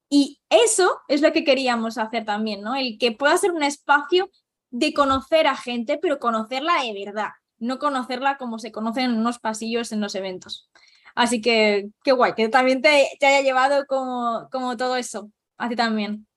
Y 0.08 0.40
eso 0.48 1.00
es 1.08 1.22
lo 1.22 1.32
que 1.32 1.42
queríamos 1.42 1.98
hacer 1.98 2.24
también, 2.24 2.62
¿no? 2.62 2.76
El 2.76 2.98
que 2.98 3.10
pueda 3.10 3.36
ser 3.36 3.50
un 3.50 3.64
espacio 3.64 4.30
de 4.70 4.94
conocer 4.94 5.48
a 5.48 5.56
gente, 5.56 5.98
pero 5.98 6.20
conocerla 6.20 6.82
de 6.82 7.04
verdad, 7.04 7.30
no 7.58 7.80
conocerla 7.80 8.38
como 8.38 8.60
se 8.60 8.70
conocen 8.70 9.06
en 9.06 9.18
unos 9.18 9.40
pasillos 9.40 9.90
en 9.90 10.00
los 10.00 10.14
eventos. 10.14 10.70
Así 11.16 11.40
que 11.40 11.88
qué 12.04 12.12
guay, 12.12 12.34
que 12.34 12.48
también 12.48 12.80
te, 12.80 13.10
te 13.18 13.26
haya 13.26 13.42
llevado 13.42 13.86
como, 13.86 14.48
como 14.52 14.76
todo 14.76 14.96
eso, 14.96 15.32
a 15.56 15.68
ti 15.68 15.74
también. 15.74 16.28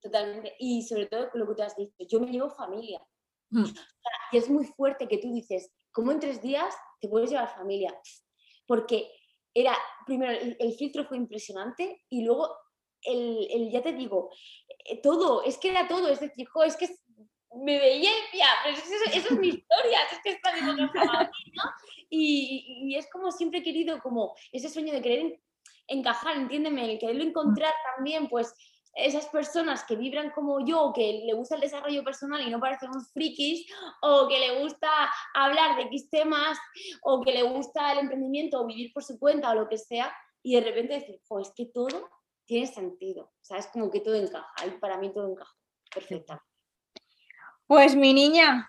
Totalmente. 0.00 0.54
Y 0.58 0.82
sobre 0.82 1.06
todo 1.06 1.30
con 1.30 1.40
lo 1.40 1.48
que 1.48 1.56
tú 1.56 1.62
has 1.62 1.76
dicho, 1.76 1.94
yo 2.08 2.20
me 2.20 2.32
llevo 2.32 2.48
familia. 2.50 3.00
Mm. 3.52 3.64
y 4.30 4.36
es 4.36 4.48
muy 4.48 4.64
fuerte 4.64 5.08
que 5.08 5.18
tú 5.18 5.32
dices, 5.34 5.72
¿cómo 5.92 6.12
en 6.12 6.20
tres 6.20 6.42
días 6.42 6.74
te 7.00 7.08
puedes 7.08 7.30
llevar 7.30 7.54
familia? 7.54 7.98
Porque 8.66 9.10
era, 9.54 9.76
primero, 10.06 10.32
el, 10.32 10.72
filtro 10.74 11.04
fue 11.04 11.16
impresionante 11.16 12.04
y 12.08 12.22
luego, 12.22 12.54
el, 13.02 13.70
ya 13.70 13.82
te 13.82 13.92
digo, 13.92 14.30
eh, 14.86 15.00
todo, 15.02 15.42
es 15.42 15.58
que 15.58 15.70
era 15.70 15.88
todo, 15.88 16.08
es 16.08 16.20
decir, 16.20 16.46
es 16.64 16.76
que 16.76 16.88
me 17.64 17.78
veía 17.78 18.10
pero 18.62 18.76
eso, 18.76 18.84
es 19.12 19.30
mi 19.32 19.48
historia, 19.48 19.98
es 20.12 20.18
que 20.22 20.30
está 20.30 20.52
¿no? 20.52 21.62
Y, 22.08 22.84
y, 22.84 22.96
es 22.96 23.10
como 23.10 23.32
siempre 23.32 23.60
he 23.60 23.62
querido, 23.62 23.98
como 24.00 24.34
ese 24.52 24.68
sueño 24.68 24.92
de 24.92 25.02
querer 25.02 25.40
encajar, 25.88 26.36
entiéndeme, 26.36 26.92
el 26.92 26.98
quererlo 26.98 27.24
encontrar 27.24 27.74
también, 27.96 28.28
pues 28.28 28.54
esas 28.94 29.26
personas 29.26 29.84
que 29.84 29.96
vibran 29.96 30.30
como 30.30 30.64
yo, 30.64 30.92
que 30.94 31.22
le 31.24 31.32
gusta 31.32 31.54
el 31.54 31.60
desarrollo 31.60 32.04
personal 32.04 32.40
y 32.46 32.50
no 32.50 32.60
parecemos 32.60 33.10
frikis, 33.12 33.66
o 34.02 34.28
que 34.28 34.38
le 34.38 34.60
gusta 34.60 34.88
hablar 35.34 35.76
de 35.76 35.82
X 35.82 36.10
temas, 36.10 36.58
o 37.02 37.20
que 37.20 37.32
le 37.32 37.42
gusta 37.42 37.92
el 37.92 38.00
emprendimiento 38.00 38.60
o 38.60 38.66
vivir 38.66 38.92
por 38.92 39.04
su 39.04 39.18
cuenta 39.18 39.50
o 39.50 39.54
lo 39.54 39.68
que 39.68 39.78
sea, 39.78 40.12
y 40.42 40.54
de 40.54 40.62
repente 40.62 40.94
decir, 40.94 41.20
es 41.40 41.52
que 41.54 41.66
todo 41.66 42.10
tiene 42.46 42.66
sentido, 42.66 43.24
o 43.24 43.44
sea, 43.44 43.58
es 43.58 43.68
como 43.68 43.90
que 43.90 44.00
todo 44.00 44.14
encaja, 44.14 44.52
para 44.80 44.98
mí 44.98 45.12
todo 45.12 45.30
encaja 45.30 45.54
perfectamente. 45.94 46.44
Pues 47.66 47.94
mi 47.94 48.12
niña, 48.12 48.68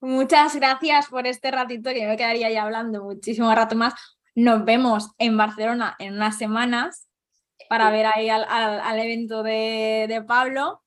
muchas 0.00 0.56
gracias 0.56 1.08
por 1.08 1.26
este 1.26 1.50
ratito 1.50 1.90
que 1.90 2.06
me 2.06 2.16
quedaría 2.16 2.50
ya 2.50 2.62
hablando 2.62 3.04
muchísimo 3.04 3.54
rato 3.54 3.76
más. 3.76 3.94
Nos 4.34 4.64
vemos 4.64 5.10
en 5.18 5.36
Barcelona 5.36 5.94
en 5.98 6.14
unas 6.14 6.38
semanas 6.38 7.08
para 7.68 7.90
ver 7.90 8.06
ahí 8.06 8.28
al, 8.28 8.98
evento 8.98 9.42
de, 9.42 10.24
Pablo. 10.26 10.82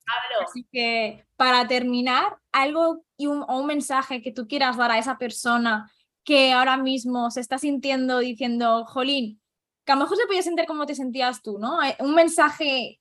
Así 0.46 0.68
que 0.72 1.26
para 1.36 1.68
terminar, 1.68 2.38
algo 2.52 3.04
y 3.18 3.28
un, 3.28 3.44
o 3.48 3.60
un 3.60 3.68
mensaje 3.68 4.22
que 4.22 4.32
tú 4.32 4.48
quieras 4.48 4.78
dar 4.78 4.92
a 4.92 4.98
esa 4.98 5.18
persona 5.18 5.92
que 6.24 6.52
ahora 6.52 6.78
mismo 6.78 7.32
se 7.32 7.40
está 7.40 7.58
sintiendo 7.58 8.20
diciendo, 8.20 8.86
Jolín, 8.86 9.42
que 9.86 9.94
a 9.94 9.96
lo 9.96 10.02
mejor 10.02 10.18
se 10.18 10.26
podía 10.26 10.42
sentir 10.42 10.66
como 10.66 10.86
te 10.86 10.96
sentías 10.96 11.42
tú, 11.42 11.58
¿no? 11.58 11.82
Eh, 11.82 11.96
un 12.00 12.14
mensaje, 12.14 13.00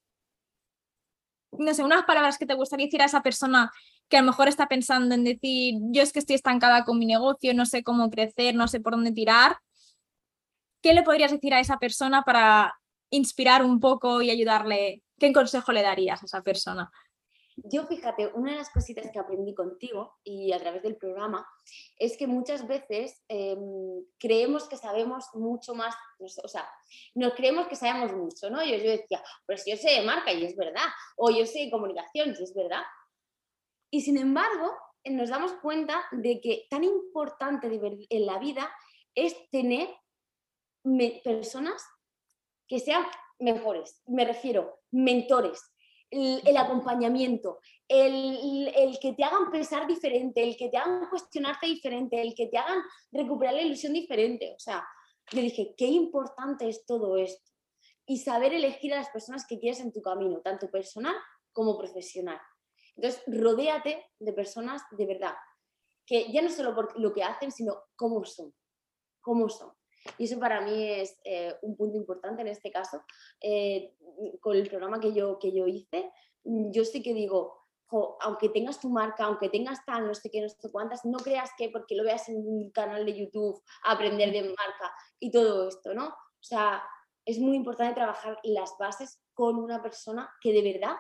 no 1.51 1.75
sé, 1.75 1.83
unas 1.83 2.05
palabras 2.05 2.39
que 2.39 2.47
te 2.47 2.55
gustaría 2.55 2.87
decir 2.87 3.03
a 3.03 3.07
esa 3.07 3.23
persona 3.23 3.73
que 4.09 4.17
a 4.17 4.21
lo 4.21 4.27
mejor 4.27 4.47
está 4.47 4.69
pensando 4.69 5.15
en 5.15 5.25
decir, 5.25 5.75
yo 5.91 6.03
es 6.03 6.13
que 6.13 6.21
estoy 6.21 6.37
estancada 6.37 6.85
con 6.85 6.99
mi 6.99 7.07
negocio, 7.07 7.53
no 7.55 7.67
sé 7.67 7.83
cómo 7.83 8.11
crecer, 8.11 8.55
no 8.55 8.69
sé 8.69 8.81
por 8.81 8.93
dónde 8.93 9.11
tirar. 9.11 9.59
¿Qué 10.81 10.95
le 10.95 11.03
podrías 11.03 11.33
decir 11.33 11.53
a 11.55 11.61
esa 11.61 11.79
persona 11.79 12.23
para 12.23 12.79
inspirar 13.11 13.65
un 13.65 13.81
poco 13.81 14.23
y 14.23 14.31
ayudarle? 14.31 15.03
¿Qué 15.19 15.33
consejo 15.33 15.73
le 15.73 15.83
darías 15.83 16.23
a 16.23 16.27
esa 16.27 16.43
persona? 16.43 16.91
Yo 17.57 17.87
fíjate, 17.87 18.29
una 18.35 18.53
de 18.53 18.59
las 18.59 18.69
cositas 18.69 19.11
que 19.11 19.19
aprendí 19.19 19.55
contigo 19.55 20.19
y 20.23 20.53
a 20.53 20.59
través 20.59 20.83
del 20.83 20.97
programa 20.97 21.49
es 21.99 22.19
que 22.19 22.27
muchas 22.27 22.67
veces 22.69 23.25
em, 23.29 24.05
creemos 24.19 24.69
que 24.69 24.77
sabemos 24.77 25.25
mucho 25.33 25.75
más, 25.75 25.95
o 26.19 26.49
sea, 26.49 26.69
nos 27.15 27.33
creemos 27.33 27.67
que 27.67 27.75
sabemos 27.75 28.13
mucho, 28.13 28.51
¿no? 28.51 28.63
Yo, 28.63 28.77
yo 28.77 28.91
decía, 28.91 29.23
pues 29.47 29.65
yo 29.67 29.75
sé 29.77 29.91
de 29.91 30.03
marca 30.03 30.35
y 30.35 30.45
es 30.45 30.55
verdad, 30.55 30.85
o 31.17 31.31
yo 31.31 31.47
sé 31.47 31.61
de 31.61 31.71
comunicación 31.71 32.37
y 32.39 32.43
es 32.43 32.55
verdad. 32.55 32.83
Y 33.91 34.03
sin 34.03 34.19
embargo, 34.19 34.77
nos 35.05 35.31
damos 35.31 35.53
cuenta 35.63 36.05
de 36.13 36.41
que 36.43 36.67
tan 36.69 36.85
importante 36.85 37.69
en 38.11 38.27
la 38.27 38.39
vida 38.39 38.71
es 39.15 39.35
tener 39.51 39.89
personas 41.25 41.83
que 42.67 42.81
sean 42.81 43.05
mejores. 43.39 44.03
Me 44.07 44.25
refiero, 44.25 44.81
mentores, 44.91 45.61
el, 46.11 46.57
acompañamiento, 46.57 47.59
el, 47.89 48.73
el, 48.75 48.99
que 48.99 49.13
te 49.13 49.25
hagan 49.25 49.51
pensar 49.51 49.87
diferente, 49.87 50.43
el 50.43 50.57
que 50.57 50.69
te 50.69 50.77
hagan 50.77 51.09
cuestionarte 51.09 51.67
diferente, 51.67 52.21
el 52.21 52.35
que 52.35 52.47
te 52.47 52.59
hagan 52.59 52.83
recuperar 53.13 53.55
la 53.55 53.63
ilusión 53.63 53.93
diferente. 53.93 54.53
O 54.55 54.59
sea, 54.59 54.87
yo 55.33 55.41
dije, 55.41 55.75
qué 55.77 55.87
importante 55.87 56.69
es 56.69 56.85
todo 56.87 57.17
esto. 57.17 57.51
Y 58.07 58.19
saber 58.19 58.55
elegir 58.55 58.95
a 58.95 58.99
las 58.99 59.11
personas 59.11 59.47
que 59.47 59.59
quieres 59.59 59.81
en 59.81 59.93
tu 59.93 60.01
camino, 60.01 60.41
tanto 60.41 60.71
personal 60.71 61.15
como 61.53 61.77
profesional. 61.77 62.41
Entonces, 62.95 63.23
rodéate 63.27 64.07
de 64.19 64.33
personas 64.33 64.83
de 64.93 65.07
verdad, 65.07 65.35
que 66.07 66.31
ya 66.33 66.41
no 66.41 66.51
solo 66.51 66.75
por 66.75 66.99
lo 66.99 67.13
que 67.13 67.25
hacen, 67.25 67.51
sino 67.51 67.83
cómo 67.97 68.25
son. 68.25 68.55
Cómo 69.21 69.49
son. 69.49 69.76
Y 70.19 70.25
eso 70.25 70.39
para 70.39 70.61
mí 70.61 70.91
es 70.91 71.19
eh, 71.25 71.55
un 71.63 71.77
punto 71.77 71.97
importante 71.97 72.43
en 72.43 72.49
este 72.49 72.71
caso. 72.71 73.03
Eh, 73.41 73.95
con 74.41 74.57
el 74.57 74.69
programa 74.69 75.01
que 75.01 75.13
yo, 75.13 75.39
que 75.39 75.53
yo 75.53 75.67
hice, 75.67 76.11
yo 76.45 76.85
sí 76.85 77.03
que 77.03 77.13
digo, 77.13 77.67
aunque 78.21 78.49
tengas 78.49 78.81
tu 78.81 78.89
marca, 78.89 79.25
aunque 79.25 79.49
tengas 79.49 79.85
tal, 79.85 80.07
no 80.07 80.15
sé 80.15 80.31
qué, 80.31 80.41
no 80.41 80.49
sé 80.49 80.71
cuántas, 80.71 81.05
no 81.05 81.19
creas 81.19 81.51
que 81.57 81.69
porque 81.69 81.95
lo 81.95 82.05
veas 82.05 82.29
en 82.29 82.37
un 82.37 82.71
canal 82.71 83.05
de 83.05 83.17
YouTube, 83.17 83.63
aprender 83.85 84.33
de 84.33 84.43
marca 84.43 84.93
y 85.19 85.31
todo 85.31 85.69
esto, 85.69 85.95
¿no? 85.95 86.09
O 86.09 86.43
sea, 86.43 86.83
es 87.25 87.39
muy 87.39 87.57
importante 87.57 87.95
trabajar 87.95 88.39
las 88.45 88.77
bases 88.79 89.21
con 89.35 89.57
una 89.57 89.83
persona 89.83 90.31
que 90.41 90.53
de 90.53 90.63
verdad 90.63 90.97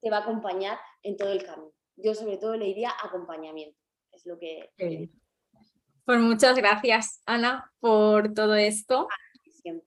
te 0.00 0.10
va 0.10 0.18
a 0.18 0.22
acompañar 0.22 0.78
en 1.02 1.16
todo 1.16 1.30
el 1.30 1.44
camino. 1.44 1.72
Yo 1.96 2.14
sobre 2.14 2.38
todo 2.38 2.56
le 2.56 2.66
diría 2.66 2.92
acompañamiento, 3.02 3.78
es 4.12 4.26
lo 4.26 4.38
que... 4.38 4.70
Pues 6.04 6.20
muchas 6.20 6.56
gracias, 6.56 7.22
Ana, 7.26 7.70
por 7.80 8.34
todo 8.34 8.54
esto. 8.56 9.08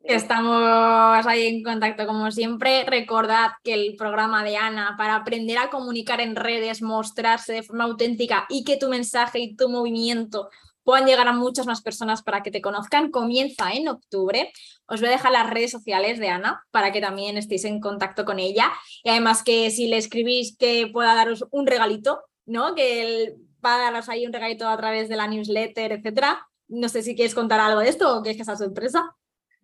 Estamos 0.04 1.26
ahí 1.26 1.48
en 1.48 1.64
contacto 1.64 2.08
como 2.08 2.32
siempre. 2.32 2.86
Recordad 2.86 3.52
que 3.64 3.74
el 3.74 3.96
programa 3.98 4.44
de 4.44 4.56
Ana 4.56 4.96
para 4.98 5.16
aprender 5.16 5.58
a 5.58 5.70
comunicar 5.70 6.22
en 6.22 6.38
redes, 6.38 6.82
mostrarse 6.82 7.52
de 7.52 7.64
forma 7.64 7.84
auténtica 7.84 8.46
y 8.48 8.64
que 8.64 8.78
tu 8.78 8.88
mensaje 8.88 9.40
y 9.40 9.56
tu 9.56 9.68
movimiento 9.68 10.50
puedan 10.86 11.08
llegar 11.08 11.28
a 11.28 11.34
muchas 11.34 11.66
más 11.66 11.82
personas 11.82 12.22
para 12.22 12.44
que 12.44 12.52
te 12.52 12.62
conozcan, 12.62 13.12
comienza 13.12 13.74
en 13.74 13.90
octubre. 13.90 14.54
Os 14.86 15.02
voy 15.02 15.10
a 15.10 15.14
dejar 15.14 15.34
las 15.34 15.50
redes 15.50 15.72
sociales 15.72 16.20
de 16.20 16.30
Ana 16.30 16.64
para 16.72 16.94
que 16.94 17.02
también 17.02 17.38
estéis 17.38 17.66
en 17.66 17.82
contacto 17.82 18.24
con 18.24 18.40
ella. 18.40 18.72
Y 19.04 19.10
además 19.10 19.44
que 19.44 19.72
si 19.72 19.88
le 19.88 19.98
escribís 19.98 20.56
que 20.58 20.88
pueda 20.88 21.16
daros 21.16 21.46
un 21.52 21.68
regalito, 21.68 22.22
¿no? 22.46 22.76
Que 22.76 23.02
el 23.02 23.36
daros 23.72 24.10
ahí 24.10 24.26
un 24.26 24.34
regalito 24.34 24.68
a 24.68 24.78
través 24.78 25.10
de 25.10 25.16
la 25.16 25.28
newsletter, 25.28 25.94
etcétera. 25.94 26.48
No 26.68 26.90
sé 26.90 27.04
si 27.04 27.16
quieres 27.16 27.36
contar 27.36 27.60
algo 27.60 27.82
de 27.82 27.90
esto 27.90 28.18
o 28.18 28.22
quieres 28.22 28.38
que 28.38 28.46
sea 28.46 28.56
sorpresa. 28.56 29.16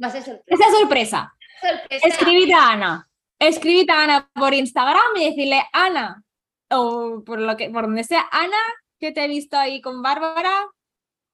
Va 0.02 0.08
a 0.08 0.12
ser 0.12 0.24
sorpresa. 0.24 0.64
Esa 0.64 0.80
sorpresa. 0.80 1.34
sorpresa. 1.62 2.08
Escribid 2.08 2.52
a 2.54 2.72
Ana. 2.72 3.10
Escribid 3.40 3.90
a 3.90 4.04
Ana 4.04 4.30
por 4.34 4.54
Instagram 4.54 5.18
y 5.18 5.30
decirle, 5.30 5.64
Ana, 5.74 6.24
o 6.70 7.24
por 7.26 7.40
lo 7.40 7.58
que, 7.58 7.70
por 7.70 7.84
donde 7.84 8.04
sea, 8.04 8.28
Ana, 8.32 8.58
que 9.00 9.12
te 9.12 9.26
he 9.26 9.28
visto 9.28 9.58
ahí 9.58 9.82
con 9.82 10.02
Bárbara. 10.02 10.68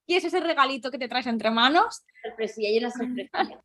Y 0.06 0.16
es 0.16 0.24
ese 0.24 0.40
regalito 0.40 0.90
que 0.90 0.98
te 0.98 1.10
traes 1.10 1.28
entre 1.28 1.52
manos. 1.52 2.04
Sorpresa, 2.24 2.62
y 2.62 2.66
hay 2.66 2.78
una 2.78 2.92
sorpresa. 2.92 3.62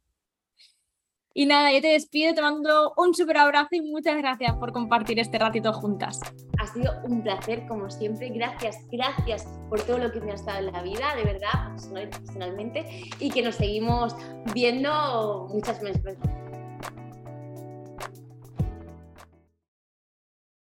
Y 1.34 1.46
nada, 1.46 1.72
yo 1.72 1.80
te 1.80 1.88
despido, 1.88 2.34
te 2.34 2.42
mando 2.42 2.92
un 2.96 3.14
súper 3.14 3.38
abrazo 3.38 3.68
y 3.72 3.80
muchas 3.80 4.16
gracias 4.18 4.54
por 4.56 4.72
compartir 4.72 5.18
este 5.18 5.38
ratito 5.38 5.72
juntas. 5.72 6.20
Ha 6.58 6.66
sido 6.66 6.92
un 7.04 7.22
placer, 7.22 7.66
como 7.66 7.90
siempre. 7.90 8.28
Gracias, 8.28 8.76
gracias 8.90 9.46
por 9.68 9.80
todo 9.82 9.98
lo 9.98 10.12
que 10.12 10.20
me 10.20 10.32
has 10.32 10.44
dado 10.44 10.66
en 10.66 10.72
la 10.72 10.82
vida, 10.82 11.14
de 11.16 11.24
verdad, 11.24 11.74
profesionalmente, 11.90 13.10
y 13.18 13.30
que 13.30 13.42
nos 13.42 13.56
seguimos 13.56 14.14
viendo 14.54 15.48
muchas 15.50 15.80
veces. 15.80 16.18